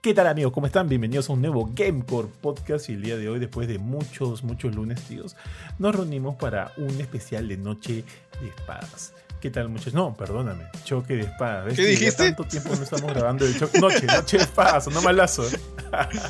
[0.00, 0.52] ¿Qué tal amigos?
[0.52, 0.88] ¿Cómo están?
[0.88, 4.72] Bienvenidos a un nuevo Gamecore Podcast y el día de hoy, después de muchos, muchos
[4.72, 5.34] lunes, tíos,
[5.80, 8.04] nos reunimos para un especial de Noche
[8.40, 9.12] de Espadas.
[9.40, 9.94] ¿Qué tal muchachos?
[9.94, 11.74] No, perdóname, choque de espadas.
[11.74, 12.26] ¿Qué dijiste?
[12.26, 13.80] Tanto tiempo no estamos grabando choque.
[13.80, 15.42] Noche, noche de espadas, no malazo.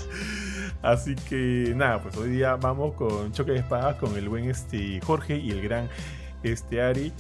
[0.83, 4.99] Así que nada, pues hoy día vamos con choque de espadas con el buen este
[5.03, 5.91] Jorge y el gran
[6.43, 7.13] este Ari.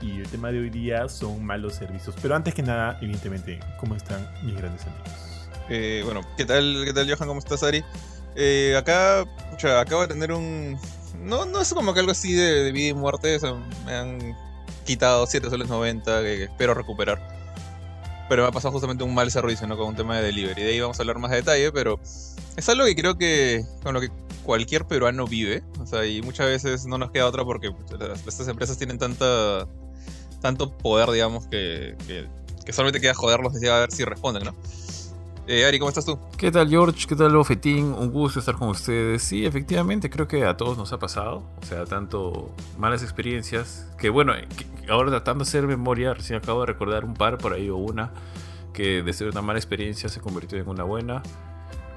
[0.00, 2.16] Y el tema de hoy día son malos servicios.
[2.20, 5.21] Pero antes que nada, evidentemente, ¿cómo están mis grandes amigos?
[5.68, 7.28] Eh, bueno, ¿qué tal, ¿qué tal Johan?
[7.28, 7.84] ¿Cómo estás, Ari?
[8.34, 10.78] Eh, acá, pucha, acabo de tener un...
[11.20, 13.54] No, no es como que algo así de, de vida y muerte, o sea,
[13.86, 14.36] me han
[14.84, 17.20] quitado 7 soles 90 que espero recuperar.
[18.28, 19.76] Pero me ha pasado justamente un mal servicio, ¿no?
[19.76, 20.62] Con un tema de delivery.
[20.62, 22.00] De ahí vamos a hablar más de detalle, pero
[22.56, 24.10] es algo que creo que con lo que
[24.42, 25.62] cualquier peruano vive.
[25.80, 27.72] O sea, y muchas veces no nos queda otra porque
[28.26, 29.68] estas empresas tienen tanta
[30.40, 32.26] tanto poder, digamos, que, que,
[32.64, 34.54] que solamente queda joderlos y a ver si responden, ¿no?
[35.48, 36.18] Eh, Ari, ¿cómo estás tú?
[36.38, 37.06] ¿Qué tal George?
[37.08, 37.86] ¿Qué tal Bofetín?
[37.92, 39.22] Un gusto estar con ustedes.
[39.22, 41.42] Sí, efectivamente, creo que a todos nos ha pasado.
[41.60, 46.60] O sea, tanto malas experiencias, que bueno, que ahora tratando de hacer memoria, recién acabo
[46.60, 48.12] de recordar un par por ahí o una,
[48.72, 51.22] que de ser una mala experiencia se convirtió en una buena.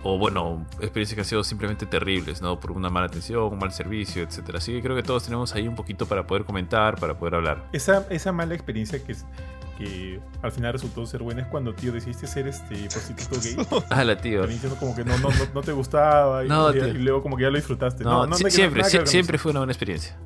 [0.08, 2.60] O bueno, experiencias que han sido simplemente terribles, ¿no?
[2.60, 4.56] Por una mala atención, un mal servicio, etc.
[4.56, 7.68] Así que creo que todos tenemos ahí un poquito para poder comentar, para poder hablar.
[7.74, 9.26] Esa, esa mala experiencia que, es-
[9.78, 13.84] que al final resultó ser buena es cuando, tío, decidiste ser este prostituto gay.
[13.90, 14.44] Ah, la tío.
[14.44, 16.88] Al inicio como que no, no, no, no te gustaba y, No, y- tío.
[16.88, 18.04] y luego como que ya lo disfrutaste.
[18.04, 20.18] No, no, si- siempre, con siempre fue una buena experiencia.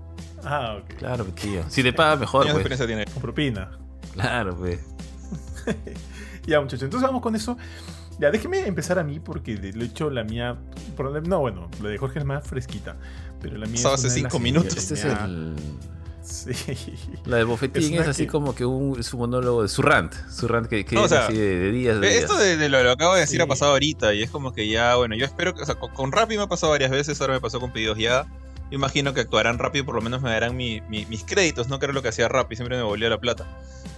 [0.44, 0.94] Ah, ok.
[0.98, 1.64] Claro, tío.
[1.70, 2.66] Si te paga mejor, ¿Qué pues.
[2.66, 3.06] experiencia tiene?
[3.06, 3.72] Con propina.
[4.14, 4.80] Claro, pues.
[6.46, 7.58] Ya, muchachos, entonces vamos con eso.
[8.18, 10.58] Ya, déjeme empezar a mí porque de hecho la mía.
[11.26, 12.96] No, bueno, la de Jorge es más fresquita.
[13.42, 13.76] Pero la mía.
[13.76, 14.76] Es hace cinco minutos.
[14.76, 15.56] Este es el.
[16.30, 16.52] Sí.
[17.26, 20.14] La del bofetín Es así que- como que un, es un monólogo de su rant.
[20.30, 22.00] Su rant que, que No, o es así de, de días.
[22.00, 22.22] De días.
[22.24, 23.42] Esto de, de lo, lo acabo de decir Sí.
[23.42, 25.92] ha pasado ahorita y es como que ya, bueno, yo espero que, o sea, con,
[25.94, 28.26] con Rappi me ha pasado varias veces, ahora me pasó con pedidos ya.
[28.72, 31.80] Yo imagino que actuarán rápido, por lo menos me darán mi- mi- mis créditos, ¿no?
[31.80, 33.46] Que era lo que hacía Rappi, siempre me devolvía la plata.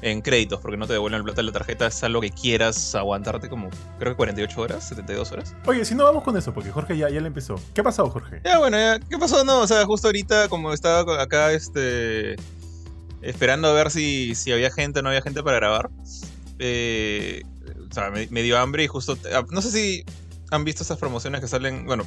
[0.01, 2.95] En créditos, porque no te devuelven la plata de la tarjeta, es algo que quieras
[2.95, 5.55] aguantarte como, creo que 48 horas, 72 horas.
[5.67, 7.55] Oye, si no vamos con eso, porque Jorge ya, ya le empezó.
[7.73, 8.41] ¿Qué ha pasado, Jorge?
[8.45, 9.43] Ya, bueno, ya, ¿qué pasó?
[9.43, 12.35] No, o sea, justo ahorita, como estaba acá, este.
[13.21, 15.89] Esperando a ver si, si había gente o no había gente para grabar.
[16.59, 17.43] eh,
[17.89, 19.17] o sea, me, me dio hambre y justo.
[19.33, 20.05] ah, No sé si
[20.51, 21.85] han visto esas promociones que salen.
[21.85, 22.03] Bueno,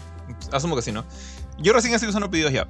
[0.53, 1.05] asumo que sí, ¿no?
[1.59, 2.69] Yo recién estoy usando pedidos ya.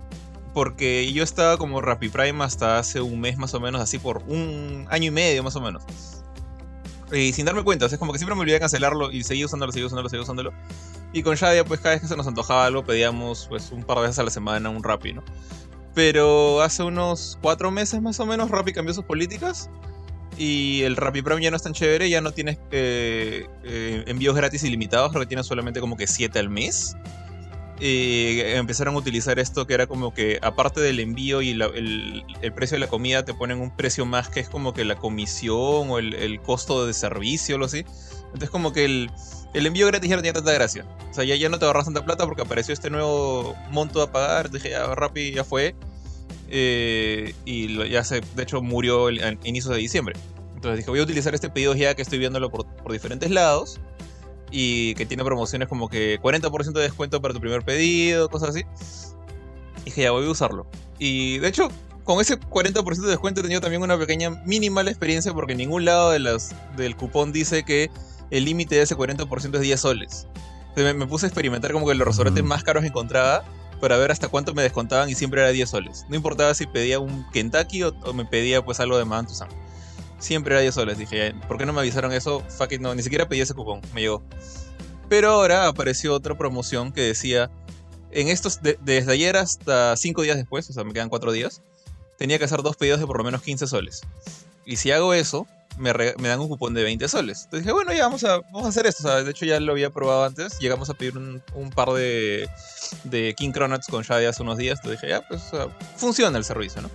[0.54, 4.22] Porque yo estaba como Rappi Prime hasta hace un mes más o menos, así por
[4.28, 5.82] un año y medio más o menos.
[7.12, 9.24] Y sin darme cuenta, o sea, es como que siempre me olvidé de cancelarlo y
[9.24, 10.52] seguía usándolo, seguía usándolo, seguía usándolo.
[11.12, 13.98] Y con Shadia, pues cada vez que se nos antojaba algo, pedíamos pues un par
[13.98, 15.24] de veces a la semana un Rappi, ¿no?
[15.92, 19.70] Pero hace unos cuatro meses más o menos, Rappi cambió sus políticas.
[20.36, 24.34] Y el Rappi Prime ya no es tan chévere, ya no tienes eh, eh, envíos
[24.34, 26.96] gratis ilimitados, creo que tienes solamente como que siete al mes.
[27.80, 32.24] Y empezaron a utilizar esto que era como que aparte del envío y la- el,
[32.40, 34.94] el precio de la comida te ponen un precio más que es como que la
[34.94, 37.84] comisión o el, el costo de servicio o algo así.
[38.26, 39.10] Entonces como que el,
[39.54, 40.84] el envío gratis ya no tenía tanta gracia.
[41.10, 44.10] O sea, ya, ya no te ahorras tanta plata porque apareció este nuevo monto a
[44.10, 44.50] pagar.
[44.50, 45.74] Dije, ya, Rappi ya fue.
[46.56, 50.14] Eh, y lo- ya se, de hecho, murió el, a inicios de diciembre.
[50.54, 53.80] Entonces dije, voy a utilizar este pedido ya que estoy viéndolo por, por diferentes lados.
[54.52, 58.62] Y que tiene promociones como que 40% de descuento para tu primer pedido, cosas así.
[59.84, 60.66] Dije, ya voy a usarlo.
[61.00, 61.68] Y de hecho,
[62.04, 65.84] con ese 40% de descuento he tenido también una pequeña mínima experiencia porque en ningún
[65.84, 67.90] lado de las, del cupón dice que
[68.30, 70.28] el límite de ese 40% es 10 soles.
[70.68, 72.48] Entonces me, me puse a experimentar como que los restaurantes Ujú.
[72.48, 73.42] más caros encontraba
[73.80, 76.04] para ver hasta cuánto me descontaban y siempre era 10 soles.
[76.08, 79.54] No importaba si pedía un Kentucky o, me pedía pues algo de Tussauds.
[80.18, 80.98] Siempre era 10 soles.
[80.98, 82.40] Dije, ¿por qué no me avisaron eso?
[82.48, 84.22] Fuck no, ni siquiera pedí ese cupón, me llegó.
[85.08, 87.50] Pero ahora apareció otra promoción que decía,
[88.10, 91.60] en estos, de- desde ayer hasta 5 días después, o sea, me quedan 4 días,
[92.16, 94.00] tenía que hacer dos pedidos de por lo menos 15 soles.
[94.64, 95.46] Y si hago eso,
[95.78, 97.44] me, re- me dan un cupón de 20 soles.
[97.44, 99.24] Entonces dije, bueno, ya vamos a, vamos a hacer esto.
[99.24, 100.58] De hecho ya lo había probado antes.
[100.58, 102.48] Llegamos a pedir un, un par de,
[103.04, 104.78] de King Cronuts con Shadi hace unos días.
[104.80, 105.42] Entonces dije, ya, pues
[105.96, 106.90] funciona el servicio, ¿no?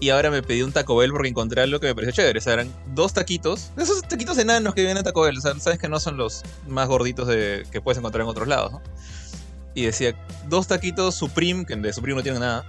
[0.00, 2.38] Y ahora me pedí un Taco Bell porque encontré algo que me pareció chévere.
[2.40, 3.70] O sea, eran dos taquitos.
[3.78, 5.38] Esos taquitos enanos que vienen en Taco Bell.
[5.38, 8.48] O sea, sabes que no son los más gorditos de, que puedes encontrar en otros
[8.48, 8.82] lados, ¿no?
[9.74, 10.14] Y decía,
[10.48, 12.64] dos taquitos Supreme, que de Supreme no tienen nada,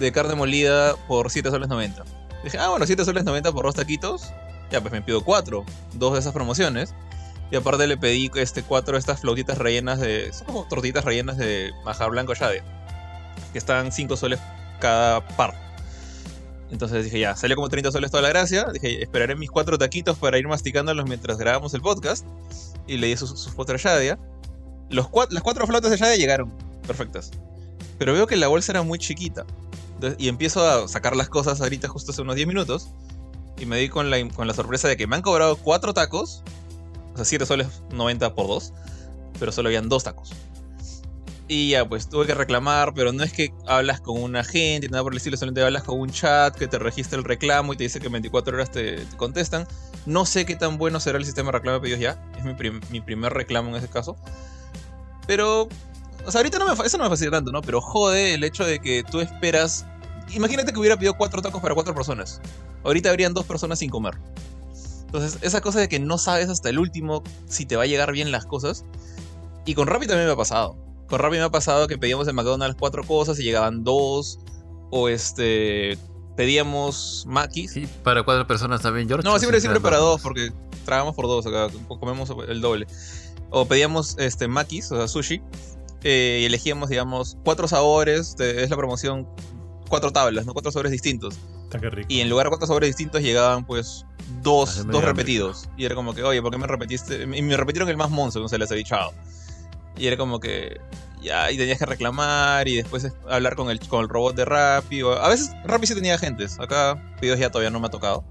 [0.00, 2.04] de carne molida por 7 soles 90.
[2.44, 4.30] Dije, ah, bueno, 7 soles 90 por dos taquitos.
[4.70, 5.64] Ya, pues me pido cuatro.
[5.94, 6.94] Dos de esas promociones.
[7.50, 10.32] Y aparte le pedí este, cuatro de estas flautitas rellenas de.
[10.32, 12.62] Son como tortitas rellenas de majar blanco shade.
[13.52, 14.40] Que están 5 soles
[14.80, 15.54] cada par.
[16.70, 18.66] Entonces dije, ya, salió como 30 soles toda la gracia.
[18.72, 22.26] Dije, esperaré mis cuatro taquitos para ir masticándolos mientras grabamos el podcast.
[22.86, 24.18] y le di sus, sus fotos a Yadia.
[24.90, 26.52] Los cua- las cuatro flautas de Yadia llegaron,
[26.86, 27.30] perfectas.
[27.98, 29.44] Pero veo que la bolsa era muy chiquita.
[30.18, 32.88] Y empiezo a sacar las cosas ahorita justo hace unos 10 minutos.
[33.58, 36.42] Y me di con la, con la sorpresa de que me han cobrado cuatro tacos.
[37.12, 38.72] O sea, 7 soles 90 por 2.
[39.38, 40.32] Pero solo habían dos tacos.
[41.46, 45.02] Y ya, pues tuve que reclamar, pero no es que hablas con un agente, nada
[45.02, 47.84] por el estilo, solamente hablas con un chat que te registra el reclamo y te
[47.84, 49.66] dice que en 24 horas te, te contestan.
[50.06, 52.54] No sé qué tan bueno será el sistema de reclamo de pedidos ya, es mi,
[52.90, 54.16] mi primer reclamo en ese caso.
[55.26, 55.68] Pero,
[56.24, 57.60] o sea, ahorita no me, eso no me facilita tanto, ¿no?
[57.60, 59.86] Pero jode el hecho de que tú esperas.
[60.32, 62.40] Imagínate que hubiera pedido cuatro tacos para cuatro personas.
[62.82, 64.14] Ahorita habrían dos personas sin comer.
[65.06, 68.10] Entonces, esa cosa de que no sabes hasta el último si te va a llegar
[68.12, 68.84] bien las cosas.
[69.64, 70.76] Y con Rappi también me ha pasado.
[71.08, 74.40] Con Rappi me ha pasado que pedíamos en McDonald's cuatro cosas y llegaban dos.
[74.90, 75.98] O este.
[76.36, 77.72] Pedíamos Maquis.
[77.72, 79.24] Sí, para cuatro personas también, George.
[79.24, 80.50] No, ¿o siempre, siempre para dos, porque
[80.84, 82.86] trabajamos por dos acá, comemos el doble.
[83.50, 85.42] O pedíamos este, makis, o sea, sushi,
[86.02, 89.28] eh, y elegíamos, digamos, cuatro sabores, es la promoción,
[89.94, 90.52] cuatro tablas, ¿no?
[90.52, 91.36] Cuatro sabores distintos.
[91.64, 92.06] Está que rico.
[92.10, 94.04] Y en lugar de cuatro sabores distintos llegaban, pues,
[94.42, 95.68] dos, dos repetidos.
[95.76, 97.22] Y era como que, oye, ¿por qué me repetiste?
[97.22, 99.12] Y me repitieron el más monzo, no se les había echado.
[99.96, 100.80] Y era como que,
[101.22, 104.44] ya, y tenías que reclamar y después es- hablar con el, con el robot de
[104.44, 105.02] Rappi.
[105.02, 108.24] o- a veces Rappi sí tenía agentes, acá pedidos ya todavía no me ha tocado.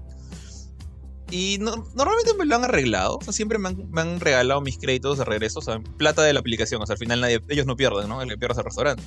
[1.30, 4.60] Y no- normalmente me lo han arreglado, o sea, siempre me han, me han regalado
[4.60, 7.40] mis créditos de regreso, o sea, plata de la aplicación, o sea, al final nadie,
[7.48, 8.20] ellos no pierden, ¿no?
[8.22, 9.02] El que pierde es el restaurante.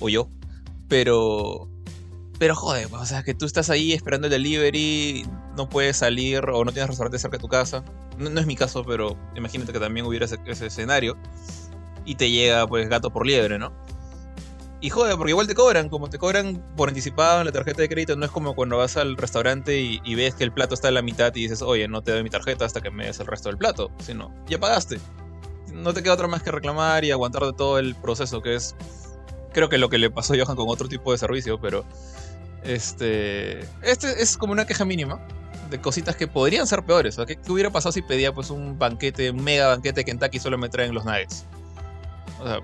[0.00, 0.28] O yo.
[0.88, 1.68] Pero...
[2.38, 5.24] Pero joder, o sea, que tú estás ahí esperando el delivery,
[5.56, 7.84] no puedes salir o no tienes restaurante cerca de tu casa.
[8.18, 11.16] No, es mi caso, pero imagínate que también hubiera ese, ese escenario.
[12.04, 13.72] Y te llega, pues, gato por liebre, ¿no?
[14.84, 17.88] Y joder, porque igual te cobran, como te cobran por anticipado en la tarjeta de
[17.88, 20.90] crédito, no es como cuando vas al restaurante y, ves que el plato está a
[20.90, 23.26] la mitad y dices, oye, no te doy mi tarjeta hasta que me des el
[23.26, 25.00] resto del plato, sino, ya pagaste.
[25.72, 28.76] No te queda otra más que reclamar y aguantar de todo el proceso, que es,
[29.54, 31.86] creo que lo que le pasó a Johan con otro tipo de servicio, pero,
[32.62, 35.26] este, este es como una queja mínima
[35.70, 37.16] de cositas que podrían ser peores.
[37.26, 40.40] ¿Qué, qué hubiera pasado si pedía pues un banquete, un mega banquete de Kentucky y
[40.40, 41.44] solo me traen los nuggets?
[42.40, 42.60] O sea,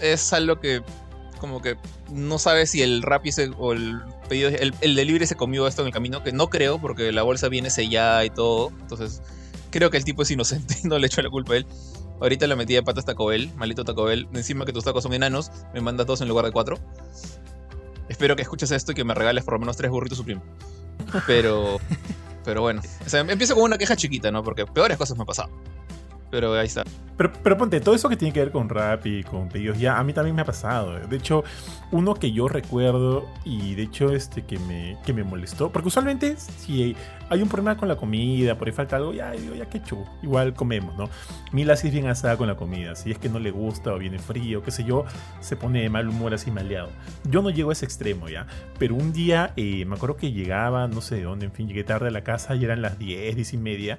[0.00, 0.82] es algo que
[1.38, 1.76] como que
[2.10, 5.88] no sabes si el se- o el pedido, el, el delivery se comió esto en
[5.88, 8.70] el camino, que no creo, porque la bolsa viene sellada y todo.
[8.80, 9.20] Entonces,
[9.70, 11.66] creo que el tipo es inocente no le echo la culpa a él.
[12.22, 14.28] Ahorita le metí de patas Taco Bell, malito Taco Bell.
[14.32, 16.78] Encima que tus tacos son enanos, me mandas dos en lugar de cuatro.
[18.08, 20.40] Espero que escuches esto y que me regales por lo menos tres burritos Supreme.
[21.26, 21.80] Pero,
[22.44, 22.80] pero bueno.
[23.04, 24.44] O sea, empiezo con una queja chiquita, ¿no?
[24.44, 25.50] Porque peores cosas me han pasado.
[26.32, 26.82] Pero ahí está.
[27.18, 29.98] Pero, pero ponte, todo eso que tiene que ver con rap y con pedidos ya,
[29.98, 30.98] a mí también me ha pasado.
[30.98, 31.44] De hecho,
[31.90, 36.36] uno que yo recuerdo y de hecho este que me, que me molestó, porque usualmente
[36.38, 36.96] si
[37.28, 40.06] hay un problema con la comida, por ahí falta algo, ya digo, ya que chu,
[40.22, 41.10] igual comemos, ¿no?
[41.52, 43.98] Mila sí es bien asada con la comida, si es que no le gusta o
[43.98, 45.04] viene frío, qué sé yo,
[45.40, 46.88] se pone de mal humor así maleado.
[47.24, 48.46] Yo no llego a ese extremo, ¿ya?
[48.78, 51.84] Pero un día, eh, me acuerdo que llegaba, no sé de dónde, en fin, llegué
[51.84, 53.98] tarde a la casa y eran las 10, 10 y media.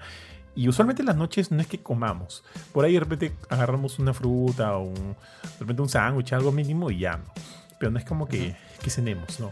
[0.55, 2.43] Y usualmente en las noches no es que comamos.
[2.71, 6.91] Por ahí de repente agarramos una fruta o un, de repente un sándwich, algo mínimo
[6.91, 7.25] y ya, ¿no?
[7.79, 9.51] Pero no es como que, que cenemos, ¿no?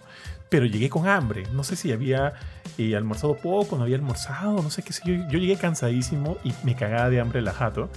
[0.50, 1.44] Pero llegué con hambre.
[1.54, 2.34] No sé si había
[2.78, 5.14] eh, almorzado poco, no había almorzado, no sé qué sé yo.
[5.30, 7.90] Yo llegué cansadísimo y me cagaba de hambre la jato.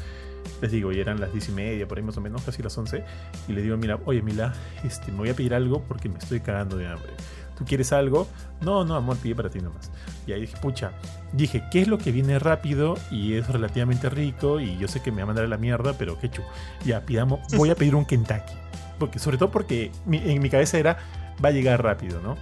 [0.60, 2.76] Les digo, ya eran las diez y media, por ahí más o menos, casi las
[2.76, 3.02] 11.
[3.48, 6.40] Y le digo, mira, oye, Mila, este, me voy a pedir algo porque me estoy
[6.40, 7.12] cagando de hambre.
[7.56, 8.26] ¿Tú quieres algo?
[8.60, 9.90] No, no, amor, pide para ti nomás.
[10.26, 10.92] Y ahí dije, pucha,
[11.32, 14.58] dije, ¿qué es lo que viene rápido y es relativamente rico?
[14.60, 16.42] Y yo sé que me va a mandar a la mierda, pero qué chu.
[16.84, 18.54] Ya, pidamos, voy a pedir un Kentucky.
[18.98, 20.98] Porque, sobre todo porque mi- en mi cabeza era,
[21.44, 22.36] va a llegar rápido, ¿no?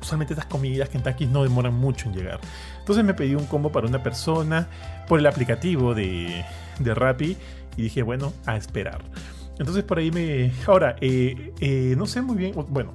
[0.00, 2.40] Usualmente estas comidas Kentucky no demoran mucho en llegar.
[2.78, 4.66] Entonces me pedí un combo para una persona
[5.06, 6.44] por el aplicativo de,
[6.78, 7.36] de Rappi
[7.76, 9.02] y dije, bueno, a esperar.
[9.58, 10.52] Entonces por ahí me...
[10.66, 12.94] Ahora, eh, eh, no sé muy bien, bueno,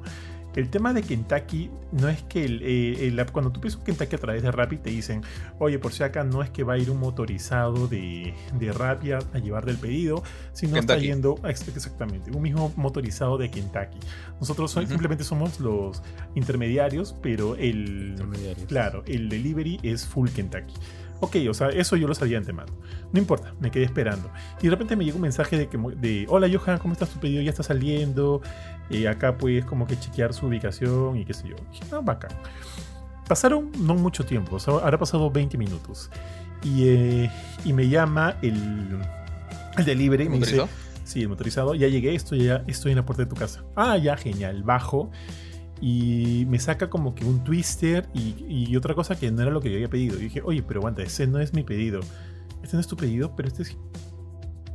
[0.55, 4.15] el tema de Kentucky no es que el, eh, el- cuando tú pides un Kentucky
[4.15, 5.21] a través de Rappi te dicen,
[5.59, 9.11] oye, por si acá no es que va a ir un motorizado de, de Rappi
[9.11, 13.99] a, a llevar del pedido, sino está yendo ex- exactamente un mismo motorizado de Kentucky.
[14.39, 16.01] Nosotros simplemente somos los
[16.35, 18.15] intermediarios, pero el,
[18.67, 20.73] claro, el delivery es full Kentucky.
[21.21, 22.73] Ok, o sea, eso yo lo sabía de antemano.
[23.11, 24.29] No importa, me quedé esperando.
[24.61, 27.09] Y de repente me llegó un mensaje de que de hola Johan, ¿cómo estás?
[27.09, 28.41] Tu pedido ya está saliendo.
[28.89, 31.55] Eh, acá puedes como que chequear su ubicación y qué sé yo.
[31.71, 32.31] Dije, ah, bacán.
[33.27, 36.11] Pasaron no mucho tiempo, o sea, habrá pasado 20 minutos.
[36.63, 37.31] Y, eh,
[37.63, 38.99] y me llama el,
[39.77, 40.85] el delivery y me dice, ¿Motorizado?
[41.05, 41.75] Sí, el motorizado.
[41.75, 43.63] Ya llegué, estoy, ya, estoy en la puerta de tu casa.
[43.75, 44.63] Ah, ya, genial.
[44.63, 45.11] Bajo.
[45.81, 49.59] Y me saca como que un twister y, y otra cosa que no era lo
[49.61, 50.17] que yo había pedido.
[50.17, 51.99] Y dije, oye, pero aguanta, ese no es mi pedido.
[52.63, 53.77] este no es tu pedido, pero este es,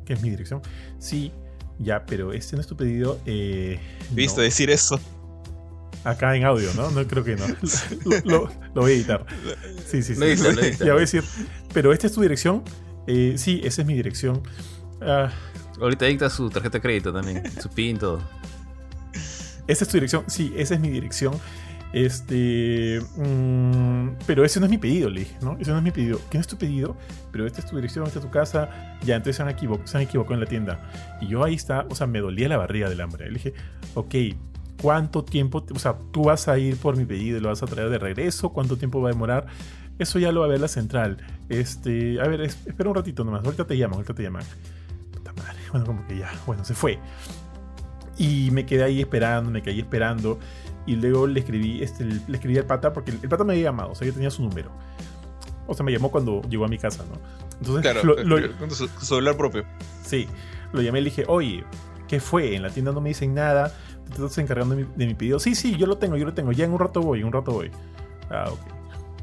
[0.04, 0.61] que es mi dirección.
[0.99, 1.33] Sí,
[1.78, 3.19] ya, pero este no es tu pedido.
[3.26, 3.80] Eh,
[4.11, 4.42] ¿Viste no.
[4.45, 5.00] decir eso?
[6.04, 6.90] Acá en audio, ¿no?
[6.90, 7.47] No creo que no.
[8.04, 9.26] Lo, lo- lo voy a editar.
[9.87, 10.21] Sí, sí, sí.
[10.21, 10.85] Lo edita, lo edita.
[10.85, 11.25] Ya voy a decir,
[11.75, 12.62] pero esta es tu dirección.
[13.07, 14.42] Eh, sí, esa es mi dirección.
[15.02, 15.30] Ah,
[15.80, 18.23] Ahorita dicta su tarjeta de crédito también, su PIN, todo.
[19.70, 20.24] Esa es tu dirección.
[20.28, 21.34] Sí, esa es mi dirección.
[21.92, 23.00] Este.
[23.16, 25.56] mm, pero ese no es mi pedido, le dije, ¿no?
[25.58, 26.20] Ese no es mi pedido.
[26.30, 26.96] ¿Qué no es tu pedido?
[27.32, 28.96] Pero esta es tu dirección, esta es tu casa.
[29.04, 30.90] Ya, entonces se han, se han equivocado en la tienda.
[31.20, 33.26] Y yo ahí está, o sea, me dolía la barriga del hambre.
[33.26, 33.54] Le dije,
[33.94, 34.14] ok,
[34.80, 35.64] ¿cuánto tiempo?
[35.74, 37.98] o sea, tú vas a ir por mi pedido y lo vas a traer de
[37.98, 38.50] regreso.
[38.50, 39.46] ¿Cuánto tiempo va a demorar?
[39.98, 41.18] Eso ya lo va a ver la central.
[41.48, 43.44] Este, a ver, es- espera un ratito nomás.
[43.44, 44.44] Ahorita te llaman, ahorita te llaman.
[45.12, 45.58] Puta madre.
[45.72, 46.98] Bueno, como que ya, bueno, se fue.
[48.20, 50.38] Y me quedé ahí esperando, me quedé esperando.
[50.86, 53.64] Y luego le escribí, este, le escribí al pata, porque el, el pata me había
[53.64, 54.70] llamado, o sea, yo tenía su número.
[55.66, 57.14] O sea, me llamó cuando llegó a mi casa, ¿no?
[57.58, 59.64] Entonces, Claro, lo- lo- con su, su celular propio.
[60.02, 60.26] sí,
[60.72, 61.64] lo llamé y le dije, oye,
[62.08, 62.54] ¿qué fue?
[62.56, 63.72] En la tienda no me dicen nada,
[64.06, 65.38] te estás encargando de mi, de mi pedido.
[65.38, 67.32] Sí, sí, yo lo tengo, yo lo tengo, ya en un rato voy, en un
[67.32, 67.70] rato voy.
[68.30, 68.60] Ah, ok.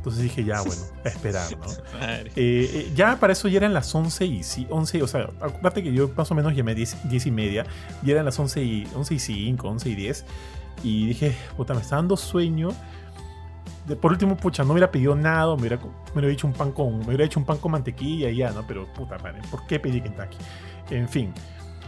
[0.07, 1.65] Entonces dije, ya, bueno, a esperar, ¿no?
[1.99, 5.83] Eh, eh, ya para eso ya eran las 11 y sí, 11, o sea, acuérdate
[5.83, 7.65] que yo más o menos llamé 10, 10 y media,
[8.03, 10.25] ya eran las 11 y, 11 y 5, 11 y 10,
[10.83, 12.69] y dije, puta, me está dando sueño.
[13.85, 16.71] De, por último, pucha, no hubiera pedido nada, me hubiera, me hubiera hecho un pan
[16.71, 18.65] con, me hubiera hecho un pan con mantequilla y ya, ¿no?
[18.65, 20.37] Pero puta madre, ¿por qué pedí Kentucky?
[20.89, 21.33] En fin,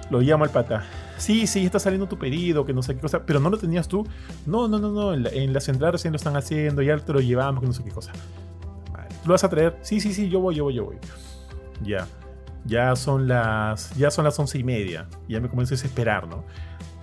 [0.09, 0.83] lo llamo al pata.
[1.17, 3.87] Sí, sí, está saliendo tu pedido, que no sé qué cosa, pero no lo tenías
[3.87, 4.07] tú.
[4.45, 7.13] No, no, no, no, en la, en la central recién lo están haciendo, ya te
[7.13, 8.11] lo llevamos, que no sé qué cosa.
[8.91, 9.77] Madre, ¿Tú lo vas a traer?
[9.81, 10.97] Sí, sí, sí, yo voy, yo voy, yo voy.
[11.83, 12.07] Ya.
[12.65, 13.95] Ya son las.
[13.95, 15.07] Ya son las once y media.
[15.27, 16.43] Ya me comencé a desesperar, ¿no?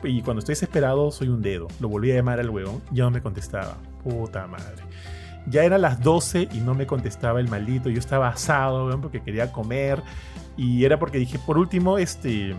[0.03, 1.69] Y cuando estoy desesperado, soy un dedo.
[1.81, 3.77] Lo volví a llamar al huevón, ya no me contestaba.
[4.05, 4.85] Puta madre.
[5.49, 7.89] Ya eran las 12 y no me contestaba el maldito.
[7.89, 10.03] Yo estaba asado, weón, porque quería comer.
[10.57, 12.55] Y era porque dije, por último, este.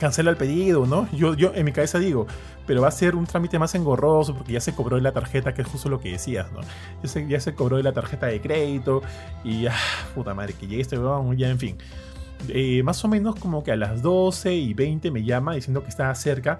[0.00, 1.08] Cancela el pedido, ¿no?
[1.12, 2.26] Yo, yo en mi cabeza digo,
[2.66, 5.52] pero va a ser un trámite más engorroso porque ya se cobró de la tarjeta,
[5.52, 6.60] que es justo lo que decías, ¿no?
[7.02, 9.02] Ya se, ya se cobró de la tarjeta de crédito
[9.44, 9.76] y ah,
[10.14, 11.76] puta madre, que llegue este weón, ya en fin.
[12.48, 15.90] Eh, más o menos como que a las 12 y 20 me llama diciendo que
[15.90, 16.58] estaba cerca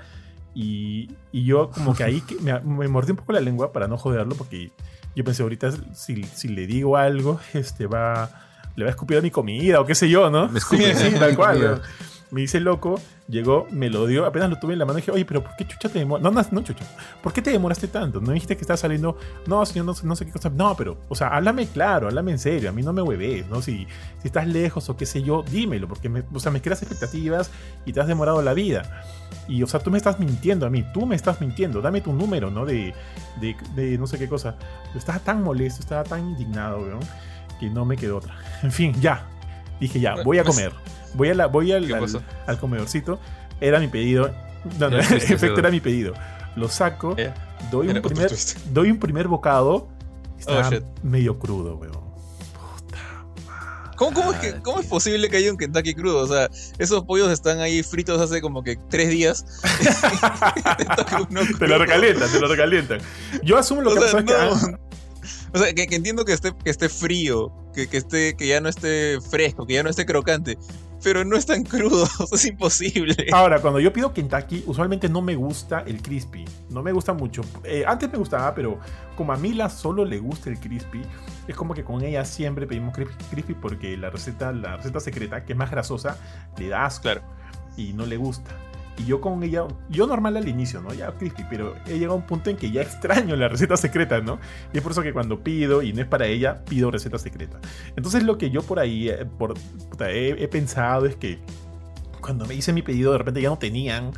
[0.55, 3.89] y, y yo como que ahí que me, me mordí un poco la lengua para
[3.89, 4.73] no joderlo porque
[5.17, 8.31] yo pensé ahorita si, si le digo algo, este va,
[8.77, 10.49] le va a escupir a mi comida o qué sé yo, ¿no?
[10.49, 11.19] Me escupe, sí, ¿no?
[11.19, 11.83] tal cual.
[12.31, 12.35] ¿No?
[12.35, 15.13] Me dice loco, llegó, me lo dio, apenas lo tuve en la mano y dije,
[15.13, 16.23] oye, pero ¿por qué chucha te demoras?
[16.23, 16.85] No, no, no, chucha.
[17.23, 18.21] ¿Por qué te demoraste tanto?
[18.21, 19.17] ¿No dijiste que estaba saliendo?
[19.47, 20.51] No, señor, no, no sé qué cosa.
[20.51, 23.63] No, pero, o sea, háblame claro, háblame en serio, a mí no me hueves, ¿no?
[23.63, 23.87] Si,
[24.21, 27.51] si estás lejos o qué sé yo, dímelo, porque, me, o sea, me creas expectativas
[27.85, 29.05] y te has demorado la vida.
[29.49, 32.13] Y, o sea, tú me estás mintiendo a mí, tú me estás mintiendo, dame tu
[32.13, 32.65] número, ¿no?
[32.65, 32.95] De,
[33.41, 34.57] de, no sé qué cosa.
[34.95, 37.01] Estaba tan molesto, estaba tan indignado, weón,
[37.59, 38.37] que no me quedó otra.
[38.63, 39.27] En fin, ya.
[39.81, 40.73] Dije, ya, voy a Pues- comer.
[41.15, 41.95] Voy, a la, voy al, ¿Qué
[42.47, 43.19] al, comedorcito.
[43.61, 44.31] Era mi pedido.
[44.79, 46.15] No, no, en efecto era mi pedido.
[46.57, 47.33] Lo saco, Eh,
[47.71, 48.31] doy un, primer,
[48.73, 49.89] doy un primer bocado.
[50.39, 50.73] Estaba Oh,
[51.03, 51.93] medio crudo, weón.
[51.93, 52.99] Puta
[53.47, 53.97] madre.
[53.97, 56.19] ¿Cómo, cómo es que, ¿Cómo es posible que haya un Kentucky crudo?
[56.21, 59.45] O sea, esos pollos están ahí fritos hace como que tres días.
[60.79, 61.79] Te lo crudo.
[61.79, 63.01] recalientan, te lo recalientan.
[63.43, 64.77] Yo asumo lo O que sea, pasa es que.
[65.52, 68.61] O sea, que, que entiendo que esté, que esté frío, que, que, esté, que ya
[68.61, 70.57] no esté fresco, que ya no esté crocante,
[71.02, 73.16] pero no es tan crudo, es imposible.
[73.33, 76.45] Ahora, cuando yo pido Kentucky, usualmente no me gusta el crispy.
[76.69, 77.42] No me gusta mucho.
[77.64, 78.78] Eh, antes me gustaba, pero
[79.16, 81.02] como a Mila solo le gusta el crispy,
[81.49, 85.45] es como que con ella siempre pedimos cri- crispy porque la receta, la receta secreta,
[85.45, 86.16] que es más grasosa,
[86.59, 87.23] le da asco Claro.
[87.76, 88.50] y no le gusta.
[88.99, 90.93] Y yo con ella, yo normal al inicio, ¿no?
[90.93, 94.21] Ya crispy, pero he llegado a un punto en que ya extraño la receta secreta,
[94.21, 94.39] ¿no?
[94.75, 97.59] Y es por eso que cuando pido, y no es para ella, pido receta secreta.
[97.97, 99.55] Entonces lo que yo por ahí eh, por,
[99.89, 101.39] puta, he, he pensado es que
[102.21, 104.11] cuando me hice mi pedido, de repente ya no tenían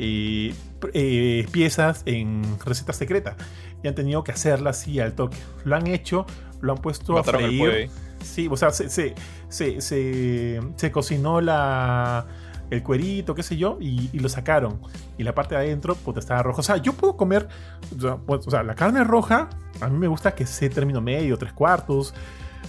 [0.00, 0.52] eh,
[0.94, 3.36] eh, piezas en receta secreta.
[3.84, 5.36] Y han tenido que hacerla así al toque.
[5.64, 6.26] Lo han hecho,
[6.60, 7.90] lo han puesto Mataron a freír.
[8.24, 9.14] Sí, o sea, se, se,
[9.48, 12.26] se, se- se cocinó la,
[12.70, 14.80] el cuerito, qué sé yo, y, lo sacaron.
[15.16, 16.60] Y la parte de adentro, puta, estaba roja.
[16.60, 17.48] O sea, yo puedo comer,
[17.96, 19.48] o sea, pues, o sea, la carne roja,
[19.80, 22.14] a mí me gusta que sea término medio, tres cuartos,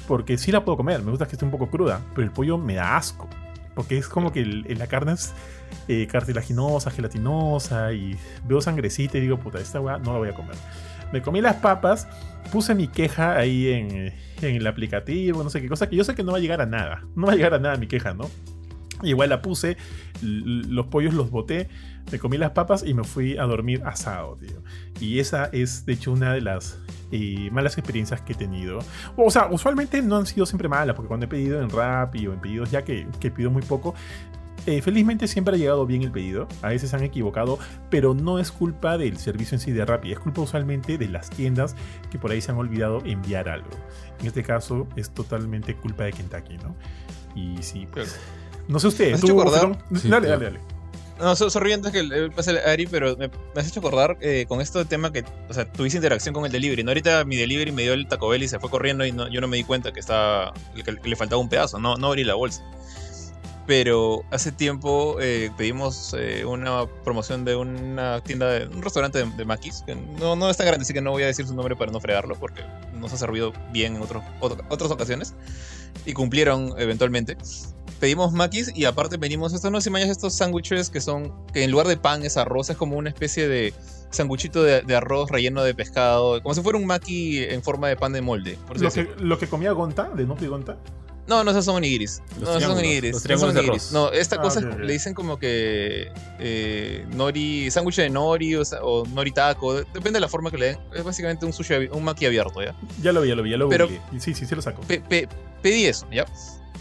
[0.07, 2.57] porque sí la puedo comer, me gusta que esté un poco cruda, pero el pollo
[2.57, 3.27] me da asco.
[3.75, 5.33] Porque es como que el- la carne es
[5.87, 10.33] eh, cartilaginosa, gelatinosa, y veo sangrecita y digo, puta, esta weá no la voy a
[10.33, 10.55] comer.
[11.11, 12.07] Me comí las papas,
[12.51, 16.15] puse mi queja ahí en, en el aplicativo, no sé qué cosa, que yo sé
[16.15, 17.03] que no va a llegar a nada.
[17.15, 18.29] No va a llegar a nada mi queja, ¿no?
[19.03, 19.77] Igual la puse,
[20.21, 21.69] los pollos los boté,
[22.11, 24.63] me comí las papas y me fui a dormir asado, tío.
[24.99, 26.77] Y esa es, de hecho, una de las
[27.11, 28.79] eh, malas experiencias que he tenido.
[29.15, 32.33] O sea, usualmente no han sido siempre malas, porque cuando he pedido en Rappi o
[32.33, 33.93] en pedidos ya que, que pido muy poco,
[34.65, 36.47] eh, felizmente siempre ha llegado bien el pedido.
[36.61, 40.11] A veces han equivocado, pero no es culpa del servicio en sí de Rappi.
[40.11, 41.75] Es culpa usualmente de las tiendas
[42.11, 43.69] que por ahí se han olvidado enviar algo.
[44.19, 46.75] En este caso es totalmente culpa de Kentucky, ¿no?
[47.35, 48.19] Y sí, pues...
[48.69, 49.13] No sé usted.
[49.13, 49.77] ¿Has ¿tú, hecho acordar?
[50.01, 50.41] Sí, dale, claro.
[50.43, 50.59] dale, dale.
[51.19, 54.17] No, so- sorry antes que le pase a Ari, pero me, me has hecho acordar
[54.21, 56.81] eh, con esto de tema que, o sea, tuviste interacción con el delivery.
[56.83, 56.91] ¿no?
[56.91, 59.41] Ahorita mi delivery me dio el Taco Bell y se fue corriendo y no- yo
[59.41, 62.23] no me di cuenta que, estaba, que, que le faltaba un pedazo, no, no abrí
[62.23, 62.63] la bolsa.
[63.67, 69.29] Pero hace tiempo eh, pedimos eh, una promoción de una tienda, de un restaurante de,
[69.29, 71.53] de maquis, que no, no es tan grande, así que no voy a decir su
[71.53, 72.63] nombre para no fregarlo, porque
[72.95, 75.35] nos ha servido bien en otros, otro- otras ocasiones.
[76.05, 77.37] Y cumplieron eventualmente
[77.99, 81.63] pedimos maquis y aparte pedimos estos, no sé si mañas estos sándwiches que son, que
[81.63, 83.73] en lugar de pan es arroz, es como una especie de
[84.11, 87.95] sándwichito de, de arroz relleno de pescado, como si fuera un maki en forma de
[87.95, 88.57] pan de molde.
[88.67, 90.77] Por Lo que, lo que comía Gonta, de Nopi Gonta.
[91.27, 92.23] No, no, esos son onigiris.
[92.41, 93.11] No, esos son onigiris.
[93.11, 93.93] los no triángulos son onigiris.
[93.93, 94.11] arroz.
[94.11, 99.31] No, esta Ah, cosa le dicen como que eh, nori, sándwich de nori o, nori
[99.31, 100.77] taco, depende de la forma que le den.
[100.95, 102.75] Es básicamente un sushi, un maki abierto, ¿ya?
[103.03, 103.71] Ya lo vi, ya lo vi, ya lo.
[103.71, 104.81] Y Sí, sí, sí lo saco.
[104.81, 105.29] pe- pe-
[105.61, 106.25] pedí eso, ¿ya?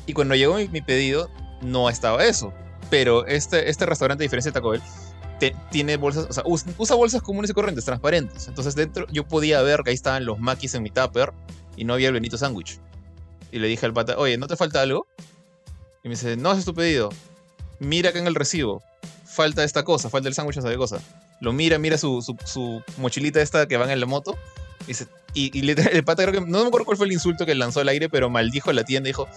[0.09, 1.31] Y cuando llegó mi, pedido,
[1.63, 2.53] no estaba eso.
[2.91, 4.83] Pero este, este restaurante, a diferencia de Taco Bell,
[5.39, 8.49] te- tiene bolsas, o sea, us- usa bolsas comunes y corrientes, transparentes.
[8.49, 11.33] Entonces dentro yo podía ver que ahí estaban los maquis en mi tupper
[11.77, 12.81] y no había el Benito sándwich.
[13.53, 15.07] Y le dije al pata, oye, ¿no te falta algo?
[16.03, 17.11] Y me dice, no, ese es tu pedido.
[17.79, 18.83] Mira acá en el recibo.
[19.27, 21.01] Falta esta cosa, falta el sándwich, esa cosa.
[21.41, 24.37] Lo mira, mira su, su, su mochilita esta que van en la moto.
[25.35, 27.89] Y, el pata creo que, no me acuerdo cuál fue el insulto que lanzó al
[27.89, 29.09] aire, pero maldijo la tienda.
[29.09, 29.29] Dijo,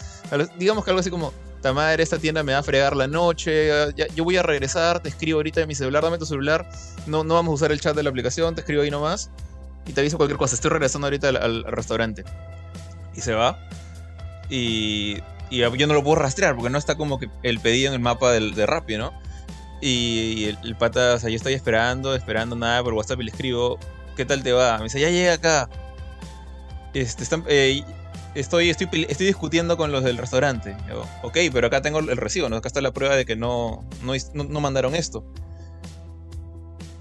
[0.58, 3.68] digamos que algo así como, ta madre, esta tienda me va a fregar la noche,
[3.96, 6.68] ya- yo voy a regresar, te escribo ahorita de mi celular, dame tu celular,
[7.06, 9.30] no, no vamos a usar el chat de la aplicación, te escribo ahí nomás.
[9.86, 12.24] Y te aviso cualquier cosa, estoy regresando ahorita al, restaurante.
[13.16, 13.60] Y se va.
[14.50, 15.18] Y,
[15.50, 18.54] yo no lo puedo rastrear porque no está como el pedido en el mapa del,
[18.54, 19.12] de Rappi, ¿no?
[19.82, 23.24] Y, y el, el pata, o sea, yo estoy esperando, esperando nada por WhatsApp y
[23.26, 23.80] le escribo,
[24.22, 24.78] ¿qué tal te va?
[24.78, 25.68] Me dice, ya llega acá.
[26.94, 27.84] Este, eh,
[28.36, 30.78] estoy, estoy, estoy discutiendo con los del restaurante.
[30.88, 32.58] Yo, ok, pero acá tengo el recibo, ¿no?
[32.58, 35.26] Acá está la prueba de que no, no, no- mandaron esto.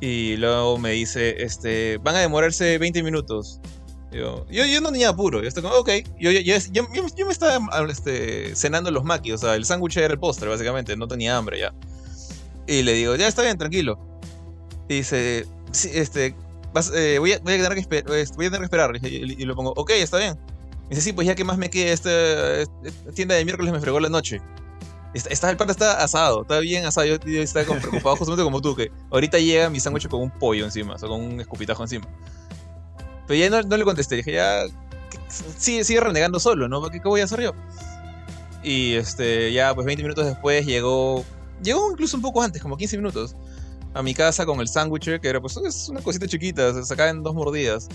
[0.00, 3.60] Y luego me dice, este, van a demorarse 20 minutos.
[4.12, 6.56] Yo, yo, no tenía apuro, yo estoy como, ok, yo- yo-
[7.14, 10.96] yo me estaba este, cenando los maquis, o sea, el sándwich era el postre, básicamente,
[10.96, 11.74] no tenía hambre ya.
[12.66, 14.00] Y le digo, ya está bien, tranquilo.
[14.88, 16.34] Y dice, sí, este,
[16.72, 18.92] vas- eh, voy, a, voy a tener que esper- eh, voy a tener que esperar.
[19.02, 20.38] Y, y- y lo pongo, ok, está bien.
[20.86, 23.80] Y dice, sí, pues ya que más me queda, esta, esta tienda de miércoles me
[23.80, 24.40] fregó la noche.
[25.14, 27.06] Está, está- el pata está asado, está bien asado.
[27.06, 30.30] Yo, yo estaba como preocupado justamente como tú, que ahorita llega mi sándwich con un
[30.30, 32.06] pollo encima, o sea, con un escupitajo encima.
[33.26, 34.64] Pero ya no, no le contesté, dije, ya,
[35.56, 36.82] sigue, sigue renegando solo, ¿no?
[36.90, 37.52] ¿Qué, qué voy a hacer yo?
[38.62, 41.24] Y este, ya, pues 20 minutos después llegó,
[41.62, 43.34] llegó incluso un poco antes, como 15 minutos,
[43.94, 47.10] a mi casa con el sándwich, que era pues es una cosita chiquita, se sacaba
[47.10, 47.88] en dos mordidas.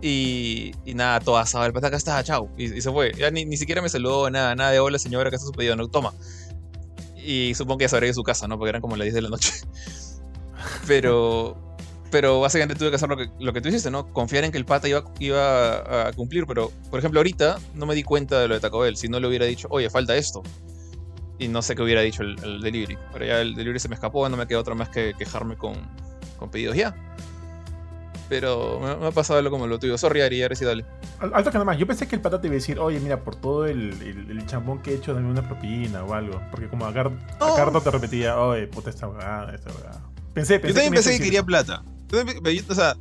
[0.00, 2.48] Y, nada, todo asado, el pata acá está, chao.
[2.56, 3.12] Y, se fue.
[3.14, 5.74] Ya ni, ni siquiera me saludó, nada, nada de hola señora, acá está su pedido,
[5.76, 6.14] no, toma.
[7.16, 8.58] Y supongo que ya sabré de su casa, ¿no?
[8.58, 9.52] Porque eran como las 10 de la noche.
[10.86, 11.56] Pero,
[12.10, 14.12] pero básicamente tuve que hacer lo que, lo que tú hiciste, ¿no?
[14.12, 16.46] Confiar en que el pata iba, iba a cumplir.
[16.46, 18.96] Pero, por ejemplo, ahorita no me di cuenta de lo de Taco Bell.
[18.96, 20.42] Si no le hubiera dicho, oye, falta esto.
[21.38, 22.98] Y no sé qué hubiera dicho el, el delivery.
[23.12, 25.74] Pero ya el delivery se me escapó, no me queda otra más que quejarme con,
[26.36, 26.94] con pedidos ya.
[28.28, 29.96] Pero me, me ha pasado algo como lo tuyo.
[29.96, 30.84] Sorry, Ari, ahora sí dale.
[31.20, 33.00] Al- Alto que nada más, yo pensé que el pata te iba a decir, oye,
[33.00, 36.40] mira, por todo el, el, el chambón que he hecho, dame una propina o algo.
[36.50, 40.00] Porque como a, Gar- a te repetía, oye, puta esta weá, esta weá.
[40.34, 41.82] Pensé, pensé Yo también a pensé que quería plata.
[42.10, 42.20] Yo
[42.68, 42.96] O sea,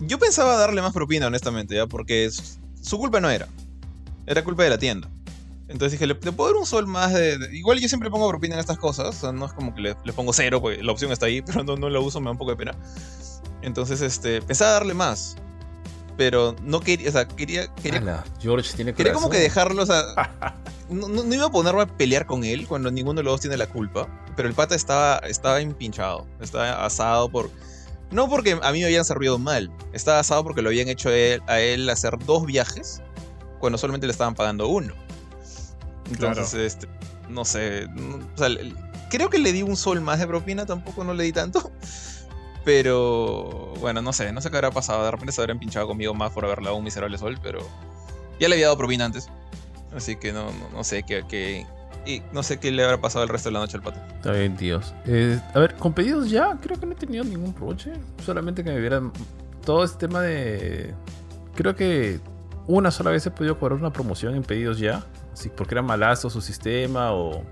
[0.00, 1.86] yo pensaba darle más propina, honestamente, ¿ya?
[1.86, 2.42] Porque su
[2.80, 3.48] su culpa no era.
[4.26, 5.08] Era culpa de la tienda.
[5.68, 8.28] Entonces dije, ¿le, le puedo dar un sol más de, de- Igual yo siempre pongo
[8.28, 9.08] propina en estas cosas.
[9.08, 11.40] O sea, no es como que le, le pongo cero, porque la opción está ahí,
[11.46, 12.72] pero no, no la uso, me da un poco de pena.
[13.62, 15.36] Entonces, este, pensaba darle más.
[16.16, 19.86] Pero no quería, o sea, quería, quería Ala, George tiene Quería como que dejarlo, o
[19.86, 20.04] sea.
[20.90, 23.40] No, no- no iba a ponerme a pelear con él cuando ninguno de los dos
[23.40, 24.06] tiene la culpa.
[24.36, 26.26] Pero el pata estaba, estaba empinchado.
[26.40, 27.50] Estaba asado por.
[28.10, 29.72] No porque a mí me habían servido mal.
[29.94, 33.00] Estaba asado porque lo habían hecho él, a él hacer dos viajes
[33.60, 34.92] cuando solamente le estaban pagando uno.
[36.10, 36.88] Entonces, este.
[37.28, 37.86] No sé.
[37.94, 38.48] no- o sea,
[39.10, 41.70] creo que le di un sol más de propina, tampoco no le di tanto.
[42.64, 45.04] Pero bueno, no sé, no sé qué habrá pasado.
[45.04, 47.60] De repente se habrá empinchado conmigo más por haberle dado un miserable sol, pero
[48.40, 49.28] ya le había dado propina antes.
[49.94, 51.66] Así que no, no, no sé qué, qué-
[52.06, 54.00] y no sé qué le habrá pasado el resto de la noche al pato.
[54.16, 54.94] Está bien, tíos.
[55.06, 57.92] Eh, a ver, con pedidos ya, creo que no he tenido ningún broche.
[58.24, 59.12] Solamente que me hubieran
[59.64, 60.94] todo este tema de.
[61.54, 62.18] Creo que
[62.66, 65.04] una sola vez he podido cobrar una promoción en pedidos ya.
[65.34, 67.44] Así, porque era malazo su sistema o.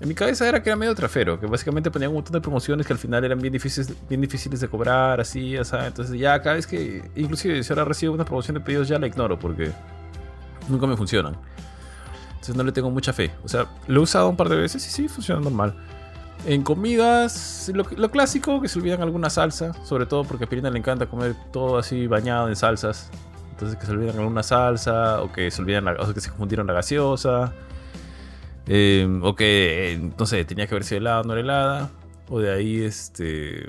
[0.00, 2.86] En mi cabeza era que era medio trafero, que básicamente ponían un montón de promociones
[2.86, 5.88] que al final eran bien difíciles, bien difíciles de cobrar, así, ya sabes.
[5.88, 9.06] Entonces ya cada vez que, inclusive si ahora recibo una promoción de pedidos ya la
[9.06, 9.72] ignoro porque
[10.68, 11.36] nunca me funcionan.
[12.28, 13.30] Entonces no le tengo mucha fe.
[13.42, 15.74] O sea, lo he usado un par de veces y sí, funciona normal.
[16.46, 20.70] En comidas, lo, lo clásico, que se olvidan alguna salsa, sobre todo porque a Pirina
[20.70, 23.10] le encanta comer todo así bañado en salsas.
[23.60, 26.66] Entonces que se olvidan alguna salsa, o que se olvidan, la- o que se confundieron
[26.66, 27.52] la gaseosa,
[28.66, 31.90] eh, o que, eh, no sé, tenía que haber sido helada, no era helada,
[32.30, 33.68] o de ahí, este,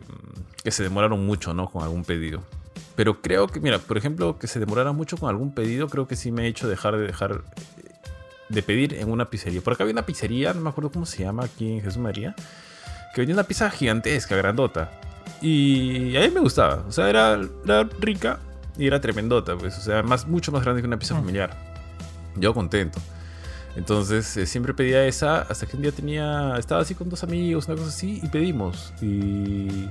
[0.64, 1.68] que se demoraron mucho, ¿no?
[1.70, 2.42] Con algún pedido.
[2.96, 6.16] Pero creo que, mira, por ejemplo, que se demoraran mucho con algún pedido, creo que
[6.16, 7.42] sí me ha hecho dejar de dejar
[8.48, 9.60] de pedir en una pizzería.
[9.60, 12.34] Por acá había una pizzería, no me acuerdo cómo se llama aquí en Jesús María,
[13.14, 14.90] que vendía una pizza gigantesca, grandota.
[15.42, 16.86] Y a mí me gustaba.
[16.88, 18.40] O sea, era, era rica
[18.78, 19.78] y era tremendota, pues.
[19.78, 21.18] O sea, más, mucho más grande que una pizza Mm.
[21.18, 21.58] familiar.
[22.38, 23.00] Yo contento.
[23.76, 26.56] Entonces eh, siempre pedía esa hasta que un día tenía.
[26.58, 28.94] Estaba así con dos amigos, una cosa así, y pedimos.
[29.02, 29.90] Y.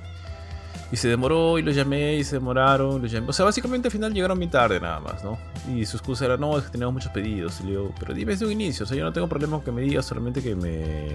[0.93, 3.01] Y se demoró y los llamé y se demoraron.
[3.01, 3.29] Los llamé.
[3.29, 5.39] O sea, básicamente al final llegaron muy tarde nada más, ¿no?
[5.73, 7.61] Y su excusa era, no, es que teníamos muchos pedidos.
[7.61, 8.85] Y le digo, pero dime desde un inicio.
[8.85, 11.09] O sea, yo no tengo problema con que me digas, solamente que me.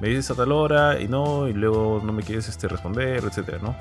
[0.00, 3.58] Me dices a tal hora y no, y luego no me quieres este, responder, etcétera,
[3.62, 3.76] ¿no?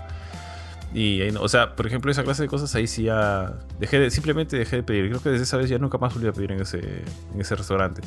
[0.94, 3.60] Y ahí no- o sea, por ejemplo, esa clase de cosas ahí sí ya.
[3.80, 5.08] Dejé de, simplemente dejé de pedir.
[5.10, 6.80] Creo que desde esa vez ya nunca más volví a pedir en ese,
[7.34, 8.02] en ese restaurante.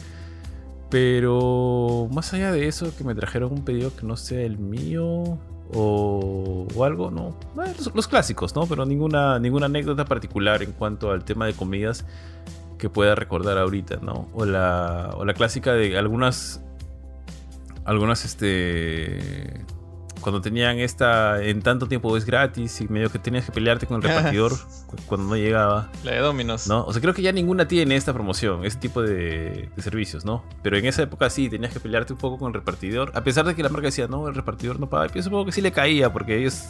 [0.90, 5.38] Pero más allá de eso, que me trajeron un pedido que no sea el mío
[5.72, 7.30] o, o algo, no.
[7.64, 8.66] Eh, Los, los clásicos, ¿no?
[8.66, 12.04] Pero ninguna, ninguna anécdota particular en cuanto al tema de comidas
[12.78, 14.28] que pueda recordar ahorita, ¿no?
[14.34, 16.60] O la, o la clásica de algunas.
[17.84, 19.64] Algunas, este.
[20.22, 21.42] Cuando tenían esta.
[21.42, 24.52] En tanto tiempo es gratis y medio que tenías que pelearte con el repartidor
[24.86, 25.90] cu- cuando no llegaba.
[26.04, 26.66] La de Dominos.
[26.68, 26.84] ¿no?
[26.84, 30.44] O sea, creo que ya ninguna tiene esta promoción, ese tipo de, de servicios, ¿no?
[30.62, 33.44] Pero en esa época sí, tenías que pelearte un poco con el repartidor, a pesar
[33.44, 35.12] de que la marca decía, no, el repartidor no paga.
[35.12, 36.68] Yo supongo que sí le caía, porque ellos,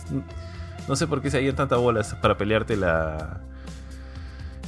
[0.88, 3.40] no sé por qué se hacían tantas bolas para pelearte la,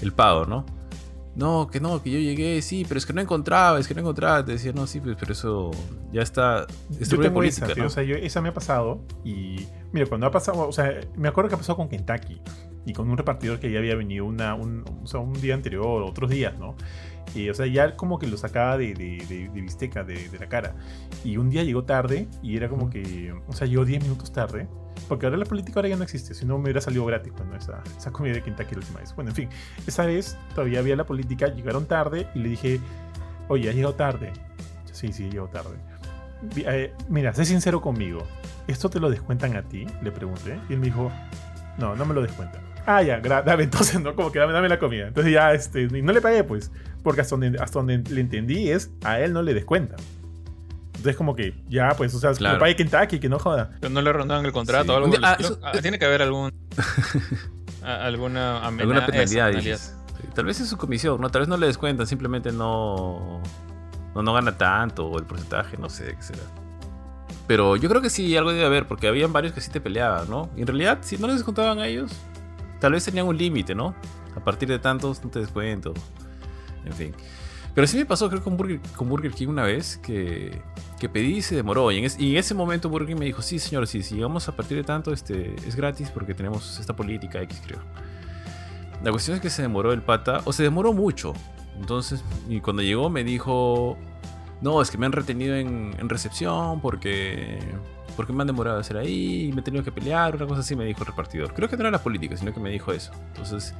[0.02, 0.66] el pago, ¿no?
[1.36, 4.00] No, que no, que yo llegué, sí, pero es que no encontraba, es que no
[4.00, 4.44] encontraba.
[4.44, 5.70] Te decía, no, sí, pues, pero eso
[6.12, 6.66] ya está.
[7.00, 7.86] Es Yo tengo política, esa, ¿no?
[7.86, 11.28] o sea, yo- esa me ha pasado y mira, cuando ha pasado, o sea, me
[11.28, 12.40] acuerdo que ha pasado con Kentucky
[12.86, 16.02] y con un repartidor que ya había venido una, un, o sea, un día anterior,
[16.02, 16.76] otros días, ¿no?
[17.34, 20.38] Y, o sea, ya como que lo sacaba de, de, de- de bisteca, de, de
[20.38, 20.76] la cara.
[21.24, 24.68] Y un día llegó tarde y era como que, o sea, llegó 10 minutos tarde.
[25.08, 27.56] Porque ahora la política ahora ya no existe, si no me hubiera salido gratis cuando
[27.56, 29.14] esa, esa comida de Kentucky la última vez.
[29.14, 29.48] Bueno, en fin,
[29.86, 32.80] esa vez todavía había la política, llegaron tarde y le dije,
[33.48, 34.32] oye, has llegado tarde.
[34.92, 35.76] Sí, sí, llegó tarde.
[36.56, 38.22] Eh, mira, sé sincero conmigo.
[38.66, 39.86] ¿Esto te lo descuentan a ti?
[40.02, 40.58] Le pregunté.
[40.68, 41.10] Y él me dijo,
[41.78, 42.62] no, no me lo descuentan.
[42.86, 44.14] Ah, ya, dame entonces, ¿no?
[44.14, 45.08] Como que dame, dame la comida.
[45.08, 46.70] Entonces ya, este, y no le pagué, pues.
[47.02, 49.98] Porque hasta donde, hasta donde le entendí es, a él no le descuentan.
[51.04, 52.58] Entonces como que, ya, pues, o sea, que Claro.
[52.58, 53.72] pague Kentucky, que no joda.
[53.78, 54.90] Pero no le rondaban el contrato Sí.
[54.90, 55.12] o algo.
[55.22, 56.50] Ah, eso- Ah, tiene que haber algún.
[57.84, 58.82] a- alguna amenaza.
[58.82, 59.52] Alguna penalidad.
[59.60, 59.70] Sí,
[60.34, 61.28] Tal vez es su comisión, ¿no?
[61.28, 63.42] Tal vez no le descuentan, simplemente no,
[64.14, 66.40] no, no gana tanto, o el porcentaje, no sé qué será.
[67.46, 70.30] Pero yo creo que sí, algo debe haber, porque habían varios que sí te peleaban,
[70.30, 70.48] ¿no?
[70.56, 72.12] Y en realidad, si no les descontaban a ellos,
[72.80, 73.94] tal vez tenían un límite, ¿no?
[74.34, 75.92] A partir de tantos no te descuento.
[76.86, 77.14] En fin.
[77.74, 80.62] Pero sí me pasó, creo, con Burger, con Burger King una vez, que,
[81.00, 81.90] que pedí y se demoró.
[81.90, 84.14] Y en, es- y en ese momento Burger King me dijo, sí, señor, sí, si
[84.14, 87.80] llegamos a partir de tanto, este, es gratis porque tenemos esta política X, creo.
[89.02, 91.34] La cuestión es que se demoró el pata, o se demoró mucho.
[91.78, 93.98] Entonces, y cuando llegó me dijo,
[94.60, 97.58] no, es que me han retenido en, en recepción porque,
[98.16, 100.60] porque me han demorado a hacer ahí y me he tenido que pelear, una cosa
[100.60, 101.52] así me dijo el repartidor.
[101.52, 103.10] Creo que no era la política, sino que me dijo eso.
[103.32, 103.74] Entonces,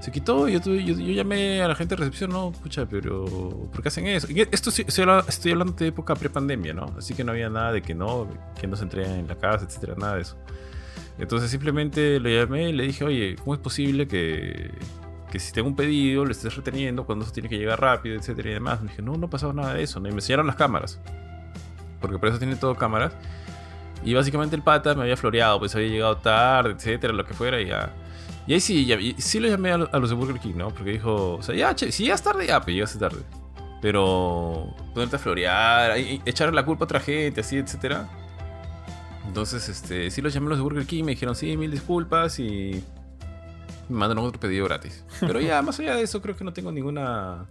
[0.00, 3.24] se quitó yo, tuve- yo, yo llamé a la gente de recepción, no, escucha, pero
[3.72, 4.26] ¿por qué hacen eso?
[4.30, 6.86] Y esto estoy, habla- estoy hablando de época prepandemia, ¿no?
[6.98, 8.26] Así que no había nada de que no,
[8.60, 10.36] que no se entregan en la casa, etcétera, nada de eso.
[11.18, 14.70] Entonces simplemente lo llamé y le dije, oye, ¿cómo es posible que,
[15.30, 18.48] que si tengo un pedido lo estés reteniendo cuando eso tiene que llegar rápido, etcétera
[18.50, 18.80] y demás?
[18.80, 20.00] Me dije, no, no ha pasado nada de eso.
[20.00, 20.08] ¿no?
[20.08, 20.98] Y me enseñaron las cámaras.
[22.00, 23.12] Porque por eso tiene todo cámaras.
[24.02, 27.60] Y básicamente el pata me había floreado, pues había llegado tarde, etcétera, lo que fuera,
[27.60, 27.92] y ya.
[28.50, 30.70] Y ahí sí, ya- sí lo llamé a, lo- a los de Burger King, ¿no?
[30.70, 33.20] Porque dijo, o sea, ya, che, si llegas tarde, ya, pues llegaste tarde.
[33.80, 38.08] Pero ponerte a florear, echarle la culpa a otra gente, así, etcétera.
[39.24, 42.40] Entonces, este, sí los llamé a los de Burger King, me dijeron, sí, mil disculpas
[42.40, 42.82] y
[43.88, 45.04] me mandaron otro pedido gratis.
[45.20, 47.46] Pero ya, más allá de eso, creo que no tengo ninguna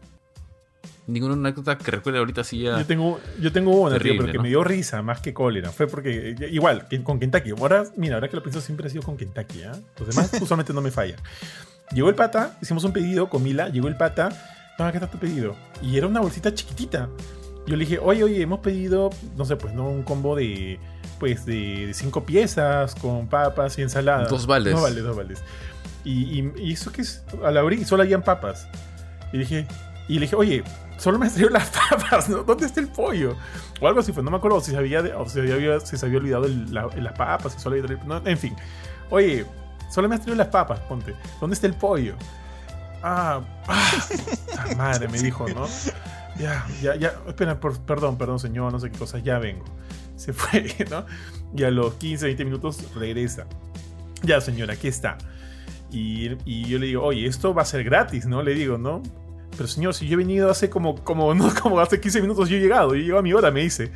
[1.10, 2.78] Ninguna anécdota que recuerde ahorita sí ya.
[2.78, 4.44] Yo tengo, yo tengo una, tío, Terrible, pero que ¿no?
[4.44, 5.72] me dio risa más que cólera.
[5.72, 7.52] Fue porque, eh, igual, con Kentucky.
[7.52, 9.64] Ahora, mira, ahora que lo pienso, siempre ha sido con Kentucky.
[9.64, 9.72] ¿ah?
[9.98, 11.18] Los demás usualmente no me fallan.
[11.92, 13.70] Llegó el pata, hicimos un pedido con Mila.
[13.70, 14.30] Llegó el pata,
[14.78, 15.56] no, ¿qué está tu pedido?
[15.82, 17.10] Y era una bolsita chiquitita.
[17.66, 19.90] Yo le dije, oye, oye, hemos pedido, no sé, pues, ¿no?
[19.90, 20.80] Un combo de,
[21.20, 24.28] pues, de, de cinco piezas con papas y ensalada.
[24.28, 24.74] Dos baldes.
[24.74, 25.44] Dos baldes, dos baldes.
[26.04, 28.68] Y, y, y eso que es, a la abrí, solo habían papas.
[29.34, 29.68] Y dije,
[30.08, 30.64] y le dije, oye,
[31.00, 32.44] solo me traído las papas, ¿no?
[32.44, 33.36] ¿Dónde está el pollo?
[33.82, 35.78] O algo así, pues no me acuerdo si se había, o si había,
[36.18, 36.48] olvidado
[36.96, 38.56] las papas, si solo había traído, no, en fin.
[39.10, 39.46] Oye,
[39.90, 41.16] solo me has traído las papas, ponte.
[41.40, 42.16] ¿Dónde está el pollo?
[43.02, 45.68] Ah, ah, madre, me dijo, ¿no?
[46.38, 49.66] Ya, ya, ya, espera, perdón, perdón, señor, no sé qué cosa, ya vengo.
[50.18, 51.06] Se fue, ¿no?
[51.56, 53.46] Y a los 15, 20 minutos regresa.
[54.22, 55.18] Ya, señora, aquí está.
[55.92, 56.30] Y
[56.68, 58.44] yo le digo, oye, esto va a ser gratis, ¿no?
[58.44, 59.02] Le digo, ¿no?
[59.52, 62.58] Pero señor, si yo he venido hace como, como, no, como hace 15 minutos yo
[62.58, 63.92] he llegado, yo llego a mi hora, me dice.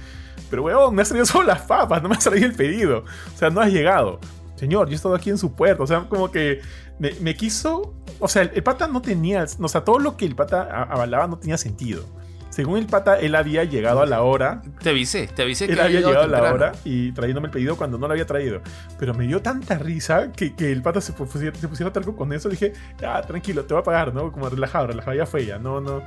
[0.49, 3.05] Pero weón, me has traído solo las papas, no me has traído el pedido.
[3.33, 4.19] O sea, no has llegado.
[4.55, 5.83] Señor, yo he estado aquí en su puerta.
[5.83, 6.61] O sea, como que
[6.99, 7.93] me, quiso.
[8.19, 9.45] O sea, el, el pata no tenía.
[9.59, 12.05] O sea, todo lo que el pata avalaba no tenía sentido.
[12.53, 15.81] Según el pata, él había llegado a la hora Te avisé, te avisé él que
[15.81, 18.61] había llegado a la hora y trayéndome el pedido cuando no lo había traído.
[18.99, 22.31] Pero me dio tanta risa que, que el pata se pusiera, se pusiera talco con
[22.31, 22.49] eso.
[22.49, 24.31] Dije, ya, tranquilo, te voy a pagar, ¿no?
[24.31, 25.57] Como relajado, relajado, ya fue ya.
[25.57, 26.03] No, no,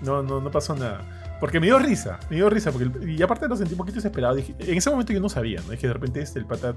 [0.00, 1.00] no, no, no pasó nada.
[1.40, 2.70] Porque me dio risa, me dio risa.
[2.70, 4.36] Porque y aparte lo sentí un poquito desesperado.
[4.36, 5.72] Dije, en ese momento yo no sabía, ¿no?
[5.72, 6.76] Dije, de repente este, el pata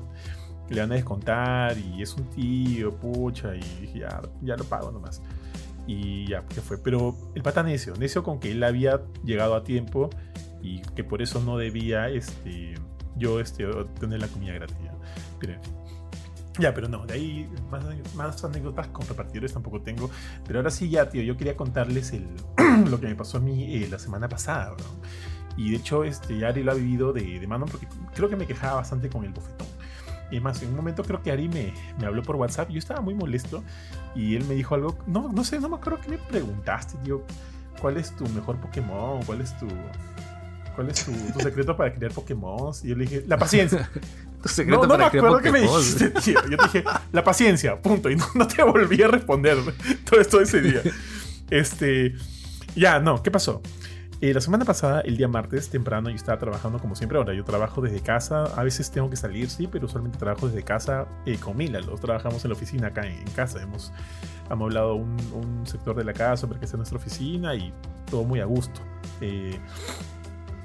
[0.67, 3.55] le van a descontar y es un tío, pucha.
[3.55, 5.21] Y dije, ya, ya lo pago nomás.
[5.87, 6.77] Y ya, que fue.
[6.77, 10.09] Pero el pata necio, necio con que él había llegado a tiempo
[10.61, 12.75] y que por eso no debía este,
[13.15, 13.65] yo este,
[13.99, 14.77] tener la comida gratis.
[14.83, 14.93] ¿ya?
[15.39, 15.53] Pero,
[16.59, 17.83] ya, pero no, de ahí más,
[18.15, 20.09] más anécdotas con repartidores tampoco tengo.
[20.45, 22.27] Pero ahora sí, ya, tío, yo quería contarles el,
[22.89, 24.75] lo que me pasó a mí eh, la semana pasada.
[25.57, 28.47] Y de hecho, este, Ari lo ha vivido de, de mano porque creo que me
[28.47, 29.67] quejaba bastante con el bofetón.
[30.31, 32.69] Y más, en un momento creo que Ari me, me habló por WhatsApp.
[32.69, 33.63] Yo estaba muy molesto
[34.15, 34.97] y él me dijo algo.
[35.07, 37.23] No, no sé, no me acuerdo qué me preguntaste, tío.
[37.79, 39.23] ¿Cuál es tu mejor Pokémon?
[39.23, 39.67] ¿Cuál es tu,
[40.75, 42.73] cuál es tu, tu secreto para crear Pokémon?
[42.83, 43.89] Y yo le dije, la paciencia.
[44.41, 45.81] Tu secreto No, no me para crear acuerdo qué me Pokémon.
[45.81, 46.41] dijiste, tío.
[46.49, 48.09] Yo te dije, la paciencia, punto.
[48.09, 49.59] Y no, no te volví a responder
[50.09, 50.81] todo esto ese día.
[51.51, 52.15] Este.
[52.75, 53.61] Ya, no, ¿qué pasó?
[54.21, 57.17] Eh, la semana pasada, el día martes, temprano, yo estaba trabajando como siempre.
[57.17, 58.43] Ahora, yo trabajo desde casa.
[58.55, 61.79] A veces tengo que salir, sí, pero usualmente trabajo desde casa eh, con Mila.
[61.79, 63.59] Los trabajamos en la oficina acá en, casa.
[63.63, 63.91] Hemos
[64.47, 67.73] amoblado un, un sector de la casa para que sea nuestra oficina y
[68.11, 68.79] todo muy a gusto.
[69.21, 69.59] Eh,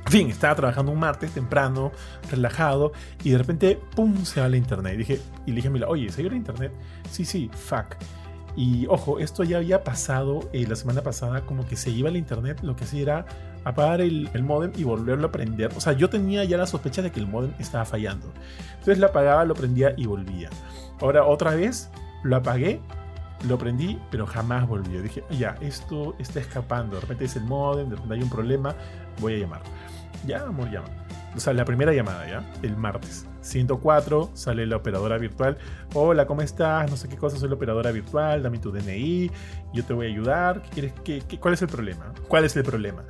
[0.05, 1.92] en fin, estaba trabajando un martes temprano,
[2.31, 2.92] relajado,
[3.25, 4.25] y de repente, ¡pum!
[4.25, 4.95] se va la internet.
[4.95, 6.73] Y, dije, y dije a Mila, oye, ¿se iba la internet?
[7.11, 7.97] Sí, sí, fuck.
[8.57, 12.16] Y ojo, esto ya había pasado eh, la semana pasada, como que se iba la
[12.16, 13.27] internet, lo que hacía era
[13.64, 15.73] apagar el, el modem y volverlo a prender.
[15.77, 18.33] O sea, yo tenía ya la sospecha de que el modem estaba fallando.
[18.73, 20.49] Entonces lo apagaba, lo prendía y volvía.
[21.01, 21.90] Ahora otra vez
[22.23, 22.81] lo apagué,
[23.47, 25.03] lo prendí, pero jamás volvió.
[25.03, 26.97] Dije, ya, esto está escapando.
[26.97, 28.75] De repente es el modem, de repente hay un problema,
[29.21, 29.62] voy a llamar.
[30.27, 30.88] Ya, amor, llama.
[31.35, 32.42] O sea, la primera llamada, ¿ya?
[32.62, 33.27] El martes.
[33.46, 35.56] 104, sale la operadora virtual.
[35.94, 36.90] Hola, ¿cómo estás?
[36.90, 39.30] No sé qué cosa, soy la operadora virtual, dame tu DNI,
[39.72, 40.62] yo te voy a ayudar.
[40.62, 40.92] ¿Qué quieres?
[41.04, 42.12] ¿Qué, qué- cuál es el problema?
[42.28, 43.02] ¿Cuál es el problema?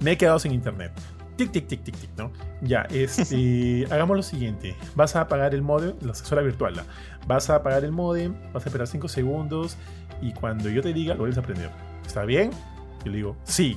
[0.00, 0.92] Me he quedado sin internet.
[1.36, 2.30] Tic, tic, tic, tic, tic, ¿no?
[2.62, 4.74] Ya, este, hagamos lo siguiente.
[4.94, 6.74] Vas a apagar el modem, la asesora virtual,
[7.26, 9.76] vas a apagar el modem, vas a esperar 5 segundos
[10.22, 11.70] y cuando yo te diga, lo vuelves a prender.
[12.06, 12.50] ¿Está bien?
[13.04, 13.76] Yo le digo, sí,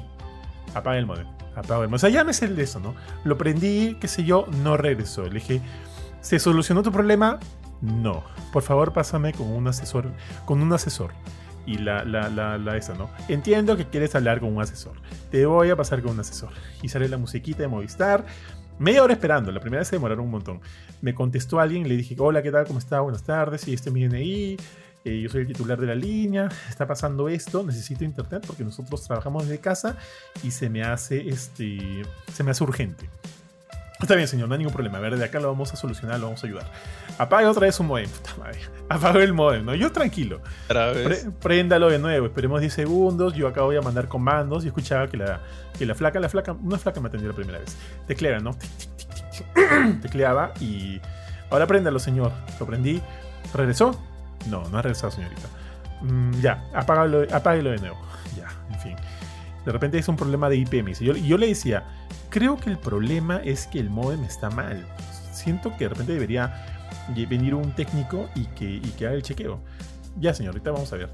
[0.74, 1.28] apaga el modem.
[1.56, 1.94] Apaga el modem.
[1.96, 2.96] O sea, ya me sé el de eso, ¿no?
[3.26, 5.24] Lo prendí, qué sé yo, no regresó.
[5.26, 5.62] Le dije,
[6.22, 7.40] ¿se solucionó tu problema?
[7.82, 8.24] No.
[8.52, 10.12] Por favor, pásame con un asesor.
[10.46, 11.12] Con un asesor.
[11.66, 13.10] Y la, la, la, la esa, ¿no?
[13.28, 14.94] Entiendo que quieres hablar con un asesor.
[15.30, 16.50] Te voy a pasar con un asesor.
[16.82, 18.26] Y sale la musiquita de Movistar.
[18.80, 19.52] Media hora esperando.
[19.52, 20.62] La primera vez se demoraron un montón.
[21.02, 22.66] Me contestó alguien, le dije, hola, ¿qué tal?
[22.66, 23.02] ¿Cómo está?
[23.02, 23.68] Buenas tardes.
[23.68, 24.58] Y este es mi DNI.
[25.04, 26.50] yo soy el titular de la línea.
[26.70, 27.64] Está pasando esto.
[27.64, 29.96] Necesito internet porque nosotros trabajamos desde casa
[30.44, 32.04] y se me hace este.
[32.34, 33.10] Se me hace urgente.
[34.02, 34.98] Está bien, señor, no hay ningún problema.
[34.98, 36.66] A ver, de acá lo vamos a solucionar, lo vamos a ayudar.
[37.18, 38.10] Apaga otra vez su modem.
[38.10, 39.24] Puta madre.
[39.24, 39.76] El modem, ¿no?
[39.76, 40.40] Yo tranquilo.
[41.04, 43.34] Pre- préndalo de nuevo, esperemos 10 segundos.
[43.34, 45.42] Yo acá voy a mandar comandos y escuchaba que la,
[45.78, 47.76] que la flaca, la flaca, una flaca me atendió la primera vez.
[48.08, 48.56] Tecleaba, ¿no?
[50.02, 51.02] Tecleaba y.
[51.50, 52.32] Ahora préndalo, señor.
[52.60, 53.02] Lo prendí.
[53.54, 54.00] ¿Regresó?
[54.50, 55.48] No, no ha regresado, señorita.
[56.02, 58.00] Mm, ya, apágalo, apáguelo de nuevo.
[58.38, 58.96] Ya, en fin.
[59.66, 61.04] De repente es un problema de IP, me dice.
[61.04, 61.84] Yo, y yo le decía,
[62.30, 64.86] creo que el problema es que el modem está mal.
[65.34, 66.66] Siento que de repente debería
[67.30, 69.60] venir un técnico y que, haga el chequeo.
[70.20, 71.10] Ya, señorita, vamos a ver.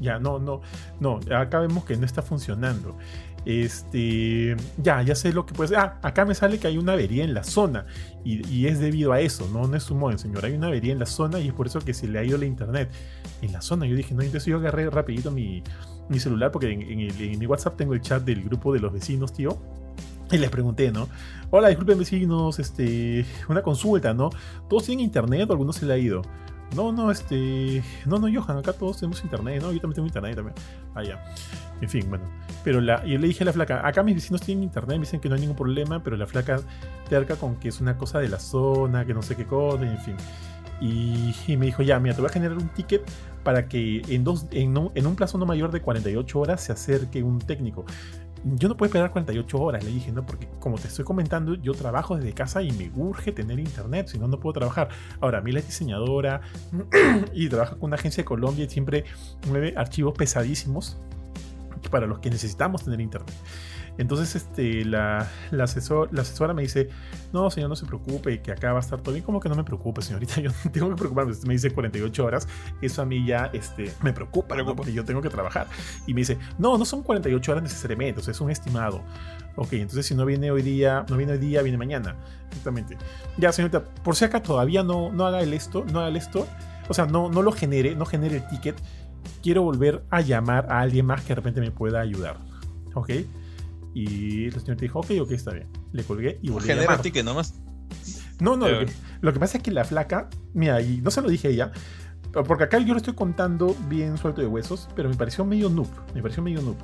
[0.00, 0.60] Ya, no, no,
[1.00, 1.20] no.
[1.36, 2.96] Acá vemos que no está funcionando.
[3.44, 5.78] Este, ya, ya sé lo que puede ser.
[5.78, 7.86] Ah, acá me sale que hay una avería en la zona.
[8.24, 10.44] Y, es debido a eso, no, no es un modem, señor.
[10.44, 12.38] Hay una avería en la zona y es por eso que se le ha ido
[12.38, 12.90] la internet.
[13.42, 15.62] En la zona, yo dije, no, entonces yo agarré rapidito mi,
[16.08, 19.32] mi celular porque en, en mi WhatsApp tengo el chat del grupo de los vecinos,
[19.32, 19.58] tío.
[20.30, 21.08] Y les pregunté, ¿no?
[21.50, 24.30] Hola, disculpen vecinos, este, una consulta, ¿no?
[24.68, 26.22] ¿Todos tienen internet o alguno se le ha ido?
[26.74, 27.82] No, no, este.
[28.06, 29.70] No, no, Johan, acá todos tenemos internet, ¿no?
[29.70, 30.54] Yo también tengo internet también.
[30.94, 31.22] Ah, ya.
[31.80, 32.24] En fin, bueno.
[32.64, 35.20] Pero la, yo le dije a la flaca, acá mis vecinos tienen internet, me dicen
[35.20, 36.60] que no hay ningún problema, pero la flaca
[37.08, 39.98] terca con que es una cosa de la zona, que no sé qué cosa, en
[39.98, 40.16] fin.
[40.80, 43.02] Y, me dijo, ya, mira, te voy a generar un ticket
[43.44, 47.22] para que en, dos, en, en un plazo no mayor de 48 horas se acerque
[47.22, 47.84] un técnico
[48.44, 50.24] yo no puedo esperar 48 horas, le dije, ¿no?
[50.26, 54.18] Porque como te estoy comentando, yo trabajo desde casa y me urge tener internet, si
[54.18, 54.88] no, no puedo trabajar.
[55.20, 56.42] Ahora, Mila es diseñadora
[57.32, 59.04] y trabaja con una agencia de Colombia y siempre
[59.48, 60.98] mueve archivos pesadísimos
[61.90, 63.34] para los que necesitamos tener internet.
[63.96, 66.88] Entonces, este, la, la, asesor, la asesora me dice,
[67.32, 69.24] no, señor, no se preocupe, que acá va a estar todo bien.
[69.24, 71.32] Como que no me preocupe, señorita, yo no tengo que preocuparme.
[71.32, 72.48] Usted me dice 48 horas,
[72.82, 75.66] eso a mí ya este, me preocupa, porque yo tengo que trabajar.
[76.06, 79.02] Y me dice, no, no son 48 horas necesariamente, o sea, es un estimado.
[79.56, 82.16] Ok, entonces si no viene hoy día, no viene hoy día, viene mañana.
[82.48, 82.96] Exactamente.
[83.38, 86.48] Ya, señorita, por si acá todavía no, no haga el esto, no haga el esto,
[86.88, 88.76] o sea, no, no lo genere, no genere el ticket.
[89.42, 92.38] Quiero volver a llamar a alguien más que de repente me pueda ayudar.
[92.94, 93.10] ¿Ok?
[93.94, 95.68] Y el señor dijo, ok, ok, está bien.
[95.92, 97.00] Le colgué y volví a llamar.
[97.00, 97.54] ticket nomás.
[98.40, 98.66] No, no,
[99.20, 101.72] lo que, pasa es que la flaca, mira, y no se lo dije a ella,
[102.46, 105.88] porque acá yo lo estoy contando bien suelto de huesos, pero me pareció medio noob,
[106.14, 106.76] me pareció medio noob.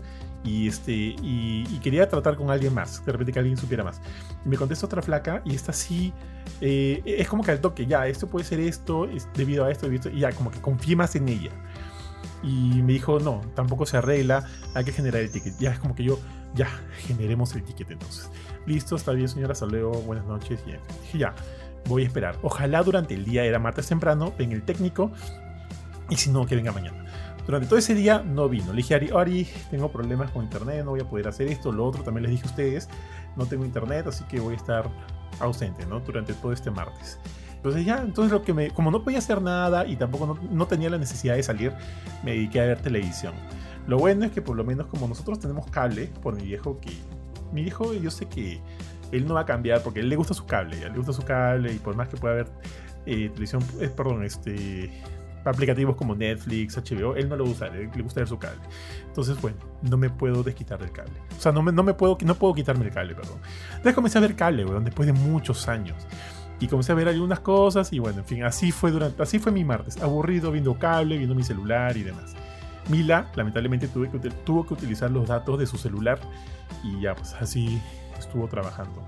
[0.44, 4.00] Y, este, y, quería tratar con alguien más, de repente que alguien supiera más.
[4.46, 6.14] Y me contesta otra flaca y esta sí,
[6.60, 9.86] eh, es como que al toque, ya, esto puede ser esto, es debido a esto,
[9.86, 11.50] debido a esto, y ya, como que confía más en ella.
[12.42, 15.58] Y me dijo, no, tampoco se arregla, hay que generar el ticket.
[15.58, 16.18] Ya es como que yo,
[16.54, 16.68] ya,
[17.06, 18.30] generemos el ticket entonces.
[18.66, 20.60] Listo, está bien, señora, hasta buenas noches.
[20.66, 21.34] Y dije, ya,
[21.86, 22.38] voy a esperar.
[22.42, 25.12] Ojalá durante el día, era martes temprano, venga el técnico.
[26.08, 27.04] Y si no, que venga mañana.
[27.46, 28.72] Durante todo ese día no vino.
[28.72, 31.72] Le dije a Ari, Ari, tengo problemas con internet, no voy a poder hacer esto,
[31.72, 32.02] lo otro.
[32.02, 32.88] También les dije a ustedes,
[33.36, 34.88] no tengo internet, así que voy a estar
[35.40, 36.00] ausente, ¿no?
[36.00, 37.18] Durante todo este martes.
[37.60, 40.66] Entonces ya, entonces lo que me, como no podía hacer nada y tampoco no, no
[40.66, 41.74] tenía la necesidad de salir,
[42.24, 43.34] me dediqué a ver televisión.
[43.86, 46.90] Lo bueno es que por lo menos como nosotros tenemos cable por mi viejo, que
[47.52, 48.62] mi viejo yo sé que
[49.12, 50.98] él no va a cambiar porque a él le gusta su cable, a él le
[50.98, 52.46] gusta su cable y por más que pueda haber
[53.04, 54.90] eh, televisión, eh, perdón, este
[55.44, 58.60] aplicativos como Netflix, HBO, él no lo usa, él le gusta ver su cable.
[59.06, 61.14] Entonces, bueno, no me puedo desquitar del cable.
[61.36, 63.38] O sea, no me, no me puedo, no puedo quitarme el cable, perdón.
[63.70, 65.96] Entonces comencé a ver cable, weón, después de muchos años.
[66.60, 69.50] Y comencé a ver algunas cosas y bueno, en fin, así fue durante, así fue
[69.50, 72.34] mi martes, aburrido viendo cable, viendo mi celular y demás.
[72.88, 76.20] Mila, lamentablemente, tuve que, tuvo que utilizar los datos de su celular
[76.84, 77.80] y ya, pues así
[78.18, 79.06] estuvo trabajando.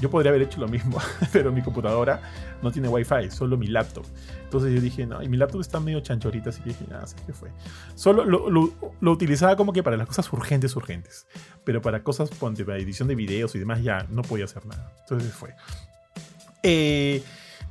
[0.00, 0.98] Yo podría haber hecho lo mismo,
[1.32, 2.20] pero mi computadora
[2.62, 4.04] no tiene wifi, solo mi laptop.
[4.44, 7.16] Entonces yo dije, no, y mi laptop está medio chanchorita, así que dije, nada, sé
[7.26, 7.50] qué fue.
[7.94, 11.26] Solo lo, utilizaba como que para las cosas urgentes, urgentes.
[11.64, 14.92] Pero para cosas, para edición de videos y demás, ya no podía hacer nada.
[15.00, 15.54] Entonces fue.
[16.62, 17.22] Eh,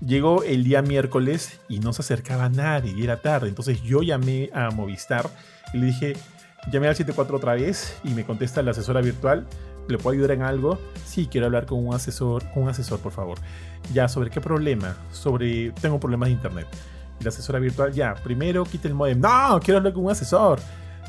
[0.05, 3.47] llegó el día miércoles y no se acercaba nadie y era tarde.
[3.47, 5.29] Entonces yo llamé a Movistar
[5.73, 6.13] y le dije,
[6.71, 9.47] llamé al 74 otra vez y me contesta la asesora virtual.
[9.87, 10.79] ¿Le puedo ayudar en algo?
[11.05, 13.37] Sí, quiero hablar con un asesor, con un asesor, por favor.
[13.93, 14.97] Ya, ¿sobre qué problema?
[15.11, 16.67] Sobre, tengo problemas de internet.
[17.19, 19.19] La asesora virtual, ya, primero quite el modem.
[19.21, 20.59] No, quiero hablar con un asesor.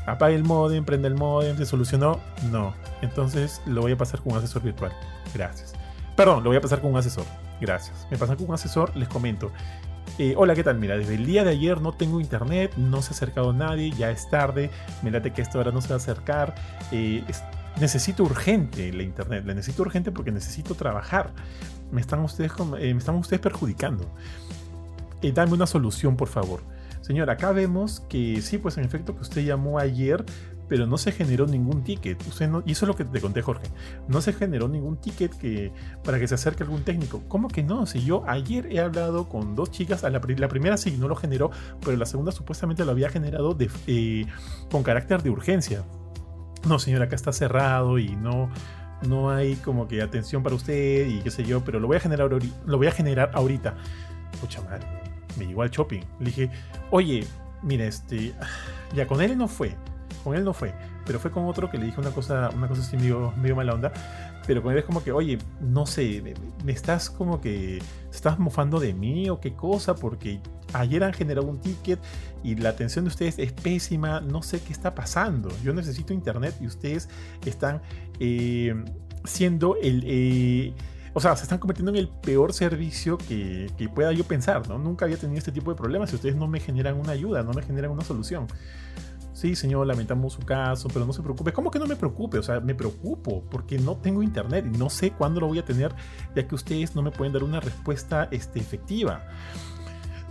[0.06, 2.20] Apague el modem, prende el modem, ¿se solucionó?
[2.50, 2.74] No.
[3.00, 4.92] Entonces lo voy a pasar con un asesor virtual.
[5.34, 5.75] Gracias.
[6.16, 7.24] Perdón, lo voy a pasar con un asesor.
[7.60, 8.06] Gracias.
[8.10, 9.52] Me pasan con un asesor, les comento.
[10.18, 10.78] Eh, hola, ¿qué tal?
[10.78, 14.10] Mira, desde el día de ayer no tengo internet, no se ha acercado nadie, ya
[14.10, 14.70] es tarde,
[15.02, 16.54] me late que esta hora no se va a acercar.
[16.90, 17.22] Eh,
[17.78, 21.32] necesito urgente la internet, la necesito urgente porque necesito trabajar.
[21.92, 24.10] Me están ustedes, eh, me están ustedes perjudicando.
[25.34, 26.62] dame una solución, por favor.
[27.02, 30.24] Señor, acá vemos que sí, pues en efecto que usted llamó ayer,
[30.68, 32.22] pero no se generó ningún ticket.
[32.64, 33.66] Y eso es lo que te conté, Jorge.
[34.08, 35.72] No se generó ningún ticket que,
[36.04, 37.22] para que se acerque algún técnico.
[37.28, 37.86] ¿Cómo que no?
[37.86, 41.50] Si yo ayer he hablado con dos chicas, la, primera sí no lo generó,
[41.84, 43.56] pero la segunda supuestamente lo había generado
[43.86, 44.26] eh,
[44.70, 45.84] con carácter de urgencia.
[46.66, 48.50] No, señor, acá está cerrado y no,
[49.06, 52.00] no hay como que atención para usted y qué sé yo, pero lo voy a
[52.00, 52.28] generar,
[52.66, 53.76] lo voy a generar ahorita.
[54.40, 54.86] Pucha madre,
[55.38, 56.00] me llegó al shopping.
[56.18, 56.50] Le dije,
[56.90, 57.24] oye,
[57.62, 58.34] mira, este,
[58.94, 59.76] ya con él no fue
[60.26, 60.74] con él no fue,
[61.04, 63.74] pero fue con otro que le dije una cosa, una cosa así medio, medio mala
[63.74, 63.92] onda.
[64.44, 67.80] pero cuando es como que, oye, no sé, me, me estás como que,
[68.12, 69.94] ¿estás mofando de mí o qué cosa?
[69.94, 70.40] Porque
[70.72, 72.00] ayer han generado un ticket
[72.42, 75.48] y la atención de ustedes es pésima, no sé qué está pasando.
[75.62, 77.08] Yo necesito internet y ustedes
[77.44, 77.80] están
[78.18, 78.74] eh,
[79.22, 80.02] siendo el...
[80.04, 80.74] Eh,
[81.14, 84.76] o sea, se están convirtiendo en el peor servicio que, que, pueda yo pensar, ¿no?
[84.76, 87.52] Nunca había tenido este tipo de problemas y ustedes no me generan una ayuda, no
[87.52, 88.48] me generan una solución.
[89.36, 91.52] Sí, señor, lamentamos su caso, pero no se preocupe.
[91.52, 92.38] ¿Cómo que no me preocupe?
[92.38, 95.62] O sea, me preocupo porque no tengo internet y no sé cuándo lo voy a
[95.62, 95.94] tener,
[96.34, 99.28] ya que ustedes no me pueden dar una respuesta este, efectiva.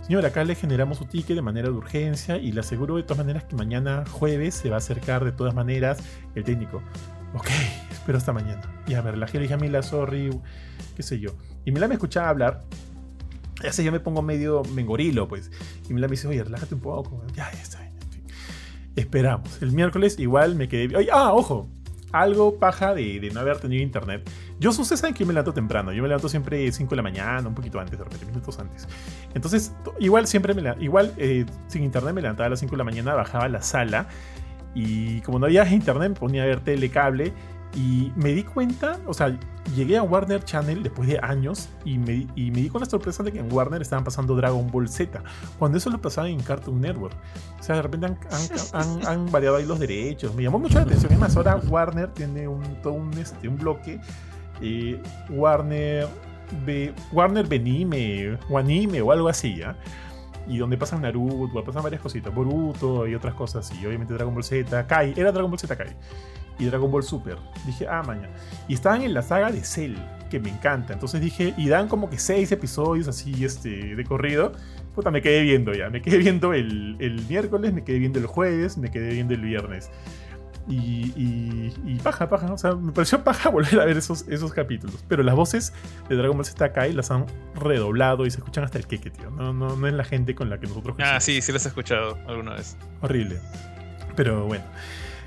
[0.02, 3.18] Señor, acá le generamos su ticket de manera de urgencia y le aseguro de todas
[3.18, 5.98] maneras que mañana jueves se va a acercar de todas maneras
[6.34, 6.82] el técnico.
[7.32, 7.46] Ok,
[7.92, 8.62] espero hasta mañana.
[8.88, 10.30] Ya me relajé, le dije a Mila, sorry,
[10.96, 11.30] qué sé yo.
[11.64, 12.64] Y Mila me escuchaba hablar.
[13.62, 15.52] Ya sé, yo me pongo medio mengorilo, pues.
[15.88, 17.22] Y Mila me dice, oye, relájate un poco.
[17.36, 17.85] Ya, ya está.
[18.96, 19.62] Esperamos.
[19.62, 20.96] El miércoles igual me quedé.
[20.96, 21.68] Oye, ah, ojo.
[22.12, 24.28] Algo paja de, de no haber tenido internet.
[24.58, 25.92] Yo, ustedes saben que yo me levanto temprano.
[25.92, 28.88] Yo me levanto siempre 5 de la mañana, un poquito antes, de repente, minutos antes.
[29.34, 32.84] Entonces, igual siempre me igual eh, sin internet me levantaba a las 5 de la
[32.84, 34.08] mañana, bajaba a la sala.
[34.74, 37.32] Y como no había internet, me ponía a ver telecable.
[37.76, 39.38] Y me di cuenta, o sea,
[39.74, 43.22] llegué a Warner Channel después de años y me, y me di con la sorpresa
[43.22, 45.22] de que en Warner estaban pasando Dragon Ball Z,
[45.58, 47.14] cuando eso lo pasaban en Cartoon Network.
[47.60, 48.18] O sea, de repente han,
[48.72, 50.34] han, han, variado ahí los derechos.
[50.34, 51.12] Me llamó mucho la atención.
[51.12, 54.00] Es más, ahora Warner tiene un, todo un, este, un bloque
[54.62, 54.98] eh,
[55.28, 56.08] Warner,
[56.64, 59.76] Be, Warner Benime o Anime o algo así, ¿ya?
[60.48, 64.44] Y donde pasan Naruto, pasan varias cositas, Boruto y otras cosas y obviamente Dragon Ball
[64.44, 65.94] Z, Kai, era Dragon Ball Z Kai
[66.58, 67.36] y Dragon Ball Super.
[67.66, 68.34] Dije, ah, mañana.
[68.68, 69.96] Y estaban en la saga de Cell,
[70.30, 70.92] que me encanta.
[70.92, 74.52] Entonces dije, y dan como que seis episodios así este, de corrido.
[74.94, 75.90] Puta, me quedé viendo ya.
[75.90, 79.42] Me quedé viendo el, el miércoles, me quedé viendo el jueves, me quedé viendo el
[79.42, 79.90] viernes.
[80.68, 82.52] Y, y, y, paja, paja.
[82.52, 85.04] O sea, me pareció paja volver a ver esos, esos capítulos.
[85.08, 85.72] Pero las voces
[86.08, 89.30] de Dragon Ball Z Kai las han redoblado y se escuchan hasta el queque, tío.
[89.30, 90.96] No, no, no es la gente con la que nosotros.
[91.00, 92.76] Ah, sí, sí las he escuchado alguna vez.
[93.00, 93.38] Horrible.
[94.16, 94.64] Pero bueno.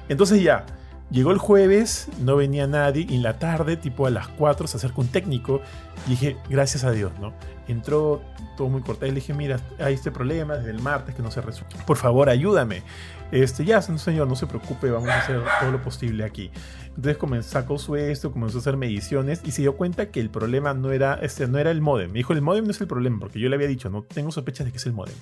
[0.09, 0.65] Entonces ya.
[1.12, 4.78] Llegó el jueves, no venía nadie, y en la tarde, tipo a las 4, se
[4.78, 5.62] acerca un técnico.
[6.05, 7.34] Y dije, gracias a Dios, ¿no?
[7.68, 8.22] Entró
[8.55, 11.32] todo muy cortado y le dije, mira, hay este problema desde el martes que no
[11.32, 11.76] se resuelve.
[11.86, 12.84] Por favor, ayúdame.
[13.32, 16.51] Este, ya, señor, no se preocupe, vamos a hacer todo lo posible aquí.
[16.89, 20.30] Entonces comenzó, sacó su esto, comenzó a hacer mediciones y se dio cuenta que el
[20.30, 22.12] problema no era, este, no era el modem.
[22.12, 24.32] Me dijo, el modem no es el problema, porque yo le había dicho, no tengo
[24.32, 25.16] sospechas de que es el modem.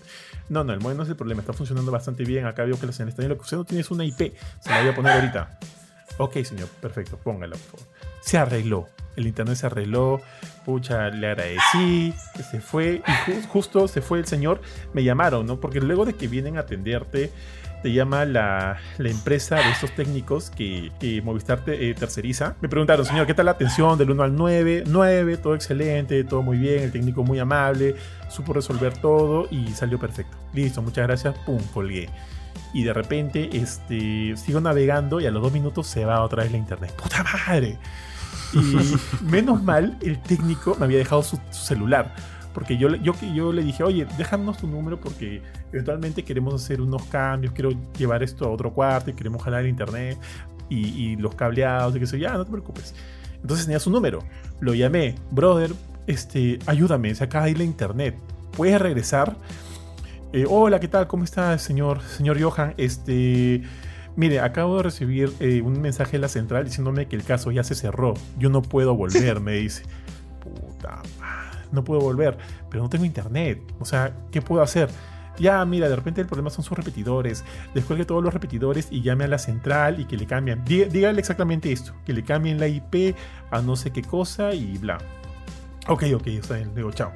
[0.49, 2.45] No, no, el modem no es el problema, está funcionando bastante bien.
[2.45, 3.29] Acá veo que la señal está bien.
[3.29, 4.33] Lo que usted no tiene es una IP.
[4.59, 5.59] Se la voy a poner ahorita.
[6.17, 7.87] Ok, señor, perfecto, póngala, por favor.
[8.21, 8.87] Se arregló.
[9.15, 10.21] El internet se arregló.
[10.65, 12.13] Pucha, le agradecí.
[12.51, 13.01] Se fue.
[13.07, 14.61] Y ju justo se fue el señor.
[14.93, 15.59] Me llamaron, ¿no?
[15.59, 17.31] Porque luego de que vienen a atenderte,
[17.81, 20.91] te llama la, la empresa de estos técnicos que,
[21.23, 22.55] Movistar eh, terceriza.
[22.61, 24.83] Me preguntaron, señor, ¿qué tal la atención del 1 al 9?
[24.87, 26.83] 9, todo excelente, todo muy bien.
[26.83, 27.95] El técnico muy amable.
[28.29, 30.37] Supo resolver todo y salió perfecto.
[30.53, 31.35] Listo, muchas gracias.
[31.45, 32.09] Pum, colgué
[32.73, 36.51] y de repente este, sigo navegando y a los dos minutos se va otra vez
[36.51, 36.93] la internet.
[36.95, 37.77] ¡Puta madre!
[38.53, 42.13] Y menos mal, el técnico me había dejado su, su celular.
[42.53, 47.03] Porque yo, yo, yo le dije, oye, déjanos tu número porque eventualmente queremos hacer unos
[47.05, 50.17] cambios, quiero llevar esto a otro cuarto y queremos jalar el internet
[50.67, 52.95] y, y los cableados y que sé ya, no te preocupes.
[53.41, 54.23] Entonces tenía su número.
[54.59, 55.71] Lo llamé, brother,
[56.07, 58.17] este, ayúdame, se acaba de ir la internet.
[58.51, 59.35] ¿Puedes regresar?
[60.33, 61.07] Eh, hola, ¿qué tal?
[61.07, 62.73] ¿Cómo está, señor, señor Johan?
[62.75, 63.63] Este,
[64.17, 67.63] mire, acabo de recibir eh, un mensaje de la central diciéndome que el caso ya
[67.63, 68.13] se cerró.
[68.37, 69.83] Yo no puedo volver, me dice.
[70.41, 72.37] Puta madre, no puedo volver,
[72.69, 73.61] pero no tengo internet.
[73.79, 74.89] O sea, ¿qué puedo hacer?
[75.39, 77.45] Ya, mira, de repente el problema son sus repetidores.
[77.73, 80.65] Descuelgue todos los repetidores y llame a la central y que le cambien.
[80.65, 83.15] Dígale exactamente esto: que le cambien la IP
[83.49, 84.97] a no sé qué cosa y bla.
[85.87, 87.13] Ok, ok, está bien, digo, chao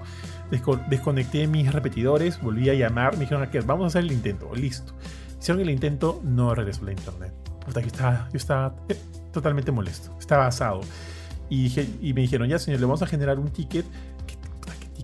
[0.51, 4.93] desconecté mis repetidores, volví a llamar, me dijeron, vamos a hacer el intento, listo.
[5.39, 7.33] Hicieron el intento, no regresó la internet.
[7.65, 8.97] Puta, yo estaba, yo estaba eh,
[9.31, 10.81] totalmente molesto, estaba asado.
[11.49, 11.67] Y,
[12.01, 13.85] y, me dijeron, ya señor, le vamos a generar un ticket.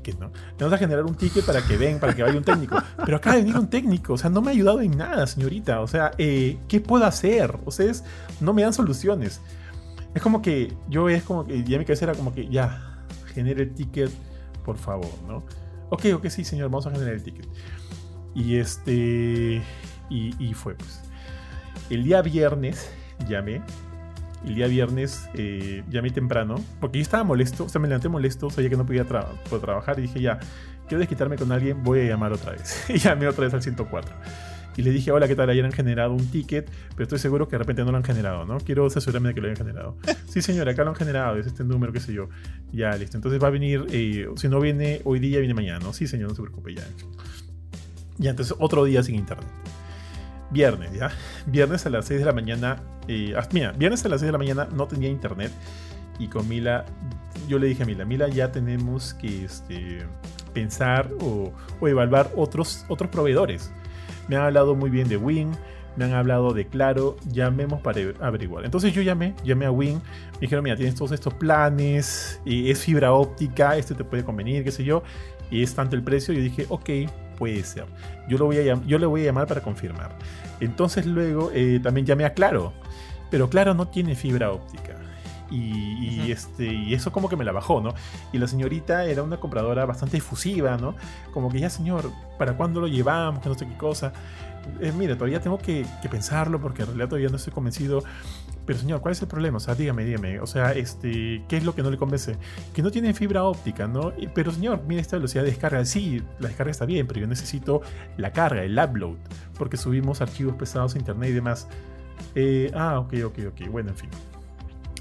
[0.04, 0.28] ¿Qué, no?
[0.28, 2.78] Le vamos a generar un ticket para que venga, para que vaya un técnico.
[3.06, 5.82] Pero acaba de venir un técnico, o sea, no me ha ayudado en nada, señorita.
[5.82, 7.58] O sea, eh, ¿qué puedo hacer?
[7.66, 8.06] Ustedes
[8.40, 9.42] no me dan soluciones.
[10.16, 13.64] Es como que yo es como que ya mi cabeza era como que ya, genere
[13.64, 14.12] el ticket
[14.68, 15.46] por favor, ¿no?
[15.90, 17.48] Ok, ok, sí, señor, vamos a generar el ticket.
[18.36, 19.62] Y este.
[20.10, 21.02] Y, fue, pues.
[21.90, 22.92] El día viernes
[23.30, 23.62] llamé.
[24.46, 26.56] El día viernes eh, llamé temprano.
[26.82, 27.64] Porque yo estaba molesto.
[27.64, 28.50] O sea, me levanté molesto.
[28.50, 29.26] Sabía que no podía tra
[29.62, 30.00] trabajar.
[30.00, 30.38] Y dije, ya,
[30.90, 31.82] quiero desquitarme con alguien.
[31.82, 32.84] Voy a llamar otra vez.
[32.90, 34.14] y llamé otra vez al 104.
[34.78, 35.50] Y le dije, hola, ¿qué tal?
[35.50, 38.46] Ayer han generado un ticket, pero estoy seguro que de repente no lo han generado,
[38.46, 38.60] ¿no?
[38.60, 39.98] Quiero asegurarme de que lo hayan generado.
[40.30, 42.30] sí, señora, acá lo han generado, es este número, qué sé yo.
[42.72, 43.18] Ya, listo.
[43.18, 45.94] Entonces va a venir, eh, si no viene hoy día, viene mañana, ¿no?
[45.94, 46.84] Sí, señor, no se preocupe, ya.
[48.20, 49.48] Ya, entonces otro día sin internet.
[50.52, 51.12] Viernes, ¿ya?
[51.48, 52.78] Viernes a las 6 de la mañana.
[53.08, 55.52] Eh, ah, mira, viernes a las 6 de la mañana no tenía internet.
[56.20, 56.86] Y con Mila,
[57.48, 60.00] yo le dije a Mila, Mila, ya tenemos que este,
[60.54, 63.72] pensar o, o evaluar otros, otros proveedores.
[64.28, 65.52] Me han hablado muy bien de Wing,
[65.96, 68.66] me han hablado de Claro, llamemos para averiguar.
[68.66, 69.96] Entonces yo llamé, llamé a Wing,
[70.34, 74.72] me dijeron, mira, tienes todos estos planes, es fibra óptica, este te puede convenir, qué
[74.72, 75.04] sé yo,
[75.50, 76.34] y es tanto el precio.
[76.34, 76.90] Yo dije, ok,
[77.38, 77.86] puede ser.
[78.28, 80.12] Yo, lo voy a yo le voy a llamar para confirmar.
[80.60, 82.74] Entonces luego eh, también llamé a Claro,
[83.32, 84.96] pero Claro no tiene fibra óptica.
[85.50, 87.94] Y, este, y eso como que me la bajó, ¿no?
[88.34, 90.96] Y la señorita era una compradora bastante efusiva, ¿no?
[91.34, 93.42] Como que ya, señor, ¿para cuándo lo llevamos?
[93.42, 94.14] Que no sé qué cosa.
[94.82, 98.04] Eh, mire, todavía tengo que, pensarlo porque en realidad todavía no estoy convencido.
[98.66, 99.58] Pero señor, ¿cuál es el problema?
[99.58, 100.42] O sea, dígame, dígame.
[100.42, 102.36] O sea, este, ¿qué es lo que no le convence?
[102.74, 104.12] Que no tienen fibra óptica, ¿no?
[104.34, 105.86] Pero señor, mire esta velocidad de descarga.
[105.86, 107.82] Sí, la descarga está bien, pero yo necesito
[108.18, 109.16] la carga, el upload,
[109.58, 111.68] porque subimos archivos pesados a internet y demás.
[112.36, 113.70] Eh, ah, ok, ok, ok.
[113.70, 114.10] Bueno, en fin.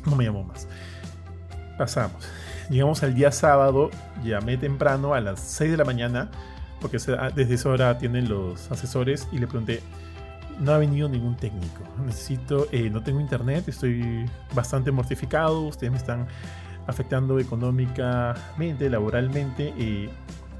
[0.06, 0.68] No me llamo más.
[1.76, 2.26] Pasamos.
[2.70, 3.90] Llegamos al día sábado,
[4.24, 6.30] llamé temprano a las 6 de la mañana,
[6.80, 9.82] porque desde esa hora tienen los asesores y le pregunté,
[10.58, 11.82] no ha venido ningún técnico.
[12.04, 16.26] Necesito, eh, no tengo internet, estoy bastante mortificado, ustedes me están
[16.86, 19.72] afectando económicamente, laboralmente.
[19.78, 20.08] Eh,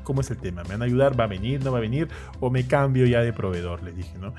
[0.05, 0.63] ¿Cómo es el tema?
[0.65, 1.19] ¿Me van a ayudar?
[1.19, 1.65] ¿Va a venir?
[1.65, 2.09] ¿No va a venir?
[2.39, 3.83] ¿O me cambio ya de proveedor?
[3.83, 4.35] Les dije, ¿no?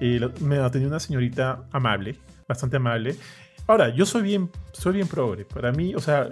[0.00, 2.16] Eh, me atendió una señorita amable,
[2.48, 3.16] bastante amable.
[3.66, 5.44] Ahora, yo soy bien, soy bien progre.
[5.44, 6.30] Para mí, o sea,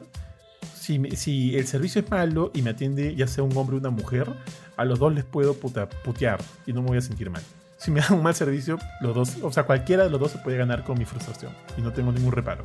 [0.74, 3.90] si, si, el servicio es malo y me atiende ya sea un hombre o una
[3.90, 4.28] mujer,
[4.76, 7.42] a los dos les puedo putear y no me voy a sentir mal.
[7.76, 10.38] Si me dan un mal servicio, los dos, o sea, cualquiera de los dos se
[10.38, 12.62] puede ganar con mi frustración y no tengo ningún reparo.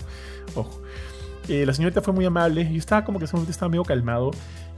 [0.55, 0.81] Ojo.
[1.47, 2.61] Eh, la señorita fue muy amable.
[2.61, 4.31] y estaba como que ese momento estaba medio calmado